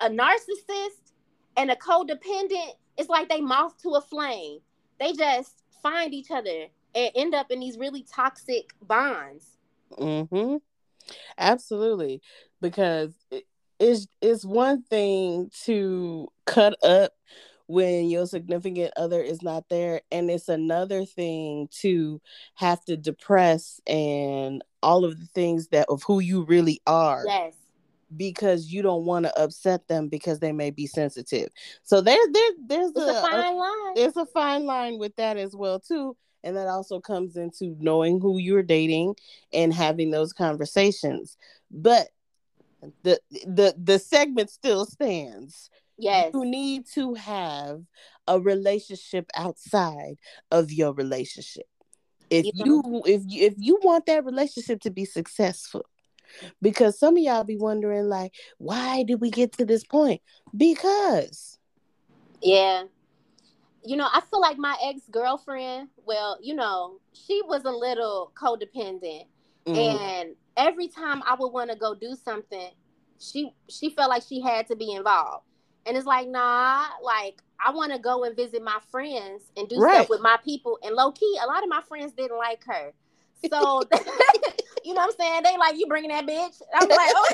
a 0.00 0.08
narcissist 0.08 1.12
and 1.56 1.70
a 1.70 1.76
codependent 1.76 2.72
it's 2.96 3.08
like 3.08 3.28
they 3.28 3.40
moth 3.40 3.80
to 3.82 3.90
a 3.90 4.00
flame. 4.00 4.58
They 4.98 5.12
just 5.12 5.62
find 5.82 6.12
each 6.12 6.30
other 6.30 6.66
and 6.94 7.10
end 7.14 7.34
up 7.34 7.50
in 7.50 7.60
these 7.60 7.78
really 7.78 8.02
toxic 8.02 8.72
bonds. 8.82 9.56
Mm-hmm. 9.98 10.56
Absolutely. 11.38 12.20
Because 12.60 13.14
it's 13.78 14.06
it's 14.20 14.44
one 14.44 14.82
thing 14.82 15.50
to 15.64 16.28
cut 16.44 16.76
up 16.84 17.12
when 17.66 18.10
your 18.10 18.26
significant 18.26 18.92
other 18.96 19.22
is 19.22 19.42
not 19.42 19.68
there 19.68 20.00
and 20.10 20.28
it's 20.28 20.48
another 20.48 21.04
thing 21.04 21.68
to 21.70 22.20
have 22.54 22.84
to 22.84 22.96
depress 22.96 23.80
and 23.86 24.62
all 24.82 25.04
of 25.04 25.20
the 25.20 25.26
things 25.26 25.68
that 25.68 25.86
of 25.88 26.02
who 26.02 26.18
you 26.18 26.42
really 26.42 26.80
are 26.84 27.22
yes 27.26 27.54
because 28.16 28.72
you 28.72 28.82
don't 28.82 29.04
want 29.04 29.26
to 29.26 29.40
upset 29.40 29.86
them 29.88 30.08
because 30.08 30.40
they 30.40 30.52
may 30.52 30.70
be 30.70 30.86
sensitive. 30.86 31.50
So 31.82 32.00
there, 32.00 32.18
there 32.32 32.50
there's 32.66 32.92
a, 32.96 33.00
a, 33.00 33.22
fine 33.22 33.56
line. 33.56 33.94
There's 33.94 34.16
a 34.16 34.26
fine 34.26 34.64
line 34.64 34.98
with 34.98 35.14
that 35.16 35.36
as 35.36 35.54
well 35.54 35.80
too. 35.80 36.16
And 36.42 36.56
that 36.56 36.68
also 36.68 37.00
comes 37.00 37.36
into 37.36 37.76
knowing 37.78 38.20
who 38.20 38.38
you're 38.38 38.62
dating 38.62 39.16
and 39.52 39.74
having 39.74 40.10
those 40.10 40.32
conversations. 40.32 41.36
But 41.70 42.08
the 43.02 43.20
the 43.46 43.74
the 43.76 43.98
segment 43.98 44.50
still 44.50 44.86
stands. 44.86 45.70
Yes. 45.98 46.30
You 46.32 46.46
need 46.46 46.86
to 46.94 47.12
have 47.14 47.82
a 48.26 48.40
relationship 48.40 49.28
outside 49.36 50.16
of 50.50 50.72
your 50.72 50.94
relationship. 50.94 51.66
If 52.30 52.46
you, 52.54 52.82
you 52.86 53.02
if 53.04 53.22
you 53.26 53.46
if 53.46 53.54
you 53.58 53.78
want 53.82 54.06
that 54.06 54.24
relationship 54.24 54.80
to 54.82 54.90
be 54.90 55.04
successful, 55.04 55.84
because 56.60 56.98
some 56.98 57.16
of 57.16 57.22
y'all 57.22 57.44
be 57.44 57.56
wondering 57.56 58.08
like 58.08 58.32
why 58.58 59.02
did 59.02 59.20
we 59.20 59.30
get 59.30 59.52
to 59.52 59.64
this 59.64 59.84
point? 59.84 60.20
Because. 60.56 61.58
Yeah. 62.42 62.84
You 63.82 63.96
know 63.96 64.08
i 64.12 64.20
feel 64.30 64.42
like 64.42 64.58
my 64.58 64.76
ex-girlfriend 64.84 65.88
well 66.04 66.38
you 66.42 66.54
know 66.54 66.98
she 67.14 67.40
was 67.46 67.64
a 67.64 67.70
little 67.70 68.30
codependent. 68.38 69.24
Mm. 69.66 69.76
and 69.76 70.36
every 70.56 70.88
time 70.88 71.22
i 71.26 71.34
would 71.38 71.48
want 71.48 71.70
to 71.70 71.76
go 71.76 71.94
do 71.94 72.14
something 72.14 72.70
she 73.20 73.52
she 73.68 73.90
felt 73.90 74.08
like 74.08 74.22
she 74.26 74.40
had 74.40 74.66
to 74.68 74.76
be 74.76 74.92
involved. 74.92 75.44
And 75.86 75.96
it's 75.96 76.06
like 76.06 76.28
nah 76.28 76.84
like 77.02 77.42
i 77.64 77.70
want 77.70 77.92
to 77.92 77.98
go 77.98 78.24
and 78.24 78.34
visit 78.34 78.62
my 78.62 78.78
friends 78.90 79.44
and 79.56 79.68
do 79.68 79.78
right. 79.78 79.94
stuff 79.94 80.08
with 80.10 80.20
my 80.20 80.38
people. 80.44 80.78
And 80.82 80.94
low 80.94 81.12
key 81.12 81.38
a 81.42 81.46
lot 81.46 81.62
of 81.62 81.68
my 81.68 81.82
friends 81.82 82.12
didn't 82.12 82.38
like 82.38 82.64
her. 82.64 82.92
So 83.50 83.82
you 84.84 84.94
know 84.94 85.00
what 85.02 85.14
I'm 85.20 85.26
saying? 85.26 85.42
They 85.42 85.56
like 85.58 85.76
you 85.76 85.86
bringing 85.86 86.10
that 86.10 86.26
bitch. 86.26 86.60
I'm 86.74 86.88
like, 86.88 87.12
oh, 87.14 87.28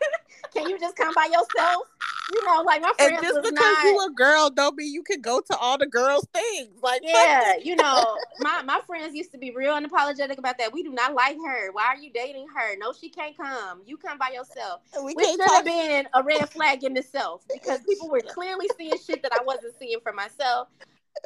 can 0.54 0.68
you 0.68 0.78
just 0.78 0.96
come 0.96 1.12
by 1.14 1.26
yourself? 1.26 1.86
You 2.32 2.44
know, 2.46 2.62
like 2.62 2.80
my 2.80 2.92
friends 2.96 3.14
and 3.14 3.22
just 3.22 3.42
because 3.42 3.52
not... 3.52 3.84
you 3.84 4.06
a 4.06 4.10
girl 4.14 4.48
don't 4.48 4.76
mean 4.76 4.92
you 4.92 5.02
can 5.02 5.20
go 5.20 5.40
to 5.40 5.56
all 5.56 5.76
the 5.76 5.86
girls' 5.86 6.26
things. 6.32 6.70
Like, 6.82 7.02
yeah, 7.04 7.54
you 7.62 7.76
know, 7.76 8.16
my 8.40 8.62
my 8.62 8.80
friends 8.86 9.14
used 9.14 9.32
to 9.32 9.38
be 9.38 9.50
real 9.50 9.74
unapologetic 9.74 10.38
about 10.38 10.56
that. 10.58 10.72
We 10.72 10.82
do 10.82 10.92
not 10.92 11.14
like 11.14 11.36
her. 11.44 11.72
Why 11.72 11.86
are 11.86 11.96
you 11.96 12.10
dating 12.12 12.46
her? 12.56 12.76
No, 12.78 12.92
she 12.92 13.08
can't 13.08 13.36
come. 13.36 13.82
You 13.86 13.96
come 13.96 14.18
by 14.18 14.30
yourself. 14.30 14.82
We 15.04 15.14
Which 15.14 15.26
should 15.26 15.40
talk... 15.40 15.50
have 15.50 15.64
been 15.64 16.06
a 16.14 16.22
red 16.22 16.48
flag 16.48 16.84
in 16.84 16.96
itself 16.96 17.44
because 17.52 17.80
people 17.80 18.08
were 18.08 18.20
clearly 18.20 18.66
seeing 18.78 18.98
shit 19.04 19.22
that 19.22 19.32
I 19.32 19.42
wasn't 19.44 19.74
seeing 19.78 19.98
for 20.00 20.12
myself. 20.12 20.68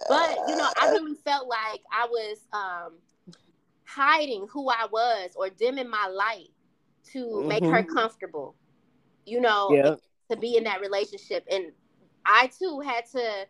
But 0.08 0.38
you 0.48 0.56
know, 0.56 0.68
I 0.80 0.90
really 0.90 1.14
felt 1.24 1.46
like 1.46 1.82
I 1.92 2.06
was 2.06 2.38
um 2.52 2.94
hiding 3.86 4.46
who 4.50 4.68
I 4.68 4.86
was 4.90 5.30
or 5.36 5.48
dimming 5.48 5.88
my 5.88 6.08
light 6.08 6.50
to 7.12 7.24
mm-hmm. 7.24 7.48
make 7.48 7.64
her 7.64 7.82
mm-hmm. 7.82 7.94
comfortable, 7.94 8.54
you 9.24 9.40
know, 9.40 9.70
yep. 9.72 10.00
to 10.30 10.36
be 10.36 10.56
in 10.56 10.64
that 10.64 10.80
relationship. 10.80 11.46
And 11.50 11.72
I 12.24 12.50
too 12.58 12.80
had 12.80 13.06
to 13.12 13.46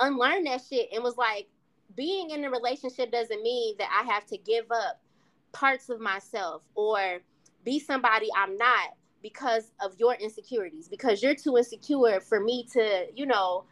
unlearn 0.00 0.44
that 0.44 0.62
shit 0.68 0.88
and 0.92 1.02
was 1.02 1.16
like, 1.16 1.48
being 1.96 2.30
in 2.30 2.44
a 2.44 2.50
relationship 2.50 3.12
doesn't 3.12 3.42
mean 3.42 3.76
that 3.78 3.88
I 3.92 4.10
have 4.12 4.26
to 4.26 4.38
give 4.38 4.64
up 4.72 5.00
parts 5.52 5.88
of 5.90 6.00
myself 6.00 6.62
or 6.74 7.20
be 7.64 7.78
somebody 7.78 8.28
I'm 8.36 8.56
not 8.56 8.96
because 9.22 9.70
of 9.80 9.94
your 9.98 10.14
insecurities 10.14 10.88
because 10.88 11.22
you're 11.22 11.34
too 11.34 11.56
insecure 11.56 12.20
for 12.20 12.40
me 12.40 12.66
to, 12.72 13.06
you 13.14 13.26
know, 13.26 13.64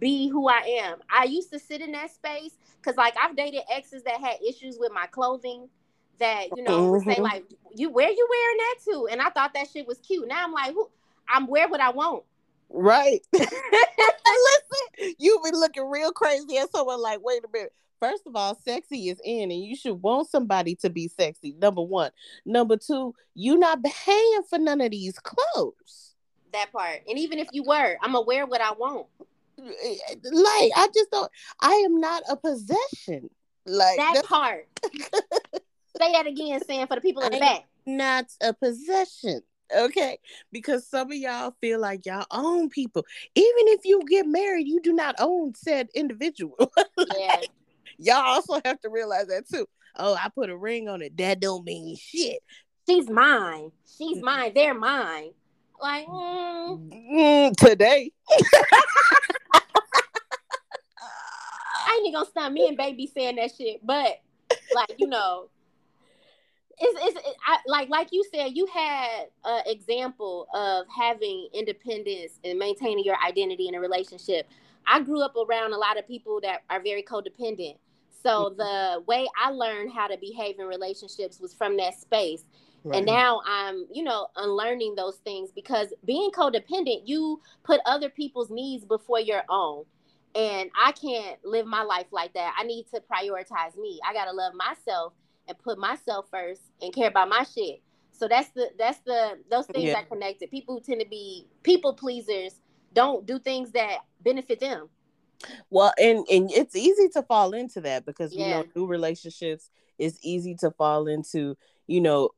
be 0.00 0.28
who 0.28 0.48
I 0.48 0.80
am. 0.82 0.98
I 1.10 1.24
used 1.24 1.52
to 1.52 1.58
sit 1.58 1.80
in 1.80 1.92
that 1.92 2.10
space 2.10 2.58
because 2.88 2.96
like 2.96 3.14
I've 3.20 3.36
dated 3.36 3.62
exes 3.70 4.02
that 4.04 4.20
had 4.20 4.36
issues 4.46 4.78
with 4.78 4.92
my 4.92 5.06
clothing 5.06 5.68
that 6.18 6.46
you 6.56 6.62
know 6.62 6.80
mm-hmm. 6.80 6.90
would 6.90 7.02
say 7.16 7.20
like 7.20 7.44
you 7.74 7.90
where 7.90 8.10
you 8.10 8.28
wearing 8.30 8.56
that 8.56 8.74
to 8.86 9.08
and 9.12 9.20
I 9.20 9.30
thought 9.30 9.54
that 9.54 9.68
shit 9.72 9.86
was 9.86 9.98
cute. 9.98 10.26
Now 10.26 10.44
I'm 10.44 10.52
like 10.52 10.72
who 10.72 10.88
I'm 11.28 11.46
wear 11.46 11.68
what 11.68 11.80
I 11.80 11.90
want. 11.90 12.24
Right. 12.70 13.20
Listen, 13.32 13.48
you 15.18 15.40
be 15.44 15.50
looking 15.52 15.88
real 15.88 16.12
crazy 16.12 16.58
at 16.58 16.70
someone 16.70 17.00
like, 17.00 17.20
wait 17.22 17.44
a 17.44 17.48
minute. 17.52 17.72
First 18.00 18.26
of 18.26 18.36
all, 18.36 18.54
sexy 18.54 19.08
is 19.08 19.20
in, 19.24 19.50
and 19.50 19.64
you 19.64 19.74
should 19.74 20.00
want 20.02 20.28
somebody 20.28 20.76
to 20.76 20.90
be 20.90 21.08
sexy. 21.08 21.54
Number 21.58 21.82
one. 21.82 22.10
Number 22.44 22.76
two, 22.76 23.14
you 23.34 23.58
not 23.58 23.82
paying 23.82 24.42
for 24.48 24.58
none 24.58 24.80
of 24.80 24.90
these 24.90 25.18
clothes. 25.18 26.14
That 26.52 26.70
part. 26.72 27.00
And 27.08 27.18
even 27.18 27.38
if 27.38 27.48
you 27.52 27.64
were, 27.64 27.96
I'm 28.00 28.14
aware 28.14 28.46
what 28.46 28.60
I 28.60 28.72
want. 28.72 29.06
Like, 29.58 30.72
I 30.76 30.88
just 30.94 31.10
don't 31.10 31.30
I 31.60 31.72
am 31.84 32.00
not 32.00 32.22
a 32.28 32.36
possession. 32.36 33.30
Like 33.66 33.98
that 33.98 34.24
part. 34.24 34.66
Say 35.98 36.12
that 36.12 36.26
again, 36.26 36.60
Sam, 36.64 36.86
for 36.86 36.94
the 36.94 37.00
people 37.00 37.22
in 37.22 37.32
the 37.32 37.38
back. 37.38 37.64
Not 37.86 38.26
a 38.40 38.54
possession. 38.54 39.42
Okay. 39.76 40.18
Because 40.52 40.86
some 40.86 41.10
of 41.10 41.16
y'all 41.16 41.54
feel 41.60 41.80
like 41.80 42.06
y'all 42.06 42.26
own 42.30 42.68
people. 42.68 43.04
Even 43.34 43.68
if 43.68 43.84
you 43.84 44.00
get 44.08 44.26
married, 44.26 44.68
you 44.68 44.80
do 44.80 44.92
not 44.92 45.16
own 45.18 45.54
said 45.54 45.88
individual. 45.94 46.56
like, 46.96 47.08
yeah. 47.18 47.40
Y'all 47.98 48.26
also 48.26 48.60
have 48.64 48.80
to 48.80 48.88
realize 48.88 49.26
that 49.26 49.48
too. 49.48 49.66
Oh, 49.96 50.14
I 50.14 50.28
put 50.28 50.50
a 50.50 50.56
ring 50.56 50.88
on 50.88 51.02
it. 51.02 51.16
That 51.16 51.40
don't 51.40 51.64
mean 51.64 51.96
shit. 51.96 52.40
She's 52.88 53.10
mine. 53.10 53.72
She's 53.98 54.22
mine. 54.22 54.52
They're 54.54 54.74
mine. 54.74 55.32
Like 55.80 56.06
mm. 56.06 57.10
Mm, 57.12 57.56
today. 57.56 58.12
Ain't 62.04 62.14
gonna 62.14 62.26
stop 62.26 62.52
me 62.52 62.68
and 62.68 62.76
baby 62.76 63.10
saying 63.12 63.36
that 63.36 63.50
shit, 63.56 63.84
but 63.84 64.20
like 64.74 64.94
you 64.98 65.06
know, 65.06 65.48
it's, 66.78 66.98
it's 67.02 67.26
it, 67.28 67.36
I, 67.46 67.58
like 67.66 67.88
like 67.88 68.08
you 68.12 68.24
said, 68.32 68.48
you 68.54 68.66
had 68.66 69.26
an 69.44 69.62
example 69.66 70.46
of 70.54 70.86
having 70.94 71.48
independence 71.52 72.38
and 72.44 72.58
maintaining 72.58 73.04
your 73.04 73.16
identity 73.26 73.68
in 73.68 73.74
a 73.74 73.80
relationship. 73.80 74.48
I 74.86 75.00
grew 75.00 75.22
up 75.22 75.34
around 75.36 75.74
a 75.74 75.78
lot 75.78 75.98
of 75.98 76.06
people 76.06 76.40
that 76.42 76.62
are 76.70 76.82
very 76.82 77.02
codependent. 77.02 77.76
So 78.22 78.50
mm-hmm. 78.50 78.56
the 78.58 79.04
way 79.06 79.26
I 79.40 79.50
learned 79.50 79.92
how 79.92 80.06
to 80.06 80.16
behave 80.16 80.58
in 80.58 80.66
relationships 80.66 81.40
was 81.40 81.54
from 81.54 81.76
that 81.76 81.98
space. 82.00 82.44
Right. 82.84 82.98
And 82.98 83.06
now 83.06 83.42
I'm, 83.44 83.86
you 83.92 84.02
know, 84.02 84.28
unlearning 84.36 84.94
those 84.94 85.16
things 85.16 85.50
because 85.50 85.92
being 86.04 86.30
codependent, 86.30 87.02
you 87.04 87.40
put 87.64 87.80
other 87.86 88.08
people's 88.08 88.50
needs 88.50 88.84
before 88.84 89.20
your 89.20 89.42
own. 89.48 89.84
And 90.38 90.70
I 90.80 90.92
can't 90.92 91.44
live 91.44 91.66
my 91.66 91.82
life 91.82 92.06
like 92.12 92.34
that. 92.34 92.54
I 92.56 92.62
need 92.62 92.86
to 92.94 93.00
prioritize 93.00 93.76
me. 93.76 93.98
I 94.08 94.12
got 94.12 94.26
to 94.26 94.32
love 94.32 94.52
myself 94.54 95.12
and 95.48 95.58
put 95.58 95.78
myself 95.78 96.26
first 96.30 96.62
and 96.80 96.94
care 96.94 97.08
about 97.08 97.28
my 97.28 97.42
shit. 97.42 97.82
So 98.12 98.28
that's 98.28 98.48
the 98.50 98.70
that's 98.78 99.00
the 99.00 99.38
those 99.50 99.66
things 99.66 99.86
yeah. 99.86 99.94
that 99.94 100.08
connected. 100.08 100.50
People 100.50 100.76
who 100.76 100.80
tend 100.80 101.00
to 101.00 101.08
be 101.08 101.48
people 101.64 101.94
pleasers 101.94 102.60
don't 102.92 103.26
do 103.26 103.38
things 103.40 103.72
that 103.72 103.98
benefit 104.22 104.60
them. 104.60 104.88
Well, 105.70 105.92
and 105.98 106.24
and 106.30 106.50
it's 106.52 106.76
easy 106.76 107.08
to 107.14 107.22
fall 107.22 107.52
into 107.52 107.80
that 107.80 108.06
because 108.06 108.32
yeah. 108.32 108.46
you 108.46 108.54
know 108.54 108.64
new 108.76 108.86
relationships 108.86 109.70
is 109.98 110.18
easy 110.22 110.54
to 110.56 110.70
fall 110.70 111.08
into, 111.08 111.56
you 111.88 112.00
know, 112.00 112.30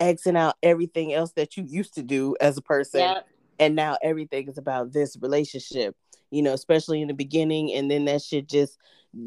Xing 0.00 0.36
out 0.36 0.56
everything 0.62 1.12
else 1.12 1.32
that 1.32 1.56
you 1.56 1.64
used 1.64 1.94
to 1.94 2.02
do 2.02 2.36
as 2.40 2.56
a 2.56 2.62
person. 2.62 3.00
Yep. 3.00 3.28
And 3.58 3.76
now 3.76 3.96
everything 4.02 4.48
is 4.48 4.58
about 4.58 4.92
this 4.92 5.16
relationship, 5.20 5.94
you 6.30 6.42
know, 6.42 6.52
especially 6.52 7.02
in 7.02 7.08
the 7.08 7.14
beginning. 7.14 7.72
And 7.72 7.90
then 7.90 8.04
that 8.06 8.22
shit 8.22 8.48
just 8.48 8.78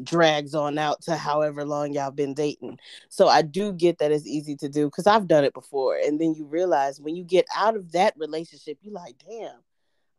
drags 0.02 0.54
on 0.54 0.78
out 0.78 1.02
to 1.02 1.16
however 1.16 1.64
long 1.64 1.92
y'all 1.92 2.10
been 2.10 2.34
dating. 2.34 2.78
So 3.08 3.28
I 3.28 3.42
do 3.42 3.72
get 3.72 3.98
that 3.98 4.12
it's 4.12 4.26
easy 4.26 4.56
to 4.56 4.68
do 4.68 4.86
because 4.86 5.06
I've 5.06 5.28
done 5.28 5.44
it 5.44 5.54
before. 5.54 5.96
And 5.96 6.20
then 6.20 6.34
you 6.34 6.44
realize 6.44 7.00
when 7.00 7.16
you 7.16 7.24
get 7.24 7.46
out 7.56 7.76
of 7.76 7.92
that 7.92 8.14
relationship, 8.16 8.78
you 8.82 8.92
like, 8.92 9.16
damn, 9.26 9.56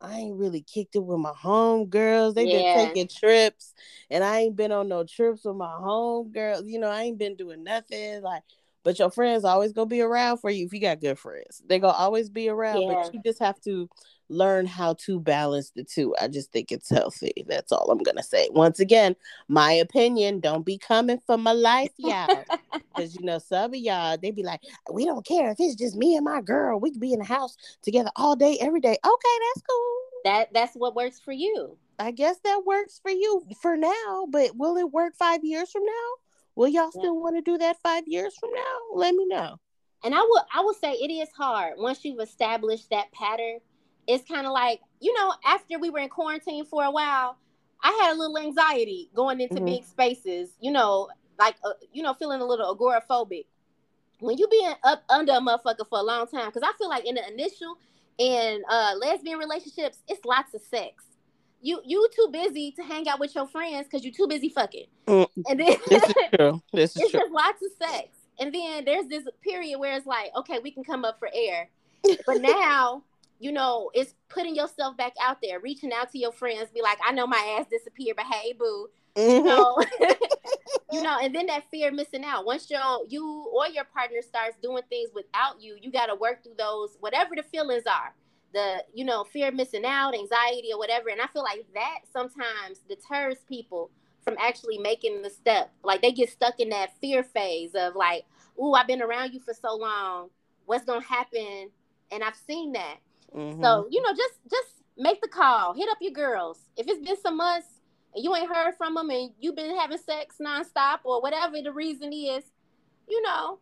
I 0.00 0.14
ain't 0.14 0.38
really 0.38 0.62
kicked 0.62 0.96
it 0.96 1.04
with 1.04 1.18
my 1.18 1.32
home 1.36 1.86
girls. 1.86 2.34
They've 2.34 2.48
yeah. 2.48 2.74
been 2.74 2.86
taking 2.86 3.08
trips, 3.08 3.74
and 4.08 4.24
I 4.24 4.40
ain't 4.40 4.56
been 4.56 4.72
on 4.72 4.88
no 4.88 5.04
trips 5.04 5.44
with 5.44 5.56
my 5.56 5.72
home 5.72 6.32
girls. 6.32 6.64
You 6.66 6.78
know, 6.78 6.88
I 6.88 7.02
ain't 7.02 7.18
been 7.18 7.36
doing 7.36 7.62
nothing. 7.62 8.22
Like, 8.22 8.42
but 8.82 8.98
your 8.98 9.10
friends 9.10 9.44
always 9.44 9.72
gonna 9.72 9.86
be 9.86 10.00
around 10.00 10.38
for 10.38 10.50
you 10.50 10.66
if 10.66 10.72
you 10.72 10.80
got 10.80 11.00
good 11.00 11.18
friends. 11.18 11.62
They 11.66 11.78
gonna 11.78 11.92
always 11.92 12.30
be 12.30 12.48
around, 12.48 12.82
yeah. 12.82 12.94
but 12.94 13.14
you 13.14 13.20
just 13.24 13.38
have 13.40 13.60
to 13.62 13.88
learn 14.28 14.64
how 14.64 14.94
to 14.94 15.20
balance 15.20 15.70
the 15.70 15.84
two. 15.84 16.14
I 16.20 16.28
just 16.28 16.52
think 16.52 16.70
it's 16.72 16.88
healthy. 16.88 17.44
That's 17.46 17.72
all 17.72 17.90
I'm 17.90 17.98
gonna 17.98 18.22
say. 18.22 18.48
Once 18.52 18.80
again, 18.80 19.16
my 19.48 19.72
opinion. 19.72 20.40
Don't 20.40 20.64
be 20.64 20.78
coming 20.78 21.18
for 21.26 21.36
my 21.36 21.52
life, 21.52 21.90
y'all. 21.98 22.44
Because 22.72 23.14
you 23.14 23.24
know, 23.24 23.38
some 23.38 23.74
of 23.74 23.80
y'all 23.80 24.16
they 24.16 24.30
be 24.30 24.42
like, 24.42 24.60
we 24.92 25.04
don't 25.04 25.26
care 25.26 25.50
if 25.50 25.56
it's 25.58 25.74
just 25.74 25.96
me 25.96 26.16
and 26.16 26.24
my 26.24 26.40
girl. 26.40 26.80
We 26.80 26.90
could 26.90 27.00
be 27.00 27.12
in 27.12 27.18
the 27.18 27.24
house 27.24 27.56
together 27.82 28.10
all 28.16 28.36
day, 28.36 28.56
every 28.60 28.80
day. 28.80 28.96
Okay, 29.04 29.38
that's 29.54 29.66
cool. 29.68 29.96
That 30.24 30.52
that's 30.52 30.74
what 30.74 30.94
works 30.94 31.20
for 31.20 31.32
you. 31.32 31.76
I 31.98 32.12
guess 32.12 32.38
that 32.44 32.62
works 32.64 32.98
for 33.02 33.10
you 33.10 33.46
for 33.60 33.76
now, 33.76 34.26
but 34.30 34.56
will 34.56 34.78
it 34.78 34.90
work 34.90 35.14
five 35.16 35.44
years 35.44 35.70
from 35.70 35.84
now? 35.84 36.29
Will 36.56 36.68
y'all 36.68 36.90
still 36.90 37.20
want 37.20 37.36
to 37.36 37.42
do 37.42 37.58
that 37.58 37.80
five 37.82 38.04
years 38.06 38.34
from 38.38 38.50
now? 38.52 38.76
Let 38.94 39.14
me 39.14 39.26
know. 39.26 39.56
And 40.04 40.14
I 40.14 40.20
will 40.20 40.44
I 40.54 40.60
will 40.60 40.74
say 40.74 40.92
it 40.92 41.10
is 41.10 41.28
hard 41.36 41.74
once 41.78 42.04
you've 42.04 42.20
established 42.20 42.90
that 42.90 43.12
pattern 43.12 43.60
it's 44.10 44.28
kind 44.28 44.46
of 44.46 44.52
like 44.52 44.80
you 45.00 45.14
know 45.14 45.32
after 45.46 45.78
we 45.78 45.90
were 45.90 46.00
in 46.00 46.08
quarantine 46.08 46.64
for 46.64 46.84
a 46.84 46.90
while 46.90 47.36
i 47.82 47.90
had 48.02 48.14
a 48.14 48.18
little 48.18 48.38
anxiety 48.38 49.10
going 49.14 49.40
into 49.40 49.54
mm-hmm. 49.54 49.66
big 49.66 49.84
spaces 49.84 50.50
you 50.60 50.72
know 50.72 51.08
like 51.38 51.54
uh, 51.64 51.72
you 51.92 52.02
know 52.02 52.12
feeling 52.14 52.40
a 52.40 52.44
little 52.44 52.74
agoraphobic 52.74 53.46
when 54.18 54.36
you 54.36 54.48
being 54.48 54.72
up 54.84 55.02
under 55.08 55.32
a 55.32 55.40
motherfucker 55.40 55.88
for 55.88 55.98
a 55.98 56.02
long 56.02 56.26
time 56.26 56.46
because 56.46 56.62
i 56.62 56.72
feel 56.76 56.88
like 56.88 57.06
in 57.06 57.14
the 57.14 57.28
initial 57.28 57.76
and 58.18 58.62
uh 58.68 58.92
lesbian 58.98 59.38
relationships 59.38 59.98
it's 60.08 60.24
lots 60.24 60.54
of 60.54 60.60
sex 60.60 61.04
you 61.60 61.80
you 61.84 62.08
too 62.14 62.28
busy 62.32 62.72
to 62.72 62.82
hang 62.82 63.08
out 63.08 63.20
with 63.20 63.34
your 63.34 63.46
friends 63.46 63.86
because 63.86 64.04
you're 64.04 64.14
too 64.14 64.26
busy 64.26 64.48
fucking 64.48 64.86
mm. 65.06 65.26
and 65.48 65.60
then 65.60 65.76
this 65.88 66.04
is 66.04 66.14
true 66.34 66.62
this 66.72 66.96
is 66.96 67.02
it's 67.02 67.10
true. 67.10 67.20
just 67.20 67.32
lots 67.32 67.62
of 67.62 67.70
sex 67.78 68.08
and 68.38 68.54
then 68.54 68.84
there's 68.84 69.06
this 69.06 69.24
period 69.42 69.78
where 69.78 69.96
it's 69.96 70.06
like 70.06 70.30
okay 70.36 70.58
we 70.62 70.70
can 70.70 70.84
come 70.84 71.04
up 71.04 71.18
for 71.18 71.28
air 71.34 71.68
but 72.26 72.36
now 72.40 73.02
you 73.40 73.52
know, 73.52 73.90
it's 73.94 74.14
putting 74.28 74.54
yourself 74.54 74.98
back 74.98 75.14
out 75.20 75.38
there, 75.42 75.60
reaching 75.60 75.92
out 75.92 76.12
to 76.12 76.18
your 76.18 76.30
friends, 76.30 76.68
be 76.72 76.82
like, 76.82 76.98
I 77.04 77.12
know 77.12 77.26
my 77.26 77.56
ass 77.58 77.66
disappeared, 77.70 78.16
but 78.16 78.26
hey, 78.26 78.52
boo. 78.52 78.88
Mm-hmm. 79.16 79.30
You 79.38 79.42
know, 79.42 79.82
you 80.92 81.02
know, 81.02 81.18
and 81.20 81.34
then 81.34 81.46
that 81.46 81.64
fear 81.70 81.88
of 81.88 81.94
missing 81.94 82.22
out. 82.22 82.44
Once 82.44 82.70
you 82.70 82.78
you 83.08 83.50
or 83.52 83.66
your 83.66 83.84
partner 83.84 84.22
starts 84.22 84.56
doing 84.62 84.82
things 84.88 85.10
without 85.14 85.60
you, 85.60 85.76
you 85.80 85.90
got 85.90 86.06
to 86.06 86.14
work 86.14 86.44
through 86.44 86.54
those, 86.58 86.96
whatever 87.00 87.34
the 87.34 87.42
feelings 87.42 87.84
are, 87.86 88.14
the 88.52 88.84
you 88.92 89.04
know, 89.04 89.24
fear 89.24 89.48
of 89.48 89.54
missing 89.54 89.84
out, 89.84 90.14
anxiety, 90.14 90.70
or 90.72 90.78
whatever. 90.78 91.08
And 91.08 91.20
I 91.20 91.26
feel 91.28 91.42
like 91.42 91.64
that 91.74 92.00
sometimes 92.12 92.80
deters 92.88 93.38
people 93.48 93.90
from 94.24 94.36
actually 94.40 94.78
making 94.78 95.22
the 95.22 95.30
step. 95.30 95.70
Like 95.82 96.02
they 96.02 96.12
get 96.12 96.30
stuck 96.30 96.60
in 96.60 96.68
that 96.70 96.98
fear 97.00 97.22
phase 97.22 97.74
of 97.74 97.94
like, 97.94 98.24
"Ooh, 98.58 98.72
I've 98.74 98.86
been 98.86 99.02
around 99.02 99.32
you 99.32 99.40
for 99.40 99.54
so 99.54 99.74
long. 99.76 100.30
What's 100.66 100.84
gonna 100.84 101.04
happen?" 101.04 101.70
And 102.10 102.24
I've 102.24 102.36
seen 102.36 102.72
that. 102.72 102.96
Mm-hmm. 103.34 103.62
So 103.62 103.86
you 103.90 104.02
know, 104.02 104.12
just 104.12 104.34
just 104.50 104.82
make 104.96 105.20
the 105.20 105.28
call. 105.28 105.74
Hit 105.74 105.88
up 105.90 105.98
your 106.00 106.12
girls. 106.12 106.58
If 106.76 106.86
it's 106.88 107.04
been 107.04 107.20
some 107.20 107.36
months 107.36 107.68
and 108.14 108.24
you 108.24 108.34
ain't 108.34 108.52
heard 108.52 108.74
from 108.76 108.94
them, 108.94 109.10
and 109.10 109.30
you've 109.38 109.56
been 109.56 109.76
having 109.76 109.98
sex 109.98 110.36
nonstop 110.40 110.98
or 111.04 111.22
whatever 111.22 111.60
the 111.62 111.72
reason 111.72 112.12
is, 112.12 112.44
you 113.08 113.22
know, 113.22 113.58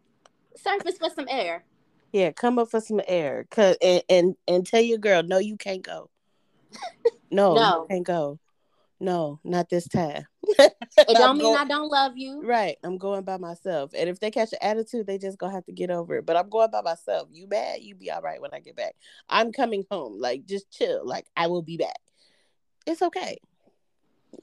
surface 0.57 0.99
for 0.99 1.11
some 1.11 1.27
air. 1.29 1.65
Yeah, 2.13 2.33
come 2.33 2.59
up 2.59 2.71
for 2.71 2.81
some 2.81 3.01
air, 3.07 3.47
cause 3.51 3.77
and 3.83 4.03
and, 4.09 4.37
and 4.47 4.67
tell 4.67 4.81
your 4.81 4.99
girl, 4.99 5.23
no, 5.23 5.39
you 5.39 5.57
can't 5.57 5.83
go. 5.83 6.11
No, 7.31 7.55
no, 7.55 7.83
you 7.83 7.87
can't 7.89 8.07
go. 8.07 8.39
No, 9.01 9.39
not 9.45 9.69
this 9.69 9.87
time. 9.87 10.27
it 10.43 10.75
don't 11.09 11.39
mean 11.39 11.47
going, 11.47 11.59
I 11.59 11.65
don't 11.65 11.89
love 11.89 12.17
you. 12.17 12.43
Right. 12.43 12.77
I'm 12.83 12.99
going 12.99 13.23
by 13.23 13.37
myself. 13.37 13.93
And 13.97 14.09
if 14.09 14.19
they 14.19 14.31
catch 14.31 14.53
an 14.53 14.59
attitude, 14.61 15.07
they 15.07 15.19
just 15.19 15.39
gonna 15.39 15.53
have 15.53 15.65
to 15.67 15.73
get 15.73 15.91
over 15.91 16.17
it. 16.17 16.27
But 16.27 16.37
I'm 16.37 16.49
going 16.49 16.71
by 16.71 16.83
myself. 16.83 17.29
You 17.31 17.47
bad, 17.47 17.81
you 17.81 17.95
be 17.95 18.11
all 18.11 18.23
right 18.23 18.41
when 18.41 18.53
I 18.53 18.61
get 18.61 18.77
back. 18.77 18.97
I'm 19.29 19.53
coming 19.53 19.85
home. 19.91 20.19
Like 20.19 20.47
just 20.47 20.71
chill. 20.71 21.07
Like 21.07 21.27
I 21.37 21.47
will 21.47 21.63
be 21.63 21.77
back. 21.77 21.99
It's 22.87 23.03
okay. 23.03 23.39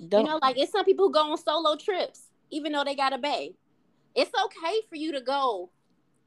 Don't. 0.07 0.25
You 0.25 0.31
know, 0.31 0.39
like 0.41 0.57
it's 0.57 0.71
some 0.71 0.85
people 0.85 1.07
who 1.07 1.13
go 1.13 1.31
on 1.31 1.37
solo 1.37 1.75
trips, 1.75 2.29
even 2.49 2.71
though 2.71 2.83
they 2.83 2.95
got 2.95 3.13
a 3.13 3.17
babe. 3.17 3.53
It's 4.15 4.31
okay 4.45 4.81
for 4.89 4.95
you 4.95 5.11
to 5.11 5.21
go 5.21 5.69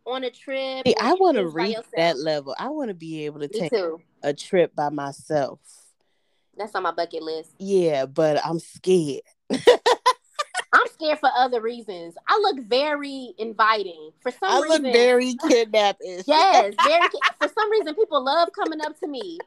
on 0.08 0.24
a 0.24 0.30
trip. 0.30 0.86
I 1.00 1.14
want 1.14 1.36
to 1.36 1.46
reach 1.48 1.76
that 1.96 2.18
level. 2.18 2.54
I 2.58 2.68
want 2.68 2.88
to 2.88 2.94
be 2.94 3.24
able 3.26 3.40
to 3.40 3.48
Me 3.52 3.58
take 3.60 3.70
too. 3.72 4.00
a 4.22 4.32
trip 4.32 4.74
by 4.74 4.88
myself. 4.90 5.60
That's 6.56 6.74
on 6.74 6.82
my 6.82 6.90
bucket 6.90 7.22
list. 7.22 7.50
Yeah, 7.58 8.06
but 8.06 8.44
I'm 8.44 8.58
scared. 8.58 9.22
I'm 9.50 10.86
scared 10.92 11.18
for 11.18 11.30
other 11.36 11.60
reasons. 11.60 12.14
I 12.26 12.38
look 12.42 12.64
very 12.66 13.32
inviting 13.38 14.10
for 14.20 14.30
some 14.30 14.50
I 14.50 14.60
reason. 14.60 14.82
look 14.82 14.92
very 14.92 15.34
kidnapping. 15.48 16.22
yes, 16.26 16.74
very. 16.84 17.08
for 17.40 17.48
some 17.48 17.70
reason, 17.70 17.94
people 17.94 18.22
love 18.24 18.50
coming 18.54 18.80
up 18.84 18.98
to 19.00 19.06
me, 19.06 19.38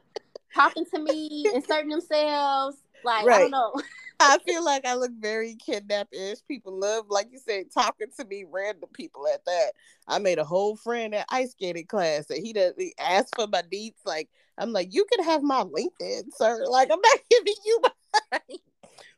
talking 0.54 0.84
to 0.86 0.98
me, 0.98 1.44
inserting 1.54 1.90
themselves. 1.90 2.76
Like 3.04 3.26
I 3.26 3.38
don't 3.40 3.50
know. 3.50 3.74
I 4.22 4.38
feel 4.46 4.64
like 4.64 4.86
I 4.86 4.94
look 4.94 5.12
very 5.18 5.56
kidnap-ish. 5.56 6.38
People 6.48 6.78
love, 6.78 7.06
like 7.08 7.28
you 7.30 7.38
said, 7.38 7.66
talking 7.72 8.08
to 8.18 8.24
me, 8.24 8.44
random 8.50 8.88
people 8.92 9.26
at 9.32 9.44
that. 9.44 9.72
I 10.08 10.18
made 10.18 10.38
a 10.38 10.44
whole 10.44 10.76
friend 10.76 11.14
at 11.14 11.26
ice 11.30 11.52
skating 11.52 11.86
class 11.86 12.26
that 12.26 12.38
he 12.38 12.52
does 12.52 12.74
he 12.78 12.94
asked 12.98 13.34
for 13.36 13.46
my 13.46 13.62
deets. 13.62 14.04
Like, 14.04 14.28
I'm 14.58 14.72
like, 14.72 14.92
you 14.92 15.04
can 15.12 15.24
have 15.24 15.42
my 15.42 15.62
LinkedIn, 15.64 16.24
sir. 16.36 16.64
Like, 16.66 16.90
I'm 16.92 17.00
not 17.00 17.18
giving 17.30 17.54
you 17.64 17.80
my 17.82 18.38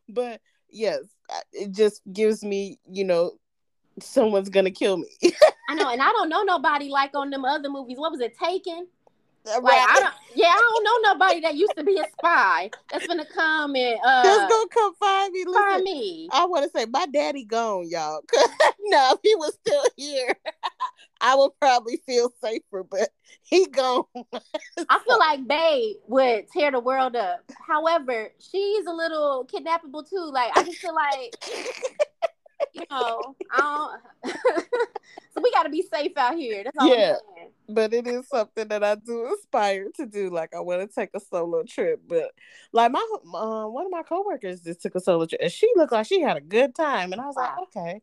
but 0.09 0.40
yes, 0.70 1.00
it 1.52 1.72
just 1.72 2.02
gives 2.12 2.42
me, 2.44 2.78
you 2.90 3.05
know, 3.05 3.32
someone's 4.00 4.48
gonna 4.48 4.70
kill 4.70 4.96
me. 4.96 5.09
I 5.68 5.74
know, 5.74 5.90
and 5.90 6.02
I 6.02 6.11
don't 6.11 6.28
know 6.28 6.42
nobody 6.42 6.88
like 6.88 7.12
on 7.14 7.30
them 7.30 7.44
other 7.44 7.70
movies. 7.70 7.98
What 7.98 8.12
was 8.12 8.20
it, 8.20 8.36
Taken? 8.38 8.86
Like 9.45 9.62
I 9.64 10.01
don't. 10.01 10.14
Yeah, 10.34 10.49
I 10.49 10.61
don't 10.61 10.84
know 10.84 11.12
nobody 11.12 11.40
that 11.40 11.55
used 11.55 11.76
to 11.76 11.84
be 11.84 11.99
a 11.99 12.05
spy 12.18 12.70
that's 12.90 13.07
gonna 13.07 13.26
come 13.26 13.76
and 13.76 13.99
Just 14.24 14.40
uh 14.40 14.49
gonna 14.49 14.68
come 14.68 14.95
find 14.95 15.32
me. 15.32 15.45
Listen, 15.47 15.62
find 15.62 15.82
me. 15.82 16.28
I 16.32 16.47
want 16.47 16.64
to 16.64 16.70
say 16.76 16.86
my 16.86 17.07
daddy 17.07 17.45
gone, 17.45 17.88
y'all. 17.88 18.22
no, 18.80 19.12
if 19.12 19.20
he 19.22 19.34
was 19.34 19.55
still 19.55 19.84
here, 19.97 20.34
I 21.20 21.34
would 21.34 21.53
probably 21.61 22.01
feel 22.07 22.32
safer, 22.42 22.84
but 22.84 23.11
he 23.42 23.66
gone. 23.66 24.05
I 24.88 24.99
feel 25.07 25.18
like 25.18 25.47
Babe 25.47 25.97
would 26.09 26.49
tear 26.51 26.70
the 26.70 26.80
world 26.80 27.14
up. 27.14 27.40
However, 27.66 28.30
she's 28.38 28.86
a 28.86 28.92
little 28.92 29.47
kidnappable 29.53 30.09
too. 30.09 30.30
Like 30.32 30.57
I 30.57 30.62
just 30.62 30.78
feel 30.78 30.95
like 30.95 31.36
you 32.72 32.84
know, 32.90 33.34
I 33.50 34.00
don't. 34.24 34.34
so 35.34 35.40
we 35.42 35.50
got 35.52 35.64
to 35.64 35.70
be 35.70 35.82
safe 35.82 36.12
out 36.16 36.36
here. 36.36 36.64
That's 36.64 36.76
all 36.78 36.88
Yeah. 36.88 37.16
But 37.68 37.94
it 37.94 38.07
is 38.07 38.28
something 38.28 38.68
that 38.68 38.84
I 38.84 38.94
do 38.96 39.32
aspire 39.34 39.86
to 39.96 40.07
do. 40.07 40.30
Like 40.30 40.55
I 40.55 40.61
want 40.61 40.80
to 40.82 40.86
take 40.94 41.11
a 41.14 41.20
solo 41.20 41.62
trip, 41.62 42.00
but 42.07 42.30
like 42.72 42.92
my 42.92 43.05
uh, 43.34 43.66
one 43.66 43.86
of 43.86 43.90
my 43.92 44.02
coworkers 44.02 44.61
just 44.61 44.82
took 44.82 44.94
a 44.94 45.00
solo 45.00 45.26
trip, 45.26 45.40
and 45.42 45.50
she 45.52 45.70
looked 45.76 45.92
like 45.92 46.07
she 46.07 46.20
had 46.20 46.36
a 46.36 46.42
good 46.42 46.74
time, 46.74 47.12
and 47.12 47.20
I 47.20 47.26
was 47.26 47.36
Wow. 47.36 47.55
like, 47.59 47.68
okay, 47.76 48.02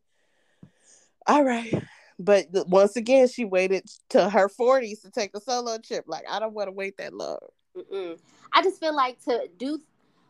all 1.26 1.44
right. 1.44 1.72
But 2.18 2.46
once 2.68 2.96
again, 2.96 3.28
she 3.28 3.44
waited 3.44 3.88
to 4.10 4.28
her 4.30 4.48
forties 4.48 5.00
to 5.00 5.10
take 5.10 5.34
a 5.36 5.40
solo 5.40 5.78
trip. 5.78 6.04
Like 6.06 6.24
I 6.28 6.38
don't 6.40 6.54
want 6.54 6.68
to 6.68 6.72
wait 6.72 6.96
that 6.98 7.14
long. 7.14 7.38
Mm-mm. 7.76 8.18
I 8.52 8.62
just 8.62 8.80
feel 8.80 8.94
like 8.94 9.22
to 9.24 9.48
do 9.58 9.80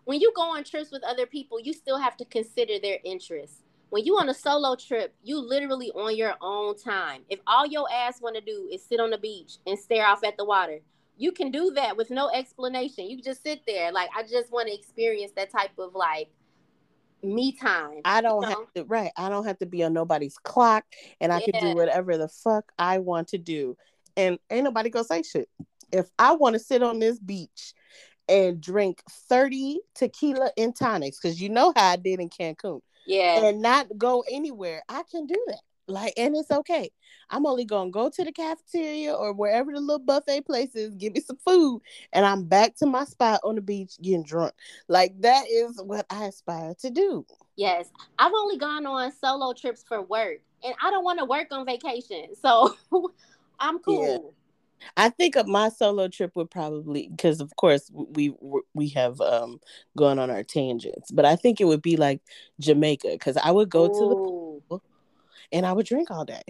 when 0.04 0.20
you 0.20 0.32
go 0.34 0.42
on 0.42 0.64
trips 0.64 0.90
with 0.90 1.02
other 1.04 1.26
people, 1.26 1.60
you 1.60 1.72
still 1.72 1.98
have 1.98 2.16
to 2.18 2.24
consider 2.24 2.78
their 2.80 2.98
interests. 3.04 3.62
When 3.92 4.06
you 4.06 4.16
on 4.16 4.30
a 4.30 4.34
solo 4.34 4.74
trip, 4.74 5.14
you 5.22 5.38
literally 5.38 5.90
on 5.90 6.16
your 6.16 6.34
own 6.40 6.78
time. 6.78 7.24
If 7.28 7.40
all 7.46 7.66
your 7.66 7.86
ass 7.92 8.22
want 8.22 8.36
to 8.36 8.40
do 8.40 8.66
is 8.72 8.82
sit 8.82 9.00
on 9.00 9.10
the 9.10 9.18
beach 9.18 9.58
and 9.66 9.78
stare 9.78 10.06
off 10.06 10.24
at 10.24 10.38
the 10.38 10.46
water, 10.46 10.78
you 11.18 11.30
can 11.30 11.50
do 11.50 11.72
that 11.72 11.94
with 11.94 12.08
no 12.10 12.30
explanation. 12.30 13.10
You 13.10 13.20
just 13.20 13.42
sit 13.42 13.60
there. 13.66 13.92
Like 13.92 14.08
I 14.16 14.22
just 14.22 14.50
want 14.50 14.68
to 14.68 14.74
experience 14.74 15.32
that 15.36 15.52
type 15.52 15.78
of 15.78 15.94
like 15.94 16.30
me 17.22 17.52
time. 17.52 18.00
I 18.06 18.22
don't 18.22 18.40
you 18.40 18.48
have 18.48 18.72
to 18.76 18.84
right. 18.84 19.10
I 19.18 19.28
don't 19.28 19.44
have 19.44 19.58
to 19.58 19.66
be 19.66 19.84
on 19.84 19.92
nobody's 19.92 20.38
clock, 20.38 20.84
and 21.20 21.30
I 21.30 21.40
can 21.40 21.60
do 21.60 21.74
whatever 21.74 22.16
the 22.16 22.28
fuck 22.28 22.72
I 22.78 22.96
want 22.96 23.28
to 23.28 23.38
do, 23.38 23.76
and 24.16 24.38
ain't 24.48 24.64
nobody 24.64 24.88
gonna 24.88 25.04
say 25.04 25.22
shit. 25.22 25.50
If 25.92 26.06
I 26.18 26.32
want 26.32 26.54
to 26.54 26.60
sit 26.60 26.82
on 26.82 26.98
this 26.98 27.18
beach 27.18 27.74
and 28.26 28.58
drink 28.58 29.02
thirty 29.28 29.80
tequila 29.94 30.50
and 30.56 30.74
tonics, 30.74 31.18
because 31.20 31.42
you 31.42 31.50
know 31.50 31.74
how 31.76 31.90
I 31.90 31.96
did 31.96 32.20
in 32.20 32.30
Cancun, 32.30 32.80
Yeah. 33.06 33.44
and 33.44 33.62
not 33.62 33.86
go 33.98 34.24
anywhere, 34.30 34.82
I 34.88 35.02
can 35.10 35.26
do 35.26 35.42
that. 35.48 35.60
Like, 35.88 36.14
and 36.16 36.36
it's 36.36 36.50
okay. 36.50 36.90
I'm 37.28 37.44
only 37.46 37.64
gonna 37.64 37.90
go 37.90 38.08
to 38.08 38.24
the 38.24 38.32
cafeteria 38.32 39.12
or 39.12 39.32
wherever 39.32 39.72
the 39.72 39.80
little 39.80 39.98
buffet 39.98 40.42
place 40.42 40.74
is, 40.74 40.94
give 40.94 41.14
me 41.14 41.20
some 41.20 41.38
food, 41.44 41.82
and 42.12 42.24
I'm 42.24 42.44
back 42.44 42.76
to 42.76 42.86
my 42.86 43.04
spot 43.04 43.40
on 43.42 43.56
the 43.56 43.60
beach 43.60 43.94
getting 44.00 44.22
drunk. 44.22 44.54
Like 44.88 45.20
that 45.20 45.44
is 45.50 45.80
what 45.82 46.06
I 46.08 46.26
aspire 46.26 46.74
to 46.80 46.90
do. 46.90 47.26
Yes, 47.56 47.90
I've 48.18 48.32
only 48.34 48.58
gone 48.58 48.86
on 48.86 49.12
solo 49.12 49.52
trips 49.52 49.84
for 49.86 50.02
work, 50.02 50.38
and 50.62 50.74
I 50.82 50.90
don't 50.90 51.04
want 51.04 51.18
to 51.18 51.24
work 51.24 51.48
on 51.50 51.66
vacation, 51.66 52.34
so 52.40 52.74
I'm 53.60 53.80
cool. 53.80 54.34
I 54.96 55.08
think 55.08 55.36
of 55.36 55.46
my 55.46 55.68
solo 55.68 56.08
trip 56.08 56.32
would 56.36 56.50
probably 56.50 57.08
because 57.08 57.40
of 57.40 57.54
course 57.56 57.90
we 57.92 58.34
we 58.74 58.88
have 58.90 59.20
um 59.20 59.60
gone 59.96 60.18
on 60.18 60.30
our 60.30 60.42
tangents, 60.42 61.10
but 61.10 61.24
I 61.24 61.36
think 61.36 61.60
it 61.60 61.64
would 61.64 61.82
be 61.82 61.96
like 61.96 62.20
Jamaica 62.60 63.08
because 63.12 63.36
I 63.36 63.50
would 63.50 63.68
go 63.70 63.88
to 63.88 64.06
the 64.06 64.16
pool 64.16 64.82
and 65.52 65.66
I 65.66 65.72
would 65.72 65.86
drink 65.86 66.10
all 66.10 66.24
day. 66.24 66.42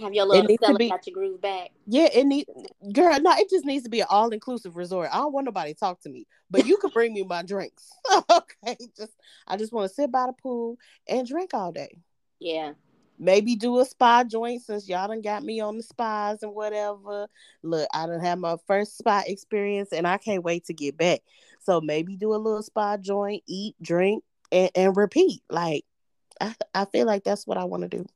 have 0.00 0.14
your 0.14 0.26
little 0.26 0.56
to 0.56 0.74
be- 0.74 0.88
got 0.88 1.06
your 1.06 1.14
groove 1.14 1.40
back. 1.40 1.70
Yeah, 1.86 2.08
it 2.12 2.24
need 2.24 2.46
girl. 2.92 3.18
No, 3.20 3.32
it 3.36 3.50
just 3.50 3.64
needs 3.64 3.84
to 3.84 3.90
be 3.90 4.00
an 4.00 4.06
all 4.10 4.30
inclusive 4.30 4.76
resort. 4.76 5.10
I 5.12 5.16
don't 5.16 5.32
want 5.32 5.46
nobody 5.46 5.72
to 5.74 5.78
talk 5.78 6.00
to 6.02 6.08
me, 6.08 6.26
but 6.50 6.66
you 6.66 6.76
can 6.76 6.90
bring 6.90 7.12
me 7.12 7.24
my 7.24 7.42
drinks. 7.42 7.90
okay, 8.30 8.76
just 8.96 9.12
I 9.48 9.56
just 9.56 9.72
want 9.72 9.88
to 9.88 9.94
sit 9.94 10.12
by 10.12 10.26
the 10.26 10.32
pool 10.32 10.76
and 11.08 11.26
drink 11.26 11.52
all 11.52 11.72
day. 11.72 11.98
Yeah, 12.38 12.72
maybe 13.20 13.54
do 13.54 13.78
a 13.78 13.84
spa 13.84 14.24
joint 14.24 14.62
since 14.62 14.88
y'all 14.88 15.06
done 15.06 15.20
got 15.20 15.44
me 15.44 15.60
on 15.60 15.76
the 15.76 15.82
spas 15.82 16.42
and 16.42 16.54
whatever. 16.54 17.28
Look, 17.62 17.86
I 17.94 18.06
done 18.06 18.20
had 18.20 18.38
my 18.38 18.56
first 18.66 18.98
spa 18.98 19.22
experience 19.26 19.92
and 19.92 20.08
I 20.08 20.16
can't 20.16 20.42
wait 20.42 20.64
to 20.64 20.74
get 20.74 20.96
back. 20.96 21.20
So 21.60 21.80
maybe 21.80 22.16
do 22.16 22.34
a 22.34 22.36
little 22.36 22.62
spa 22.62 22.96
joint, 22.96 23.42
eat, 23.46 23.76
drink, 23.82 24.24
and, 24.50 24.70
and 24.74 24.96
repeat. 24.96 25.42
Like 25.50 25.84
I, 26.40 26.54
I 26.74 26.84
feel 26.86 27.06
like 27.06 27.22
that's 27.22 27.46
what 27.46 27.58
I 27.58 27.64
want 27.64 27.82
to 27.82 27.88
do. 27.88 28.06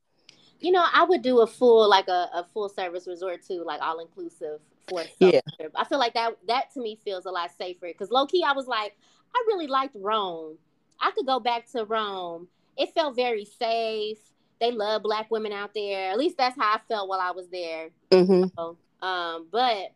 you 0.59 0.71
know, 0.71 0.85
I 0.91 1.03
would 1.03 1.21
do 1.21 1.41
a 1.41 1.47
full 1.47 1.87
like 1.87 2.07
a, 2.07 2.29
a 2.33 2.45
full 2.53 2.69
service 2.69 3.07
resort 3.07 3.43
too, 3.45 3.63
like 3.65 3.81
all 3.81 3.99
inclusive 3.99 4.59
for 4.89 5.03
Yeah. 5.19 5.39
I 5.75 5.83
feel 5.85 5.99
like 5.99 6.15
that 6.15 6.37
that 6.47 6.73
to 6.73 6.81
me 6.81 6.97
feels 7.03 7.25
a 7.25 7.31
lot 7.31 7.51
safer 7.55 7.87
because 7.87 8.09
low 8.09 8.25
key 8.25 8.43
I 8.43 8.53
was 8.53 8.67
like, 8.67 8.97
I 9.35 9.43
really 9.47 9.67
liked 9.67 9.95
Rome. 9.99 10.57
I 10.99 11.11
could 11.11 11.27
go 11.27 11.39
back 11.39 11.69
to 11.73 11.85
Rome. 11.85 12.47
It 12.77 12.93
felt 12.93 13.15
very 13.15 13.45
safe. 13.45 14.17
They 14.59 14.71
love 14.71 15.03
black 15.03 15.29
women 15.29 15.51
out 15.51 15.73
there. 15.73 16.11
At 16.11 16.17
least 16.17 16.37
that's 16.37 16.55
how 16.57 16.75
I 16.75 16.79
felt 16.87 17.09
while 17.09 17.19
I 17.19 17.31
was 17.31 17.47
there. 17.47 17.89
Mm-hmm. 18.11 18.45
So, 18.57 18.77
um, 19.05 19.47
but 19.51 19.91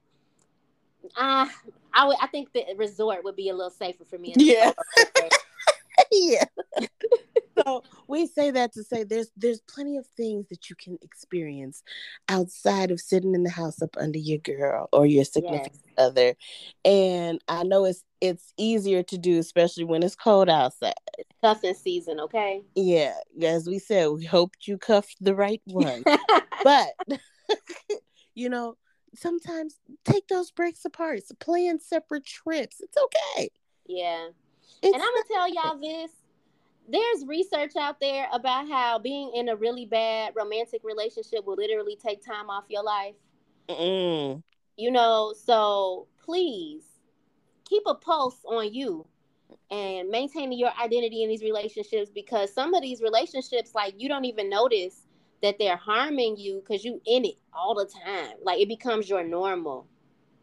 uh, 1.16 1.48
I 1.94 2.06
would 2.06 2.18
I 2.22 2.28
think 2.28 2.52
the 2.54 2.66
resort 2.76 3.24
would 3.24 3.36
be 3.36 3.50
a 3.50 3.54
little 3.54 3.70
safer 3.70 4.04
for 4.06 4.18
me. 4.18 4.34
Yeah. 4.36 4.74
yeah. 6.12 6.46
so 7.70 7.84
we 8.08 8.26
say 8.26 8.52
that 8.52 8.74
to 8.74 8.84
say 8.84 9.04
there's 9.04 9.32
there's 9.38 9.62
plenty 9.62 9.98
of 9.98 10.06
things 10.18 10.48
that 10.50 10.70
you 10.70 10.76
can 10.76 10.98
experience 11.02 11.84
outside 12.28 12.92
of 12.92 13.00
sitting 13.00 13.36
in 13.36 13.44
the 13.44 13.50
house 13.50 13.82
up 13.82 13.96
under 13.98 14.18
your 14.18 14.40
girl 14.40 14.90
or 14.92 15.06
your 15.06 15.24
significant 15.26 15.82
Yes. 15.86 15.94
other. 15.98 16.36
And 16.84 17.44
I 17.48 17.64
know 17.64 17.86
it's 17.86 18.04
it's 18.22 18.54
easier 18.58 19.04
to 19.04 19.18
do, 19.18 19.38
especially 19.40 19.84
when 19.84 20.04
it's 20.04 20.16
cold 20.16 20.50
outside. 20.50 20.94
Cuffing 21.42 21.74
season, 21.74 22.20
okay? 22.20 22.62
Yeah, 22.76 23.14
as 23.42 23.68
we 23.68 23.80
said, 23.80 24.08
we 24.10 24.26
hoped 24.26 24.68
you 24.68 24.78
cuffed 24.78 25.18
the 25.22 25.36
right 25.36 25.62
one. 25.66 26.04
but 26.64 26.90
you 28.36 28.50
know, 28.50 28.76
sometimes 29.16 29.78
take 30.06 30.28
those 30.28 30.52
breaks 30.52 30.86
apart. 30.86 31.22
Plan 31.40 31.80
separate 31.80 32.26
trips. 32.26 32.82
It's 32.82 32.98
okay. 32.98 33.50
yeah. 33.88 34.28
It's 34.82 34.94
And 34.94 35.02
I'm 35.04 35.10
gonna 35.14 35.24
tell 35.28 35.54
y'all 35.54 35.80
this. 35.80 36.12
There's 36.92 37.26
research 37.28 37.76
out 37.76 38.00
there 38.00 38.28
about 38.34 38.68
how 38.68 38.98
being 38.98 39.32
in 39.36 39.50
a 39.50 39.56
really 39.56 39.86
bad 39.86 40.34
romantic 40.36 40.82
relationship 40.84 41.46
will 41.46 41.56
literally 41.56 41.96
take 41.96 42.26
time 42.26 42.50
off 42.50 42.66
your 42.68 42.84
life. 42.84 43.16
Mm. 43.70 44.42
You 44.76 44.92
know, 44.92 45.34
so 45.38 46.08
please 46.24 46.84
keep 47.66 47.84
a 47.86 47.94
pulse 47.94 48.40
on 48.46 48.74
you 48.74 49.06
and 49.70 50.10
maintaining 50.10 50.58
your 50.58 50.72
identity 50.82 51.24
in 51.24 51.30
these 51.30 51.44
relationships 51.44 52.10
because 52.10 52.52
some 52.52 52.74
of 52.74 52.82
these 52.82 53.02
relationships, 53.02 53.76
like 53.76 53.94
you 53.98 54.10
don't 54.10 54.26
even 54.26 54.50
notice 54.50 55.04
that 55.42 55.58
they're 55.60 55.78
harming 55.78 56.38
you 56.38 56.62
because 56.66 56.84
you 56.84 57.02
in 57.06 57.26
it 57.26 57.36
all 57.54 57.76
the 57.76 57.86
time. 57.86 58.36
Like 58.44 58.60
it 58.60 58.68
becomes 58.68 59.10
your 59.10 59.24
normal. 59.24 59.88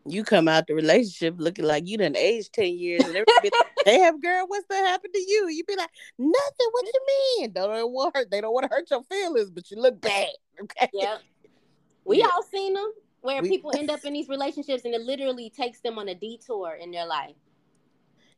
You 0.09 0.23
come 0.25 0.49
out 0.49 0.67
the 0.67 0.75
relationship 0.75 1.35
looking 1.39 1.65
like 1.65 1.87
you 1.87 1.99
done 1.99 2.17
aged 2.17 2.53
10 2.53 2.79
years 2.79 3.01
and 3.05 3.11
everybody 3.17 3.51
like, 3.53 3.67
damn 3.85 4.21
girl, 4.21 4.45
what's 4.47 4.67
that 4.69 4.87
happened 4.87 5.15
to 5.15 5.21
you? 5.21 5.49
You 5.49 5.65
be 5.65 5.77
like, 5.77 5.91
nothing, 6.19 6.67
what 6.73 6.85
you 6.87 7.01
mean? 7.39 7.53
Don't 7.53 7.93
want 7.93 8.17
hurt. 8.17 8.31
They 8.31 8.41
don't 8.41 8.53
want 8.55 8.65
to 8.65 8.75
hurt 8.75 8.91
your 8.91 9.03
feelings, 9.05 9.51
but 9.51 9.71
you 9.71 9.79
look 9.81 10.01
bad. 10.01 10.29
Okay. 10.63 10.89
Yep. 10.95 11.21
We 12.05 12.21
Yeah. 12.21 12.29
all 12.35 12.43
seen 12.43 12.73
them 12.75 12.93
where 13.21 13.43
We- 13.43 13.49
people 13.51 13.73
end 13.77 13.91
up 13.91 14.01
in 14.05 14.13
these 14.13 14.29
relationships 14.29 14.85
and 14.85 14.95
it 14.95 15.03
literally 15.03 15.51
takes 15.51 15.81
them 15.81 15.99
on 15.99 16.09
a 16.09 16.15
detour 16.15 16.75
in 16.81 16.91
their 16.93 17.07
life. 17.07 17.35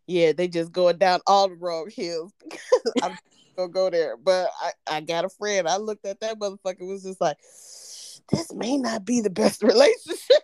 Yeah, 0.06 0.32
they 0.32 0.48
just 0.48 0.72
going 0.72 0.96
down 0.96 1.20
all 1.26 1.48
the 1.48 1.54
wrong 1.54 1.90
hills. 1.94 2.32
Because 2.42 2.92
I'm 3.02 3.18
gonna 3.56 3.68
go 3.68 3.90
there. 3.90 4.16
But 4.16 4.48
I, 4.60 4.70
I 4.96 5.00
got 5.02 5.26
a 5.26 5.28
friend. 5.28 5.68
I 5.68 5.76
looked 5.76 6.06
at 6.06 6.20
that 6.20 6.38
motherfucker 6.38 6.88
was 6.88 7.02
just 7.02 7.20
like, 7.20 7.36
this 8.32 8.52
may 8.54 8.78
not 8.78 9.04
be 9.04 9.20
the 9.20 9.28
best 9.30 9.62
relationship. 9.62 10.42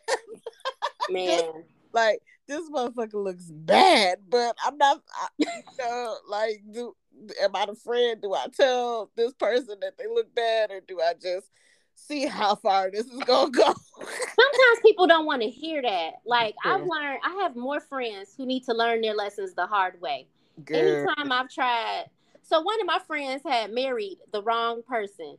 Man, 1.10 1.64
like 1.92 2.20
this 2.46 2.68
motherfucker 2.70 3.14
looks 3.14 3.50
bad, 3.50 4.18
but 4.28 4.56
I'm 4.64 4.76
not. 4.76 5.02
I, 5.14 5.26
you 5.38 5.46
know, 5.78 6.16
like, 6.28 6.62
do 6.70 6.94
am 7.42 7.54
I 7.54 7.66
the 7.66 7.74
friend? 7.74 8.20
Do 8.20 8.34
I 8.34 8.46
tell 8.54 9.10
this 9.16 9.32
person 9.34 9.78
that 9.80 9.96
they 9.98 10.06
look 10.06 10.34
bad, 10.34 10.70
or 10.70 10.80
do 10.80 11.00
I 11.00 11.14
just 11.20 11.50
see 11.94 12.26
how 12.26 12.56
far 12.56 12.90
this 12.90 13.06
is 13.06 13.20
gonna 13.20 13.50
go? 13.50 13.64
Sometimes 13.98 14.80
people 14.82 15.06
don't 15.06 15.26
want 15.26 15.42
to 15.42 15.48
hear 15.48 15.82
that. 15.82 16.14
Like 16.26 16.54
yeah. 16.64 16.74
I've 16.74 16.86
learned, 16.86 17.20
I 17.24 17.42
have 17.42 17.56
more 17.56 17.80
friends 17.80 18.34
who 18.36 18.46
need 18.46 18.64
to 18.64 18.74
learn 18.74 19.00
their 19.00 19.14
lessons 19.14 19.54
the 19.54 19.66
hard 19.66 20.00
way. 20.00 20.26
Girl. 20.64 20.78
Anytime 20.78 21.32
I've 21.32 21.48
tried, 21.48 22.04
so 22.42 22.60
one 22.60 22.80
of 22.80 22.86
my 22.86 22.98
friends 23.06 23.42
had 23.44 23.72
married 23.72 24.18
the 24.32 24.42
wrong 24.42 24.82
person. 24.86 25.36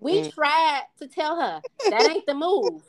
We 0.00 0.22
mm. 0.22 0.32
tried 0.32 0.82
to 0.98 1.08
tell 1.08 1.40
her 1.40 1.60
that 1.90 2.10
ain't 2.10 2.26
the 2.26 2.34
move. 2.34 2.82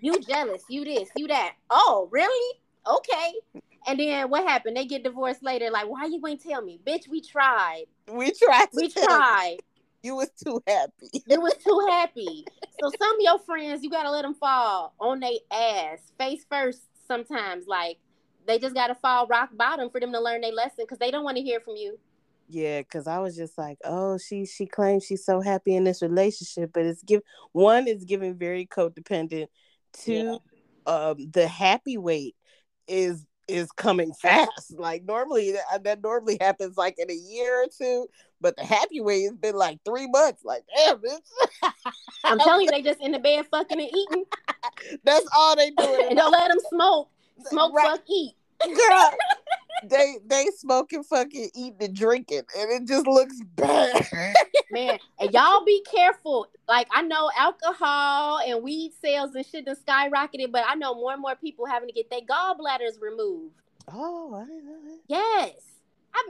You 0.00 0.20
jealous, 0.20 0.62
you 0.68 0.84
this, 0.84 1.08
you 1.16 1.28
that. 1.28 1.54
Oh, 1.70 2.08
really? 2.10 2.58
Okay. 2.86 3.60
And 3.86 4.00
then 4.00 4.28
what 4.30 4.46
happened? 4.46 4.76
They 4.76 4.84
get 4.84 5.04
divorced 5.04 5.44
later. 5.44 5.70
Like, 5.70 5.88
why 5.88 6.06
you 6.06 6.20
ain't 6.26 6.42
tell 6.42 6.62
me, 6.62 6.80
bitch? 6.84 7.08
We 7.08 7.20
tried. 7.20 7.84
We 8.12 8.32
tried. 8.32 8.66
we 8.74 8.88
tried. 8.88 9.58
You 10.02 10.16
was 10.16 10.30
too 10.44 10.62
happy. 10.66 11.10
it 11.28 11.40
was 11.40 11.54
too 11.54 11.86
happy. 11.90 12.44
So 12.80 12.90
some 12.98 13.14
of 13.14 13.20
your 13.20 13.38
friends, 13.40 13.82
you 13.82 13.90
gotta 13.90 14.10
let 14.10 14.22
them 14.22 14.34
fall 14.34 14.94
on 15.00 15.20
their 15.20 15.38
ass, 15.50 16.12
face 16.18 16.44
first. 16.48 16.82
Sometimes, 17.08 17.66
like 17.66 17.98
they 18.46 18.58
just 18.58 18.74
gotta 18.74 18.94
fall 18.94 19.26
rock 19.26 19.50
bottom 19.56 19.90
for 19.90 20.00
them 20.00 20.12
to 20.12 20.20
learn 20.20 20.40
their 20.40 20.52
lesson 20.52 20.84
because 20.84 20.98
they 20.98 21.10
don't 21.10 21.24
want 21.24 21.36
to 21.36 21.42
hear 21.42 21.60
from 21.60 21.76
you. 21.76 21.98
Yeah, 22.48 22.80
because 22.80 23.06
I 23.06 23.18
was 23.18 23.36
just 23.36 23.58
like, 23.58 23.78
oh, 23.84 24.18
she 24.18 24.46
she 24.46 24.66
claims 24.66 25.04
she's 25.04 25.24
so 25.24 25.40
happy 25.40 25.74
in 25.74 25.84
this 25.84 26.02
relationship, 26.02 26.70
but 26.72 26.84
it's 26.84 27.02
give 27.02 27.22
one 27.52 27.88
is 27.88 28.04
giving 28.04 28.36
very 28.36 28.66
codependent. 28.66 29.48
Two, 29.92 30.40
yeah. 30.86 30.92
um, 30.92 31.30
the 31.32 31.48
happy 31.48 31.98
weight 31.98 32.36
is 32.86 33.26
is 33.48 33.70
coming 33.72 34.12
fast. 34.12 34.74
Like 34.76 35.04
normally 35.04 35.52
that, 35.52 35.64
uh, 35.72 35.78
that 35.78 36.02
normally 36.02 36.38
happens 36.40 36.76
like 36.76 36.96
in 36.98 37.10
a 37.10 37.14
year 37.14 37.62
or 37.62 37.66
two, 37.66 38.06
but 38.40 38.56
the 38.56 38.64
happy 38.64 39.00
weight 39.00 39.24
has 39.24 39.36
been 39.36 39.56
like 39.56 39.78
three 39.84 40.08
months. 40.08 40.44
Like 40.44 40.62
damn, 40.74 40.98
bitch. 40.98 41.72
I'm 42.24 42.38
telling 42.38 42.66
you, 42.66 42.70
they 42.70 42.82
just 42.82 43.00
in 43.00 43.12
the 43.12 43.18
bed 43.18 43.46
fucking 43.50 43.80
and 43.80 43.88
eating. 43.88 44.24
That's 45.04 45.26
all 45.36 45.56
they 45.56 45.70
do. 45.70 46.06
and 46.08 46.16
don't 46.16 46.32
let 46.32 46.48
them 46.48 46.58
smoke. 46.70 47.10
Smoke, 47.50 47.74
right. 47.74 47.86
fuck, 47.86 48.00
eat. 48.08 48.34
Girl, 48.64 49.10
they 49.84 50.18
they 50.26 50.46
smoking, 50.56 51.02
fucking 51.02 51.50
eating 51.54 51.76
and 51.80 51.94
drinking, 51.94 52.42
and 52.56 52.70
it 52.70 52.86
just 52.86 53.06
looks 53.06 53.40
bad. 53.54 54.06
Man, 54.70 54.98
and 55.20 55.32
y'all 55.32 55.64
be 55.64 55.82
careful. 55.90 56.46
Like 56.68 56.88
I 56.92 57.02
know 57.02 57.30
alcohol 57.36 58.40
and 58.40 58.62
weed 58.62 58.92
sales 59.00 59.34
and 59.34 59.44
shit 59.46 59.68
have 59.68 59.78
skyrocketed, 59.78 60.50
but 60.50 60.64
I 60.66 60.74
know 60.74 60.94
more 60.94 61.12
and 61.12 61.22
more 61.22 61.36
people 61.36 61.66
having 61.66 61.88
to 61.88 61.94
get 61.94 62.10
their 62.10 62.20
gallbladders 62.20 63.00
removed. 63.00 63.54
Oh, 63.92 64.34
I 64.34 64.46
didn't 64.46 64.66
know 64.66 64.82
that. 64.84 65.00
Yes, 65.06 65.52
I 66.14 66.22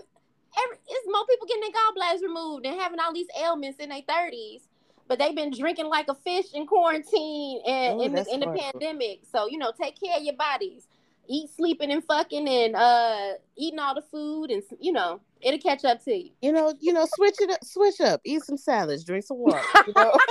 every 0.64 0.76
it's 0.88 1.06
more 1.10 1.26
people 1.26 1.46
getting 1.46 1.62
their 1.62 1.70
gallbladders 1.70 2.22
removed 2.22 2.66
and 2.66 2.80
having 2.80 3.00
all 3.00 3.12
these 3.12 3.28
ailments 3.40 3.78
in 3.78 3.90
their 3.90 4.02
thirties. 4.06 4.62
But 5.08 5.20
they've 5.20 5.36
been 5.36 5.52
drinking 5.52 5.86
like 5.86 6.08
a 6.08 6.16
fish 6.16 6.46
in 6.52 6.66
quarantine 6.66 7.60
and 7.64 8.02
in, 8.02 8.12
the, 8.12 8.26
in 8.28 8.40
the 8.40 8.48
pandemic. 8.48 9.20
So 9.30 9.46
you 9.46 9.56
know, 9.56 9.72
take 9.80 10.00
care 10.00 10.16
of 10.16 10.24
your 10.24 10.34
bodies 10.34 10.88
eat 11.28 11.50
sleeping 11.54 11.90
and 11.90 12.04
fucking 12.04 12.48
and 12.48 12.76
uh 12.76 13.32
eating 13.56 13.78
all 13.78 13.94
the 13.94 14.02
food 14.02 14.50
and 14.50 14.62
you 14.80 14.92
know 14.92 15.20
it'll 15.40 15.60
catch 15.60 15.84
up 15.84 16.02
to 16.04 16.14
you 16.14 16.30
you 16.42 16.52
know 16.52 16.74
you 16.80 16.92
know 16.92 17.06
switch 17.14 17.40
it 17.40 17.50
up 17.50 17.64
switch 17.64 18.00
up 18.00 18.20
eat 18.24 18.42
some 18.42 18.56
salads 18.56 19.04
drink 19.04 19.24
some 19.24 19.38
water 19.38 19.60
you 19.86 19.92
know? 19.96 20.12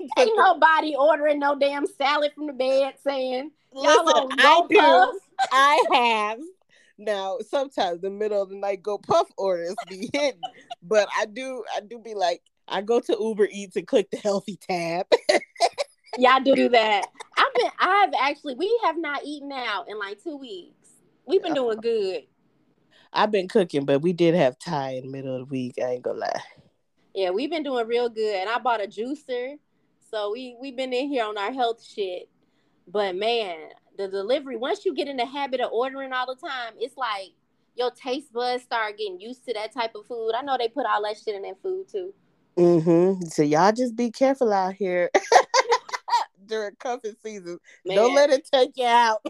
ain't 0.18 0.36
nobody 0.36 0.94
ordering 0.96 1.38
no 1.38 1.58
damn 1.58 1.86
salad 1.86 2.32
from 2.34 2.46
the 2.46 2.52
bed 2.52 2.94
saying 3.02 3.50
y'all 3.72 4.04
Listen, 4.04 4.28
I 4.38 4.62
do. 4.68 5.20
I 5.52 5.84
have 5.92 6.38
now 6.98 7.38
sometimes 7.48 8.00
the 8.00 8.10
middle 8.10 8.40
of 8.40 8.48
the 8.50 8.56
night 8.56 8.82
Gopuff 8.82 9.26
orders 9.36 9.74
be 9.88 10.08
hidden 10.12 10.40
but 10.82 11.08
i 11.18 11.26
do 11.26 11.64
i 11.76 11.80
do 11.80 11.98
be 11.98 12.14
like 12.14 12.40
i 12.68 12.80
go 12.80 13.00
to 13.00 13.16
uber 13.18 13.48
eats 13.50 13.74
and 13.74 13.86
click 13.86 14.08
the 14.12 14.16
healthy 14.16 14.56
tab 14.56 15.06
Y'all 16.18 16.40
do 16.40 16.54
do 16.54 16.68
that. 16.68 17.06
I've 17.54 17.60
been 17.60 17.70
I've 17.78 18.14
actually 18.20 18.54
we 18.54 18.78
have 18.84 18.98
not 18.98 19.22
eaten 19.24 19.52
out 19.52 19.88
in 19.88 19.98
like 19.98 20.22
two 20.22 20.36
weeks. 20.36 20.90
We've 21.26 21.42
been 21.42 21.54
doing 21.54 21.80
good. 21.80 22.22
I've 23.12 23.30
been 23.30 23.48
cooking, 23.48 23.84
but 23.84 24.02
we 24.02 24.12
did 24.12 24.34
have 24.34 24.58
Thai 24.58 24.90
in 24.96 25.06
the 25.06 25.10
middle 25.10 25.34
of 25.34 25.48
the 25.48 25.52
week. 25.52 25.74
I 25.78 25.92
ain't 25.92 26.02
gonna 26.02 26.18
lie. 26.18 26.42
Yeah, 27.14 27.30
we've 27.30 27.50
been 27.50 27.62
doing 27.62 27.86
real 27.86 28.08
good. 28.08 28.40
And 28.40 28.50
I 28.50 28.58
bought 28.58 28.82
a 28.82 28.88
juicer. 28.88 29.56
So 30.10 30.32
we 30.32 30.56
we've 30.60 30.76
been 30.76 30.92
in 30.92 31.08
here 31.08 31.24
on 31.24 31.38
our 31.38 31.52
health 31.52 31.82
shit. 31.84 32.28
But 32.86 33.16
man, 33.16 33.56
the 33.96 34.08
delivery, 34.08 34.56
once 34.56 34.84
you 34.84 34.94
get 34.94 35.08
in 35.08 35.16
the 35.16 35.24
habit 35.24 35.60
of 35.60 35.72
ordering 35.72 36.12
all 36.12 36.26
the 36.26 36.34
time, 36.34 36.74
it's 36.78 36.96
like 36.96 37.32
your 37.76 37.90
taste 37.90 38.32
buds 38.32 38.62
start 38.62 38.98
getting 38.98 39.20
used 39.20 39.44
to 39.46 39.54
that 39.54 39.72
type 39.72 39.94
of 39.94 40.06
food. 40.06 40.32
I 40.36 40.42
know 40.42 40.56
they 40.58 40.68
put 40.68 40.86
all 40.86 41.02
that 41.04 41.16
shit 41.16 41.34
in 41.34 41.42
their 41.42 41.54
food 41.62 41.88
too. 41.88 42.12
Mm-hmm. 42.56 43.26
So 43.26 43.42
y'all 43.42 43.72
just 43.72 43.96
be 43.96 44.10
careful 44.10 44.52
out 44.52 44.74
here. 44.74 45.10
during 46.46 46.74
cuffing 46.76 47.14
season. 47.22 47.58
Man. 47.84 47.96
Don't 47.96 48.14
let 48.14 48.30
it 48.30 48.48
take 48.52 48.72
you 48.76 48.86
out. 48.86 49.24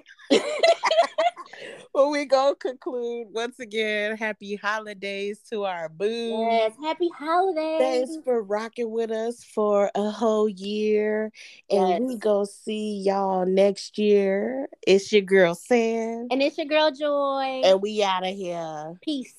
well, 1.95 2.11
we 2.11 2.25
go 2.25 2.55
conclude 2.55 3.29
once 3.31 3.61
again. 3.61 4.17
Happy 4.17 4.57
holidays 4.57 5.41
to 5.51 5.65
our 5.65 5.89
boo. 5.89 6.47
Yes, 6.51 6.73
happy 6.83 7.11
holidays. 7.17 7.79
Thanks 7.79 8.17
for 8.25 8.43
rocking 8.43 8.91
with 8.91 9.11
us 9.11 9.45
for 9.45 9.91
a 9.95 10.11
whole 10.11 10.49
year. 10.49 11.31
And 11.71 11.89
yes. 11.89 12.01
we 12.03 12.17
go 12.17 12.45
see 12.45 13.03
y'all 13.05 13.47
next 13.47 13.99
year. 13.99 14.69
It's 14.87 15.13
your 15.13 15.23
girl 15.23 15.55
Sam. 15.55 16.29
And 16.31 16.43
it's 16.43 16.59
your 16.59 16.67
girl 16.67 16.91
Joy. 16.91 17.63
And 17.65 17.81
we 17.81 18.03
out 18.03 18.27
of 18.27 18.35
here. 18.35 18.99
Peace. 19.03 19.35